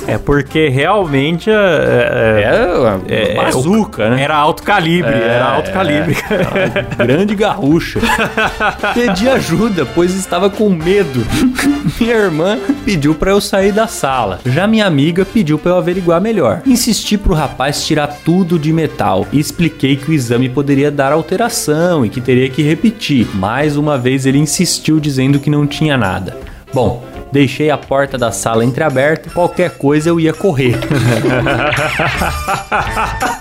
é 0.07 0.19
porque 0.19 0.69
realmente 0.69 1.51
é, 1.51 1.55
é, 3.09 3.33
É, 3.33 3.35
bazuca, 3.35 4.11
né? 4.11 4.23
era 4.23 4.37
alto 4.37 4.63
calibre, 4.63 5.15
era 5.15 5.45
alto 5.55 5.71
calibre. 5.73 6.17
Grande 6.97 7.35
garrucha. 7.35 8.01
Pedi 8.95 9.29
ajuda, 9.29 9.87
pois 9.87 10.15
estava 10.15 10.49
com 10.51 10.69
medo. 10.71 11.25
minha 12.01 12.15
irmã 12.15 12.59
pediu 12.85 13.15
pra 13.15 13.31
eu 13.31 13.41
sair 13.41 13.73
da 13.73 13.87
sala. 13.87 14.41
Já 14.45 14.67
minha 14.67 14.87
amiga 14.87 15.25
pediu 15.25 15.59
pra 15.59 15.73
eu 15.73 15.79
averiguar 15.79 16.21
melhor. 16.21 16.63
Insisti 16.67 17.17
pro 17.19 17.35
rapaz 17.35 17.85
tirar 17.85 18.07
tudo 18.25 18.59
de 18.59 18.73
metal 18.73 19.27
e 19.33 19.39
expliquei 19.39 19.97
que 19.97 20.11
o 20.11 20.15
exame 20.15 20.49
poderia 20.49 20.86
dar 20.91 21.13
alteração 21.13 22.05
e 22.05 22.09
que 22.09 22.21
teria 22.21 22.49
que 22.49 22.63
repetir. 22.63 23.29
Mais 23.35 23.77
uma 23.77 23.99
vez 23.99 24.27
ele 24.27 24.39
insistiu 24.39 25.01
dizendo 25.01 25.39
que 25.39 25.51
não 25.51 25.67
tinha 25.67 25.97
nada. 25.97 26.37
Bom, 26.73 27.05
Deixei 27.33 27.71
a 27.71 27.77
porta 27.77 28.17
da 28.17 28.31
sala 28.31 28.65
entreaberta, 28.65 29.29
qualquer 29.31 29.77
coisa 29.77 30.09
eu 30.09 30.21
ia 30.21 30.33
correr. 30.33 30.79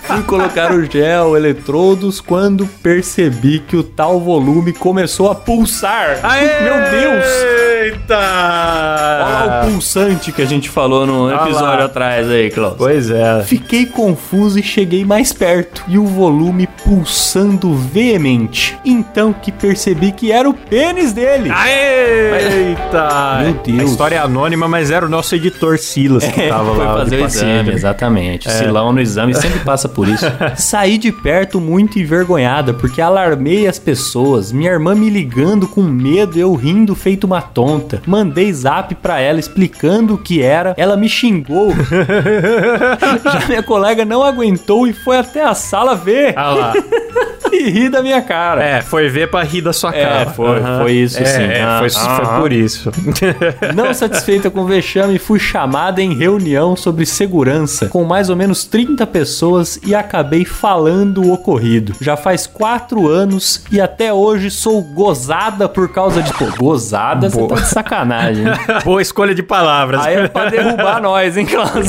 Fui 0.07 0.21
colocar 0.23 0.71
o 0.71 0.83
gel, 0.85 1.35
eletrodos, 1.35 2.21
quando 2.21 2.67
percebi 2.81 3.59
que 3.59 3.75
o 3.75 3.83
tal 3.83 4.19
volume 4.19 4.71
começou 4.71 5.31
a 5.31 5.35
pulsar. 5.35 6.19
Meu 6.63 6.75
Deus! 6.91 7.25
Eita! 7.85 8.15
Olha 8.15 9.45
lá 9.45 9.61
o 9.65 9.71
pulsante 9.71 10.31
que 10.31 10.41
a 10.41 10.45
gente 10.45 10.69
falou 10.69 11.05
no 11.05 11.31
episódio 11.33 11.85
atrás 11.85 12.29
aí, 12.29 12.49
Klaus. 12.51 12.75
Pois 12.77 13.09
é. 13.09 13.43
Fiquei 13.43 13.85
confuso 13.85 14.59
e 14.59 14.63
cheguei 14.63 15.03
mais 15.03 15.33
perto, 15.33 15.83
e 15.87 15.97
o 15.97 16.05
volume 16.05 16.67
pulsando 16.83 17.73
veemente. 17.73 18.77
Então 18.85 19.33
que 19.33 19.51
percebi 19.51 20.11
que 20.11 20.31
era 20.31 20.49
o 20.49 20.53
pênis 20.53 21.13
dele. 21.13 21.49
Eita! 21.49 23.39
Meu 23.41 23.53
Deus. 23.53 23.79
A 23.79 23.83
história 23.83 24.15
é 24.15 24.19
anônima, 24.19 24.67
mas 24.67 24.91
era 24.91 25.05
o 25.05 25.09
nosso 25.09 25.35
editor 25.35 25.77
Silas 25.77 26.23
que 26.25 26.41
É, 26.41 26.49
tava 26.49 26.75
foi 26.75 26.85
lá. 26.85 26.93
fazer 26.97 27.21
o 27.21 27.25
exame, 27.25 27.71
exatamente. 27.71 28.47
O 28.47 28.51
Silão 28.51 28.93
no 28.93 29.01
exame 29.01 29.33
sempre 29.35 29.59
passa 29.59 29.89
por 29.95 30.08
isso. 30.08 30.25
Saí 30.58 30.97
de 30.97 31.12
perto 31.12 31.60
muito 31.60 31.97
envergonhada, 31.97 32.73
porque 32.73 33.01
alarmei 33.01 33.67
as 33.67 33.79
pessoas. 33.79 34.51
Minha 34.51 34.71
irmã 34.71 34.93
me 34.93 35.10
ligando 35.10 35.67
com 35.67 35.81
medo, 35.84 36.38
eu 36.38 36.53
rindo 36.53 36.93
feito 36.93 37.23
uma 37.23 37.41
tonta. 37.41 38.01
Mandei 38.05 38.51
zap 38.53 38.93
pra 38.95 39.19
ela 39.19 39.39
explicando 39.39 40.15
o 40.15 40.17
que 40.17 40.41
era. 40.41 40.73
Ela 40.77 40.97
me 40.97 41.08
xingou. 41.10 41.71
Já 43.23 43.47
minha 43.47 43.63
colega 43.63 44.05
não 44.05 44.21
aguentou 44.23 44.88
e 44.88 44.93
foi 44.93 45.17
até 45.17 45.43
a 45.43 45.53
sala 45.53 45.95
ver 45.95 46.34
Ah 46.36 46.49
lá. 46.51 46.73
e 47.51 47.69
rir 47.69 47.89
da 47.89 48.01
minha 48.01 48.21
cara. 48.21 48.62
É, 48.63 48.81
foi 48.81 49.08
ver 49.08 49.29
pra 49.29 49.41
rir 49.43 49.62
da 49.62 49.71
sua 49.71 49.95
É, 49.95 50.03
cara. 50.03 50.29
foi- 50.31 50.62
foi 50.81 50.91
isso 50.93 51.19
É, 51.21 51.25
sim. 51.25 51.43
é, 51.43 51.62
Ah, 51.63 51.77
foi, 51.79 51.88
ah, 51.95 52.15
foi 52.25 52.39
por 52.41 52.51
isso. 52.51 52.91
Não 53.75 53.93
satisfeita 53.93 54.49
com 54.49 54.62
o 54.62 54.65
vexame, 54.65 55.17
fui 55.17 55.39
chamada 55.39 56.01
em 56.01 56.13
reunião 56.13 56.75
sobre 56.75 57.05
segurança 57.05 57.88
com 57.88 58.03
mais 58.03 58.29
ou 58.29 58.36
menos 58.36 58.65
30 58.65 59.08
pessoas 59.08 59.79
e 59.86 59.93
acabei 59.95 60.45
falando 60.45 61.21
o 61.24 61.32
ocorrido. 61.34 61.93
Já 62.02 62.17
faz 62.17 62.48
quatro 62.48 63.08
anos 63.08 63.63
e 63.71 63.80
até 63.80 64.12
hoje 64.13 64.50
sou 64.52 64.82
gozada 64.82 65.67
por 65.69 65.89
causa 65.89 66.21
de. 66.21 66.34
Pô, 66.34 66.45
gozada, 66.58 67.30
você 67.30 67.48
tá 67.48 67.56
de 67.56 67.67
sacanagem. 67.67 68.45
Boa 68.84 69.02
escolha 69.02 69.34
de 69.36 69.43
palavras. 69.43 70.02
Aí 70.06 70.15
é 70.15 70.28
pra 70.28 70.50
derrubar 70.50 71.02
nós, 71.02 71.38
hein, 71.38 71.45
Klaus? 71.45 71.88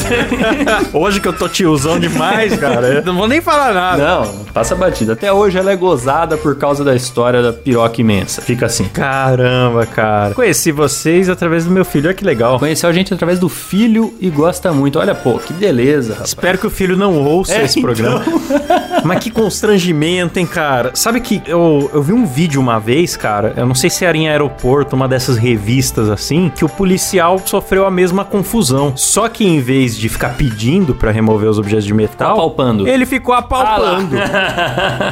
Hoje 0.92 1.20
que 1.20 1.28
eu 1.28 1.32
tô 1.32 1.48
tiozão 1.48 1.98
demais, 1.98 2.56
cara. 2.58 2.86
Eu 2.86 3.04
não 3.04 3.16
vou 3.16 3.28
nem 3.28 3.40
falar 3.40 3.72
nada. 3.72 3.96
Não, 4.04 4.44
passa 4.52 4.74
batida. 4.74 5.14
Até 5.14 5.32
hoje 5.32 5.58
ela 5.58 5.72
é 5.72 5.76
gozada 5.76 6.36
por 6.36 6.56
causa 6.56 6.84
da 6.84 6.94
história 6.94 7.42
da 7.42 7.52
piroca 7.52 8.00
imensa. 8.00 8.42
Fica 8.42 8.66
assim. 8.66 8.84
Caramba, 8.88 9.86
cara. 9.86 10.34
Conheci 10.34 10.70
vocês 10.72 11.28
através 11.28 11.64
do 11.64 11.70
meu 11.70 11.84
filho, 11.84 12.06
olha 12.06 12.14
que 12.14 12.24
legal. 12.24 12.58
Conheceu 12.58 12.88
a 12.88 12.92
gente 12.92 13.12
através 13.12 13.38
do 13.38 13.48
filho 13.48 14.14
e 14.20 14.28
gosta 14.30 14.72
muito. 14.72 14.98
Olha, 14.98 15.14
pô, 15.14 15.38
que 15.38 15.52
beleza, 15.52 16.12
rapaz. 16.12 16.28
Espero 16.28 16.58
que 16.58 16.66
o 16.66 16.70
filho 16.70 16.96
não 16.96 17.22
ouça 17.22 17.54
É, 17.54 17.64
esse. 17.64 17.80
Programa. 17.86 18.22
Mas 19.04 19.20
que 19.20 19.30
constrangimento, 19.30 20.38
hein, 20.38 20.46
cara? 20.46 20.90
Sabe 20.94 21.20
que 21.20 21.40
eu, 21.46 21.88
eu 21.94 22.02
vi 22.02 22.12
um 22.12 22.26
vídeo 22.26 22.60
uma 22.60 22.80
vez, 22.80 23.16
cara. 23.16 23.54
Eu 23.56 23.64
não 23.66 23.74
sei 23.74 23.88
se 23.88 24.04
era 24.04 24.16
em 24.16 24.28
aeroporto, 24.28 24.96
uma 24.96 25.06
dessas 25.06 25.36
revistas 25.36 26.08
assim, 26.10 26.50
que 26.54 26.64
o 26.64 26.68
policial 26.68 27.40
sofreu 27.44 27.86
a 27.86 27.90
mesma 27.90 28.24
confusão. 28.24 28.92
Só 28.96 29.28
que 29.28 29.46
em 29.46 29.60
vez 29.60 29.96
de 29.96 30.08
ficar 30.08 30.30
pedindo 30.36 30.94
pra 30.94 31.10
remover 31.12 31.48
os 31.48 31.58
objetos 31.58 31.84
de 31.84 31.94
metal, 31.94 32.32
Apalpando. 32.32 32.88
ele 32.88 33.06
ficou 33.06 33.34
apalpando. 33.34 34.16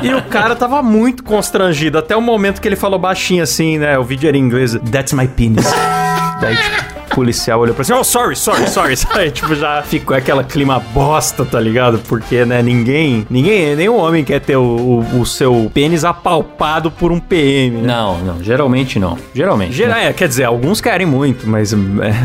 e 0.02 0.12
o 0.12 0.22
cara 0.22 0.56
tava 0.56 0.82
muito 0.82 1.22
constrangido. 1.22 1.98
Até 1.98 2.16
o 2.16 2.20
momento 2.20 2.60
que 2.60 2.66
ele 2.66 2.76
falou 2.76 2.98
baixinho 2.98 3.42
assim, 3.42 3.78
né? 3.78 3.96
O 3.98 4.02
vídeo 4.02 4.26
era 4.28 4.36
em 4.36 4.40
inglês. 4.40 4.74
That's 4.90 5.12
my 5.12 5.28
penis. 5.28 5.64
Daí, 6.40 6.56
tipo, 6.56 7.03
policial 7.10 7.60
olhou 7.60 7.74
pra 7.74 7.84
cima, 7.84 7.98
oh, 8.00 8.04
sorry, 8.04 8.36
sorry, 8.36 8.66
sorry. 8.68 8.94
Aí, 9.14 9.30
tipo, 9.30 9.54
já 9.54 9.82
ficou 9.82 10.16
aquela 10.16 10.42
clima 10.44 10.78
bosta, 10.92 11.44
tá 11.44 11.60
ligado? 11.60 11.98
Porque, 12.08 12.44
né, 12.44 12.62
ninguém, 12.62 13.26
ninguém, 13.30 13.76
nenhum 13.76 13.96
homem 13.96 14.24
quer 14.24 14.40
ter 14.40 14.56
o, 14.56 14.62
o, 14.62 15.20
o 15.20 15.26
seu 15.26 15.70
pênis 15.72 16.04
apalpado 16.04 16.90
por 16.90 17.12
um 17.12 17.18
PM, 17.20 17.78
né? 17.82 17.86
Não, 17.88 18.18
não, 18.18 18.42
geralmente 18.42 18.98
não. 18.98 19.16
Geralmente. 19.34 19.72
Geral, 19.72 19.98
é, 19.98 20.12
quer 20.12 20.28
dizer, 20.28 20.44
alguns 20.44 20.80
querem 20.80 21.06
muito, 21.06 21.48
mas, 21.48 21.72
é, 21.72 21.76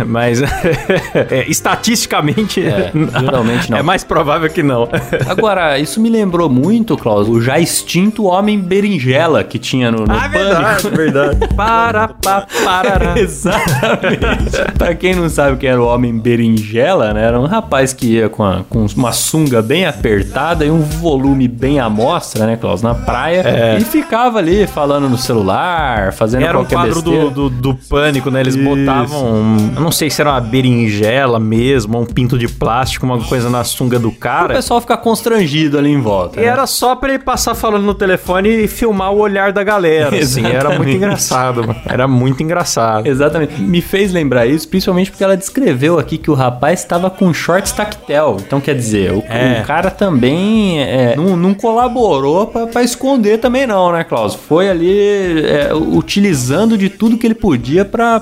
mas 0.06 0.42
é, 1.14 1.46
estatisticamente, 1.48 2.64
É, 2.66 2.92
geralmente 3.20 3.72
não. 3.72 3.78
é 3.78 3.82
mais 3.84 4.04
provável 4.04 4.50
que 4.50 4.64
não. 4.64 4.88
Agora, 5.28 5.78
isso 5.80 6.00
me 6.02 6.10
lembrou 6.10 6.50
muito, 6.50 6.98
Klaus, 6.98 7.28
o 7.28 7.42
já 7.42 7.60
extinto 7.60 8.24
Homem 8.26 8.60
Berinjela 8.60 9.44
que 9.44 9.58
tinha 9.60 9.92
no, 9.92 10.06
no 10.06 10.14
Ah, 10.14 10.30
Pânico. 10.30 10.96
verdade. 10.96 11.40
Para, 11.56 12.08
pa, 12.10 12.46
parará. 12.64 13.20
Exatamente. 13.20 14.20
pra 14.78 14.94
quem 14.96 15.16
não 15.16 15.30
sabe 15.30 15.58
quem 15.58 15.70
era 15.70 15.82
o 15.82 15.86
Homem 15.88 16.18
Berinjela, 16.18 17.14
né? 17.14 17.24
Era 17.26 17.40
um 17.40 17.46
rapaz 17.46 17.94
que 17.94 18.14
ia 18.16 18.30
com, 18.30 18.44
a- 18.44 18.64
com 18.70 18.86
uma 18.96 19.12
sunga 19.12 19.62
bem 19.62 19.86
apertada 19.86 20.66
e 20.66 20.72
um 20.72 20.82
volume 20.82 21.48
bem 21.48 21.80
à 21.80 21.90
mostra, 21.90 22.46
né, 22.46 22.56
Klaus? 22.58 22.82
Na 22.82 22.94
praia. 22.96 23.78
E 23.80 23.84
ficava 23.84 24.40
ali 24.40 24.66
falando 24.68 25.10
no 25.10 25.18
celular, 25.18 26.14
fazendo 26.14 26.44
Era 26.46 26.58
um 26.58 26.62
qualquer 26.64 26.76
quadro 26.76 26.94
besteira. 27.02 27.30
do, 27.30 27.50
do, 27.50 27.74
do 27.74 27.76
pânico, 27.90 28.30
né? 28.32 28.42
Eles 28.42 28.56
Isso. 28.56 28.64
botavam, 28.64 29.26
um- 29.34 29.72
eu 29.76 29.82
não 29.82 29.92
sei 29.92 30.10
se 30.10 30.22
era 30.22 30.32
uma 30.32 30.42
berinjela 30.42 31.40
mesmo, 31.40 31.98
ou 31.98 32.04
um 32.04 32.06
pinto 32.06 32.38
de 32.38 32.48
plástico, 32.48 33.06
uma 33.06 33.20
coisa 33.24 33.50
na 33.50 33.64
sunga 33.64 33.98
do 34.00 34.10
O 34.10 34.12
cara. 34.16 34.54
pessoal 34.56 34.82
ficar 34.82 34.98
constrangido 34.98 35.78
ali 35.78 35.90
em 35.92 36.02
volta. 36.02 36.40
E 36.40 36.44
né? 36.44 36.50
era 36.50 36.66
só 36.68 36.96
pra 36.96 37.10
ele 37.10 37.20
passar 37.20 37.56
falando 37.56 37.84
no 37.84 37.94
telefone 37.94 38.50
e 38.64 38.68
filmar 38.68 39.12
o 39.14 39.18
olhar 39.20 39.52
da 39.52 39.64
galera, 39.64 40.18
assim. 40.18 40.46
Era 40.60 40.76
muito 40.78 40.92
engraçado, 40.92 41.62
mano. 41.62 41.76
Era 41.86 42.08
muito 42.08 42.42
engraçado. 42.44 43.08
Exatamente. 43.08 43.60
Me 43.62 43.82
fez 43.82 44.12
lembrar 44.12 44.46
isso, 44.46 44.59
principalmente 44.66 45.12
porque 45.12 45.24
ela 45.24 45.38
descreveu 45.38 45.98
aqui 46.00 46.18
que 46.18 46.30
o 46.32 46.34
rapaz 46.34 46.80
estava 46.80 47.10
com 47.10 47.34
shorts 47.34 47.72
tactel. 47.72 48.38
Então, 48.46 48.60
quer 48.60 48.76
dizer, 48.76 49.12
o, 49.12 49.24
É. 49.30 49.62
o 49.62 49.66
cara 49.66 49.90
também 49.92 50.82
é, 50.82 51.16
não, 51.16 51.36
não 51.36 51.54
colaborou 51.54 52.48
pra 52.72 52.84
esconder 52.84 53.40
também 53.40 53.66
não, 53.68 53.92
né, 53.92 54.04
Klaus? 54.04 54.36
Foi 54.36 54.70
ali 54.70 55.44
é, 55.46 55.72
utilizando 55.74 56.78
de 56.78 56.90
tudo 56.90 57.18
que 57.18 57.28
ele 57.28 57.36
podia 57.36 57.86
pra 57.86 58.16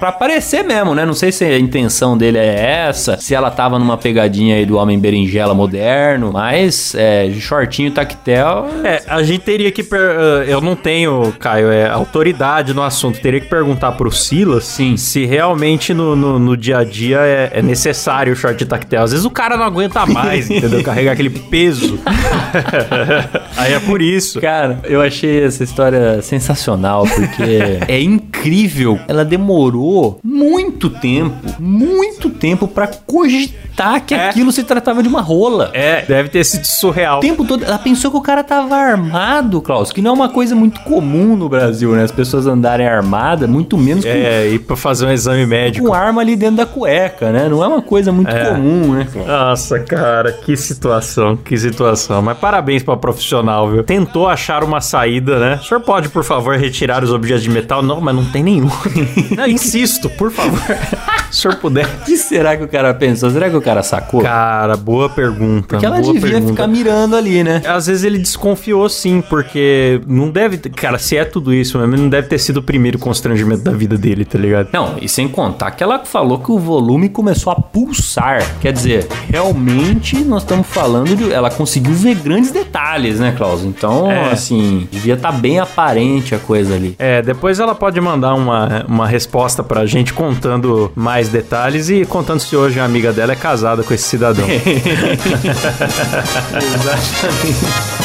aparecer 0.00 0.62
mesmo, 0.64 0.94
né? 0.94 1.04
Não 1.04 1.14
sei 1.14 1.32
se 1.32 1.44
a 1.44 1.58
intenção 1.58 2.16
dele 2.16 2.38
é 2.38 2.86
essa, 2.88 3.16
se 3.18 3.34
ela 3.34 3.50
tava 3.50 3.78
numa 3.78 3.96
pegadinha 3.96 4.56
aí 4.56 4.64
do 4.66 4.76
homem 4.76 4.98
berinjela 4.98 5.54
moderno, 5.54 6.30
mas 6.32 6.94
é, 6.94 7.30
shortinho 7.38 7.90
tactel... 7.90 8.66
É, 8.84 9.02
a 9.06 9.22
gente 9.22 9.40
teria 9.40 9.70
que. 9.72 9.82
per- 9.82 10.00
eh, 10.00 10.44
Eu 10.48 10.60
não 10.60 10.74
tenho, 10.76 11.32
Caio, 11.38 11.70
é, 11.70 11.88
autoridade 11.88 12.72
no 12.74 12.82
assunto. 12.82 13.20
Teria 13.20 13.40
que 13.40 13.48
perguntar 13.48 13.92
pro 13.92 14.10
Silas 14.10 14.64
Sim. 14.64 14.96
se 14.96 15.24
realmente 15.26 15.65
no, 15.94 16.14
no, 16.16 16.38
no 16.38 16.56
dia 16.56 16.78
a 16.78 16.84
dia 16.84 17.18
é, 17.20 17.50
é 17.54 17.62
necessário 17.62 18.32
o 18.32 18.36
short 18.36 18.64
tactel. 18.66 19.02
Às 19.02 19.10
vezes 19.12 19.26
o 19.26 19.30
cara 19.30 19.56
não 19.56 19.64
aguenta 19.64 20.04
mais, 20.06 20.50
entendeu? 20.50 20.82
Carregar 20.82 21.12
aquele 21.12 21.30
peso. 21.30 21.98
Aí 23.56 23.72
é 23.72 23.80
por 23.80 24.00
isso. 24.02 24.40
Cara, 24.40 24.80
eu 24.84 25.00
achei 25.00 25.42
essa 25.44 25.62
história 25.64 26.20
sensacional, 26.22 27.04
porque 27.06 27.80
é 27.88 28.00
incrível. 28.00 28.98
Ela 29.08 29.24
demorou 29.24 30.20
muito 30.22 30.90
tempo, 30.90 31.34
muito 31.58 32.30
tempo 32.30 32.68
pra 32.68 32.86
cogitar 32.86 34.00
que 34.04 34.14
É. 34.14 34.28
aquilo 34.28 34.50
se 34.52 34.62
tratava 34.64 35.02
de 35.02 35.08
uma 35.08 35.20
rola. 35.20 35.70
É, 35.74 36.02
deve 36.02 36.28
ter 36.28 36.44
sido 36.44 36.64
surreal. 36.64 37.18
O 37.18 37.20
tempo 37.20 37.44
todo, 37.44 37.64
ela 37.64 37.78
pensou 37.78 38.10
que 38.10 38.16
o 38.16 38.20
cara 38.22 38.42
tava 38.42 38.74
armado, 38.76 39.60
Klaus, 39.60 39.92
que 39.92 40.00
não 40.00 40.10
é 40.12 40.14
uma 40.14 40.28
coisa 40.28 40.54
muito 40.54 40.80
comum 40.80 41.36
no 41.36 41.48
Brasil, 41.48 41.92
né? 41.92 42.04
As 42.04 42.12
pessoas 42.12 42.46
andarem 42.46 42.86
armadas, 42.86 43.48
muito 43.48 43.76
menos 43.76 44.04
com, 44.04 44.10
É, 44.10 44.48
ir 44.48 44.60
pra 44.60 44.76
fazer 44.76 45.06
um 45.06 45.10
exame 45.12 45.44
médico. 45.46 45.55
Com 45.80 45.92
arma 45.94 46.20
ali 46.20 46.36
dentro 46.36 46.56
da 46.56 46.66
cueca, 46.66 47.30
né? 47.32 47.48
Não 47.48 47.62
é 47.62 47.66
uma 47.68 47.82
coisa 47.82 48.12
muito 48.12 48.30
É. 48.30 48.46
comum, 48.50 48.92
né? 48.94 49.06
Nossa, 49.26 49.78
cara, 49.80 50.32
que 50.32 50.56
situação, 50.56 51.36
que 51.36 51.56
situação. 51.56 52.20
Mas 52.22 52.38
parabéns 52.38 52.82
pra 52.82 52.96
profissional, 52.96 53.70
viu? 53.70 53.82
Tentou 53.82 54.26
achar 54.28 54.62
uma 54.64 54.80
saída, 54.80 55.38
né? 55.38 55.58
O 55.62 55.64
senhor 55.64 55.80
pode, 55.80 56.08
por 56.08 56.24
favor, 56.24 56.56
retirar 56.56 57.02
os 57.04 57.10
objetos 57.12 57.42
de 57.42 57.50
metal? 57.50 57.82
Não, 57.82 58.00
mas 58.00 58.14
não 58.14 58.24
tem 58.24 58.42
nenhum. 58.42 58.70
Não, 59.36 59.46
insisto, 59.46 60.08
por 60.10 60.30
favor. 60.30 60.58
Se 61.30 61.38
o 61.40 61.42
senhor 61.50 61.56
puder. 61.56 61.84
O 61.86 62.04
que 62.04 62.16
será 62.16 62.56
que 62.56 62.62
o 62.62 62.68
cara 62.68 62.94
pensou? 62.94 63.30
Será 63.30 63.50
que 63.50 63.56
o 63.56 63.60
cara 63.60 63.82
sacou? 63.82 64.22
Cara, 64.22 64.76
boa 64.76 65.08
pergunta. 65.08 65.66
Porque 65.68 65.84
ela 65.86 66.00
devia 66.00 66.20
pergunta. 66.20 66.52
ficar 66.52 66.66
mirando 66.68 67.16
ali, 67.16 67.42
né? 67.42 67.62
Às 67.66 67.86
vezes 67.88 68.04
ele 68.04 68.18
desconfiou 68.18 68.88
sim, 68.88 69.20
porque 69.28 70.00
não 70.06 70.30
deve. 70.30 70.56
ter- 70.56 70.70
Cara, 70.70 70.98
se 70.98 71.16
é 71.16 71.24
tudo 71.24 71.52
isso 71.52 71.78
mesmo, 71.78 71.96
não 71.96 72.08
deve 72.08 72.28
ter 72.28 72.38
sido 72.38 72.58
o 72.58 72.62
primeiro 72.62 72.98
constrangimento 72.98 73.62
da 73.62 73.72
vida 73.72 73.98
dele, 73.98 74.24
tá 74.24 74.38
ligado? 74.38 74.68
Não, 74.72 74.94
e 75.00 75.08
sem 75.08 75.26
contar 75.28 75.45
que 75.52 75.82
ela 75.82 76.04
falou 76.04 76.38
que 76.38 76.50
o 76.50 76.58
volume 76.58 77.08
começou 77.08 77.52
a 77.52 77.56
pulsar. 77.56 78.44
Quer 78.60 78.72
dizer, 78.72 79.06
realmente 79.28 80.16
nós 80.24 80.42
estamos 80.42 80.66
falando 80.66 81.14
de. 81.16 81.32
Ela 81.32 81.50
conseguiu 81.50 81.92
ver 81.94 82.14
grandes 82.16 82.50
detalhes, 82.50 83.20
né, 83.20 83.32
Klaus? 83.36 83.62
Então, 83.62 84.10
É. 84.10 84.32
assim, 84.32 84.88
devia 84.90 85.14
estar 85.14 85.32
bem 85.32 85.58
aparente 85.58 86.34
a 86.34 86.38
coisa 86.38 86.74
ali. 86.74 86.94
É, 86.98 87.22
depois 87.22 87.60
ela 87.60 87.74
pode 87.74 88.00
mandar 88.00 88.34
uma, 88.34 88.84
uma 88.88 89.06
resposta 89.06 89.62
pra 89.62 89.86
gente 89.86 90.12
contando 90.12 90.90
mais 90.94 91.28
detalhes 91.28 91.88
e 91.90 92.04
contando 92.04 92.40
se 92.40 92.56
hoje 92.56 92.80
a 92.80 92.84
amiga 92.84 93.12
dela 93.12 93.32
é 93.32 93.36
casada 93.36 93.82
com 93.82 93.92
esse 93.94 94.04
cidadão. 94.04 94.46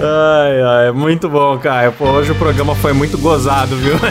Ai, 0.00 0.60
ai, 0.86 0.92
muito 0.92 1.28
bom, 1.28 1.58
Caio. 1.58 1.92
Pô, 1.92 2.06
hoje 2.06 2.32
o 2.32 2.34
programa 2.34 2.74
foi 2.74 2.92
muito 2.92 3.16
gozado, 3.18 3.76
viu? 3.76 3.94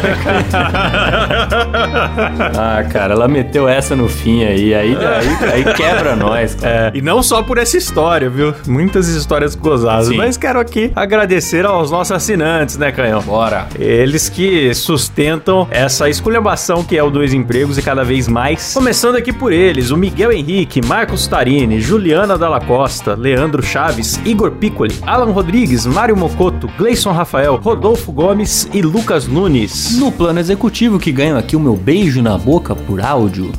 Ah, 2.56 2.84
cara, 2.92 3.14
ela 3.14 3.28
meteu 3.28 3.68
essa 3.68 3.96
no 3.96 4.08
fim 4.08 4.44
aí. 4.44 4.74
Aí, 4.74 4.96
aí, 4.96 5.52
aí 5.52 5.74
quebra 5.74 6.16
nós, 6.16 6.56
cara. 6.56 6.92
É, 6.94 6.98
e 6.98 7.02
não 7.02 7.22
só 7.24 7.42
por 7.42 7.58
essa 7.58 7.78
história, 7.78 8.30
viu? 8.30 8.54
Muitas 8.68 9.08
histórias 9.08 9.56
gozadas. 9.56 10.08
Sim. 10.08 10.18
Mas 10.18 10.38
quero 10.38 10.60
aqui 10.60 10.92
agradecer 10.96 11.66
aos 11.66 11.92
nossos 11.92 12.12
assinantes, 12.12 12.78
né, 12.78 12.92
Canhão? 12.92 13.22
Bora. 13.22 13.68
Eles 13.78 14.30
que 14.30 14.74
sustentam 14.74 15.68
essa 15.72 16.10
esculhambação 16.10 16.84
que 16.84 16.98
é 16.98 17.04
o 17.04 17.10
Dois 17.10 17.34
Empregos 17.34 17.78
e 17.78 17.82
cada 17.82 18.04
vez 18.04 18.28
mais. 18.28 18.74
Começando 18.74 19.16
aqui 19.16 19.32
por 19.34 19.52
eles, 19.52 19.92
o 19.92 19.98
Miguel 19.98 20.32
Henrique, 20.32 20.86
Marcos 20.86 21.28
Tarini, 21.28 21.80
Juliana 21.80 22.38
Dalla 22.38 22.60
Costa, 22.62 23.16
Leandro 23.16 23.64
Chaves, 23.64 24.20
Igor 24.26 24.52
Piccoli, 24.52 24.96
Alan 25.06 25.32
Rodrigues, 25.32 25.83
Mário 25.86 26.16
Mocoto, 26.16 26.68
Gleison 26.78 27.12
Rafael, 27.12 27.56
Rodolfo 27.56 28.12
Gomes 28.12 28.68
e 28.74 28.82
Lucas 28.82 29.28
Nunes. 29.28 29.98
No 29.98 30.12
plano 30.12 30.40
executivo 30.40 31.00
que 31.00 31.12
ganho 31.12 31.38
aqui 31.38 31.56
o 31.56 31.60
meu 31.60 31.76
beijo 31.76 32.22
na 32.22 32.38
boca 32.38 32.76
por 32.76 33.02
áudio. 33.02 33.52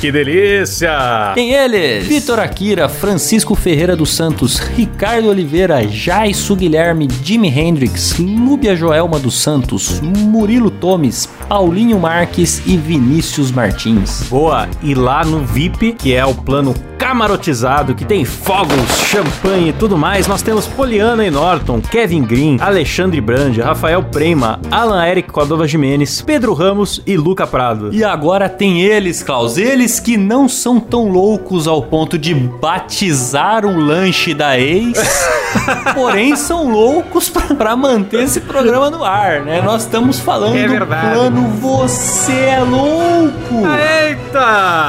Que 0.00 0.12
delícia! 0.12 1.32
Tem 1.34 1.52
eles: 1.52 2.06
Vitor 2.06 2.38
Akira, 2.38 2.86
Francisco 2.86 3.54
Ferreira 3.54 3.96
dos 3.96 4.14
Santos, 4.14 4.58
Ricardo 4.58 5.28
Oliveira, 5.28 5.88
Jaisso 5.88 6.54
Guilherme, 6.54 7.08
Jimi 7.22 7.48
Hendrix, 7.48 8.18
Lúbia 8.18 8.76
Joelma 8.76 9.18
dos 9.18 9.40
Santos, 9.40 10.00
Murilo 10.02 10.70
Tomes, 10.70 11.26
Paulinho 11.48 11.98
Marques 12.00 12.60
e 12.66 12.76
Vinícius 12.76 13.50
Martins. 13.52 14.24
Boa, 14.28 14.68
e 14.82 14.94
lá 14.94 15.24
no 15.24 15.44
VIP, 15.44 15.92
que 15.92 16.12
é 16.14 16.24
o 16.26 16.34
plano 16.34 16.74
camarotizado, 16.98 17.94
que 17.94 18.04
tem 18.04 18.24
fogos, 18.24 18.74
champanhe 19.06 19.68
e 19.68 19.72
tudo 19.72 19.96
mais, 19.98 20.26
nós 20.26 20.42
temos 20.42 20.66
Poliana 20.66 21.24
e 21.24 21.30
Norton, 21.30 21.80
Kevin 21.80 22.22
Green, 22.22 22.56
Alexandre 22.60 23.20
Brand, 23.20 23.56
Rafael 23.58 24.02
Prema, 24.04 24.58
Alan 24.70 25.06
Eric 25.06 25.30
Cordova 25.30 25.68
Jimenez, 25.68 26.20
Pedro 26.22 26.52
Ramos 26.52 27.00
e 27.06 27.16
Luca 27.16 27.46
Prado. 27.46 27.90
E 27.92 28.02
agora 28.02 28.48
tem 28.48 28.80
eles, 28.80 29.22
Klaus, 29.22 29.56
eles 29.56 30.00
que 30.00 30.16
não 30.16 30.48
são 30.48 30.80
tão 30.80 31.08
loucos 31.08 31.68
ao 31.68 31.82
ponto 31.82 32.18
de 32.18 32.34
batizar 32.34 33.64
um 33.66 33.78
lanche 33.78 34.32
da 34.34 34.58
ex, 34.58 34.98
porém 35.94 36.34
são 36.34 36.70
loucos 36.70 37.28
pra- 37.28 37.54
pra 37.54 37.76
manter 37.76 38.22
esse 38.24 38.40
programa 38.40 38.90
no 38.90 39.04
ar, 39.04 39.42
né? 39.42 39.60
Nós 39.62 39.82
estamos 39.82 40.18
falando 40.18 40.56
É 40.56 40.64
do 40.64 40.70
verdade. 40.70 41.16
Você 41.60 42.32
é 42.32 42.60
Louco! 42.60 43.66
Eita! 43.66 44.16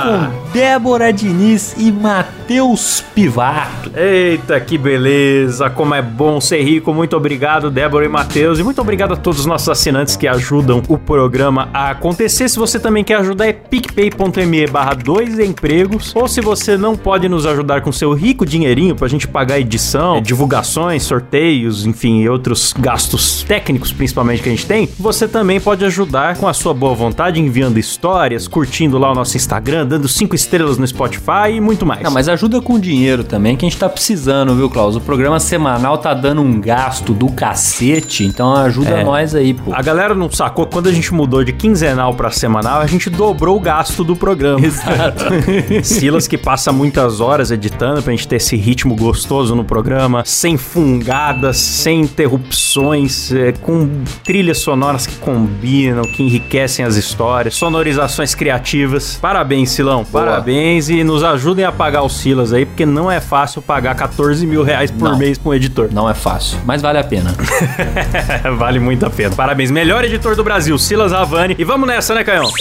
com 0.04 0.48
Débora 0.54 1.12
Diniz 1.14 1.76
e 1.78 1.92
Matheus 1.92 3.04
Pivato. 3.14 3.92
Eita, 3.96 4.60
que 4.60 4.78
beleza! 4.78 5.70
Como 5.70 5.94
é 5.94 6.02
bom 6.02 6.42
ser 6.42 6.64
rico. 6.64 6.94
Muito 6.94 7.16
obrigado, 7.16 7.70
Débora 7.70 8.06
e 8.06 8.10
Matheus. 8.10 8.58
E 8.58 8.64
muito 8.64 8.82
obrigado 8.82 9.14
a 9.14 9.18
todos 9.18 9.42
os 9.42 9.46
nossos 9.46 9.70
assinantes 9.70 10.16
que 10.16 10.28
ajudam 10.28 10.82
o 10.88 10.98
programa 10.98 11.70
a 11.74 11.92
acontecer. 11.92 12.50
Se 12.50 12.58
você 12.58 12.80
também 12.80 13.04
quer 13.04 13.18
ajudar, 13.18 13.48
é 13.48 13.54
picpay.me 13.54 14.68
barra 14.68 14.94
dois 14.96 15.38
empregos. 15.38 16.16
Ou 16.16 16.28
se 16.28 16.42
você 16.42 16.78
não 16.78 16.96
pode 16.96 17.30
nos 17.30 17.46
ajudar 17.46 17.82
com 17.82 17.92
seu 17.92 18.14
rico 18.14 18.46
dinheirinho 18.46 18.96
pra 18.96 19.08
gente 19.08 19.28
pagar 19.28 19.60
edição, 19.60 20.22
divulgações, 20.22 21.04
sorteios, 21.04 21.86
enfim, 21.86 22.22
e 22.22 22.30
outros 22.30 22.74
gastos 22.78 23.44
técnicos, 23.44 23.92
principalmente, 23.92 24.42
que 24.42 24.50
a 24.50 24.52
gente 24.52 24.66
tem, 24.66 24.90
você 24.98 25.28
também 25.28 25.60
pode 25.60 25.86
ajudar 25.86 26.37
com 26.38 26.48
a 26.48 26.54
sua 26.54 26.74
boa 26.74 26.94
vontade, 26.94 27.40
enviando 27.42 27.78
histórias, 27.78 28.48
curtindo 28.48 28.98
lá 28.98 29.12
o 29.12 29.16
nosso 29.16 29.36
Instagram, 29.36 29.86
dando 29.86 30.08
cinco 30.08 30.36
estrelas 30.36 30.78
no 30.78 30.88
Spotify 30.88 31.52
e 31.56 31.60
muito 31.62 31.86
mais. 31.86 32.02
Não, 32.04 32.12
mas 32.12 32.30
ajuda 32.30 32.62
com 32.62 32.80
dinheiro 32.80 33.24
também, 33.24 33.56
que 33.58 33.66
a 33.66 33.70
gente 33.70 33.80
tá 33.80 33.90
precisando, 33.90 34.56
viu, 34.56 34.70
Klaus? 34.70 34.96
O 34.96 35.02
programa 35.02 35.40
semanal 35.40 35.98
tá 35.98 36.14
dando 36.14 36.42
um 36.42 36.62
gasto 36.62 37.14
do 37.14 37.32
cacete, 37.32 38.24
então 38.24 38.56
ajuda 38.56 38.90
É. 38.92 39.04
nós 39.04 39.34
aí, 39.36 39.54
pô. 39.54 39.74
A 39.74 39.82
galera 39.82 40.14
não 40.14 40.32
sacou, 40.32 40.66
quando 40.68 40.88
a 40.88 40.92
gente 40.92 41.14
mudou 41.14 41.44
de 41.44 41.52
quinzenal 41.54 42.14
pra 42.14 42.30
semanal, 42.32 42.80
a 42.82 42.88
gente 42.88 43.10
dobrou 43.10 43.58
o 43.58 43.60
gasto 43.60 44.04
do 44.04 44.16
programa. 44.16 44.66
Exato. 44.66 45.26
Silas 45.84 46.28
que 46.28 46.38
passa 46.38 46.72
muitas 46.72 47.20
horas 47.20 47.52
editando 47.52 48.02
pra 48.02 48.12
gente 48.12 48.28
ter 48.28 48.36
esse 48.38 48.56
ritmo 48.56 48.96
gostoso 48.96 49.56
no 49.56 49.64
programa, 49.64 50.24
sem 50.26 50.58
fungadas, 50.58 51.58
sem 51.58 52.02
interrupções, 52.02 53.32
é, 53.32 53.52
com 53.52 53.90
trilhas 54.24 54.60
sonoras 54.60 55.08
que 55.08 55.16
combinam, 55.16 56.04
que 56.04 56.27
enriquecem 56.28 56.84
as 56.84 56.96
histórias, 56.96 57.56
sonorizações 57.56 58.36
criativas. 58.36 59.18
Parabéns, 59.22 59.72
Silão, 59.72 60.04
parabéns 60.04 60.90
e 60.90 61.04
nos 61.04 61.24
ajudem 61.24 61.64
a 61.64 61.72
pagar 61.72 62.04
o 62.04 62.10
Silas 62.10 62.52
aí, 62.52 62.67
porque 62.78 62.86
não 62.86 63.12
é 63.12 63.20
fácil 63.20 63.60
pagar 63.60 63.96
14 63.96 64.46
mil 64.46 64.62
reais 64.62 64.92
por 64.92 65.10
Não. 65.10 65.18
mês 65.18 65.40
pra 65.40 65.50
um 65.50 65.54
editor. 65.56 65.90
Não 65.92 66.08
é 66.08 66.14
fácil, 66.14 66.60
mas 66.64 66.80
vale 66.80 67.00
a 67.00 67.04
pena. 67.04 67.34
vale 68.56 68.80
muito 68.80 69.04
a 69.04 69.10
pena. 69.10 69.36
Parabéns, 69.36 69.72
melhor 69.72 70.06
editor 70.06 70.36
do 70.36 70.44
Brasil, 70.44 70.78
Silas 70.78 71.12
Havani. 71.12 71.56
E 71.58 71.64
vamos 71.64 71.88
nessa, 71.88 72.14
né, 72.14 72.24
Canhão? 72.24 72.52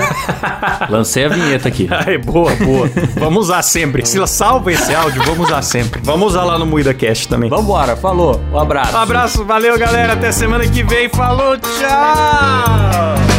Lancei 0.88 1.26
a 1.26 1.28
vinheta 1.28 1.68
aqui. 1.68 1.86
Ai, 1.90 2.16
boa, 2.16 2.54
boa. 2.54 2.88
Vamos 3.20 3.44
usar 3.44 3.60
sempre. 3.60 4.06
Silas, 4.06 4.30
salva 4.30 4.72
esse 4.72 4.94
áudio, 4.94 5.22
vamos 5.24 5.46
usar 5.46 5.60
sempre. 5.60 6.00
Vamos 6.02 6.28
usar 6.28 6.44
lá 6.44 6.58
no 6.58 6.64
Muida 6.64 6.94
Cast 6.94 7.28
também. 7.28 7.50
Vambora, 7.50 7.96
falou. 7.96 8.40
Um 8.50 8.58
abraço. 8.58 8.96
Um 8.96 9.00
abraço, 9.00 9.44
valeu, 9.44 9.78
galera. 9.78 10.14
Até 10.14 10.32
semana 10.32 10.66
que 10.66 10.82
vem. 10.82 11.10
Falou, 11.10 11.58
tchau! 11.58 13.35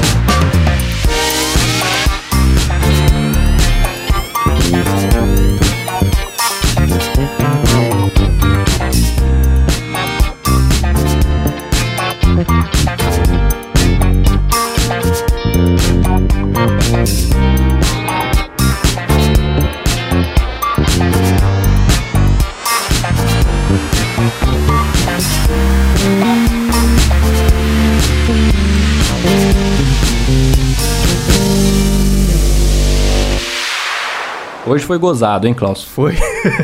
Hoje 34.77 34.85
foi 34.85 34.99
gozado, 34.99 35.47
hein, 35.47 35.55
Klaus? 35.55 35.83
Foi. 35.83 36.13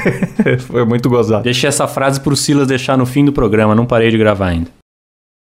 Foi 0.69 0.85
muito 0.85 1.09
gozado. 1.09 1.43
Deixei 1.43 1.67
essa 1.67 1.87
frase 1.87 2.19
pro 2.19 2.35
Silas 2.35 2.67
deixar 2.67 2.95
no 2.95 3.07
fim 3.07 3.25
do 3.25 3.33
programa, 3.33 3.73
não 3.73 3.87
parei 3.87 4.11
de 4.11 4.17
gravar 4.19 4.49
ainda. 4.49 4.82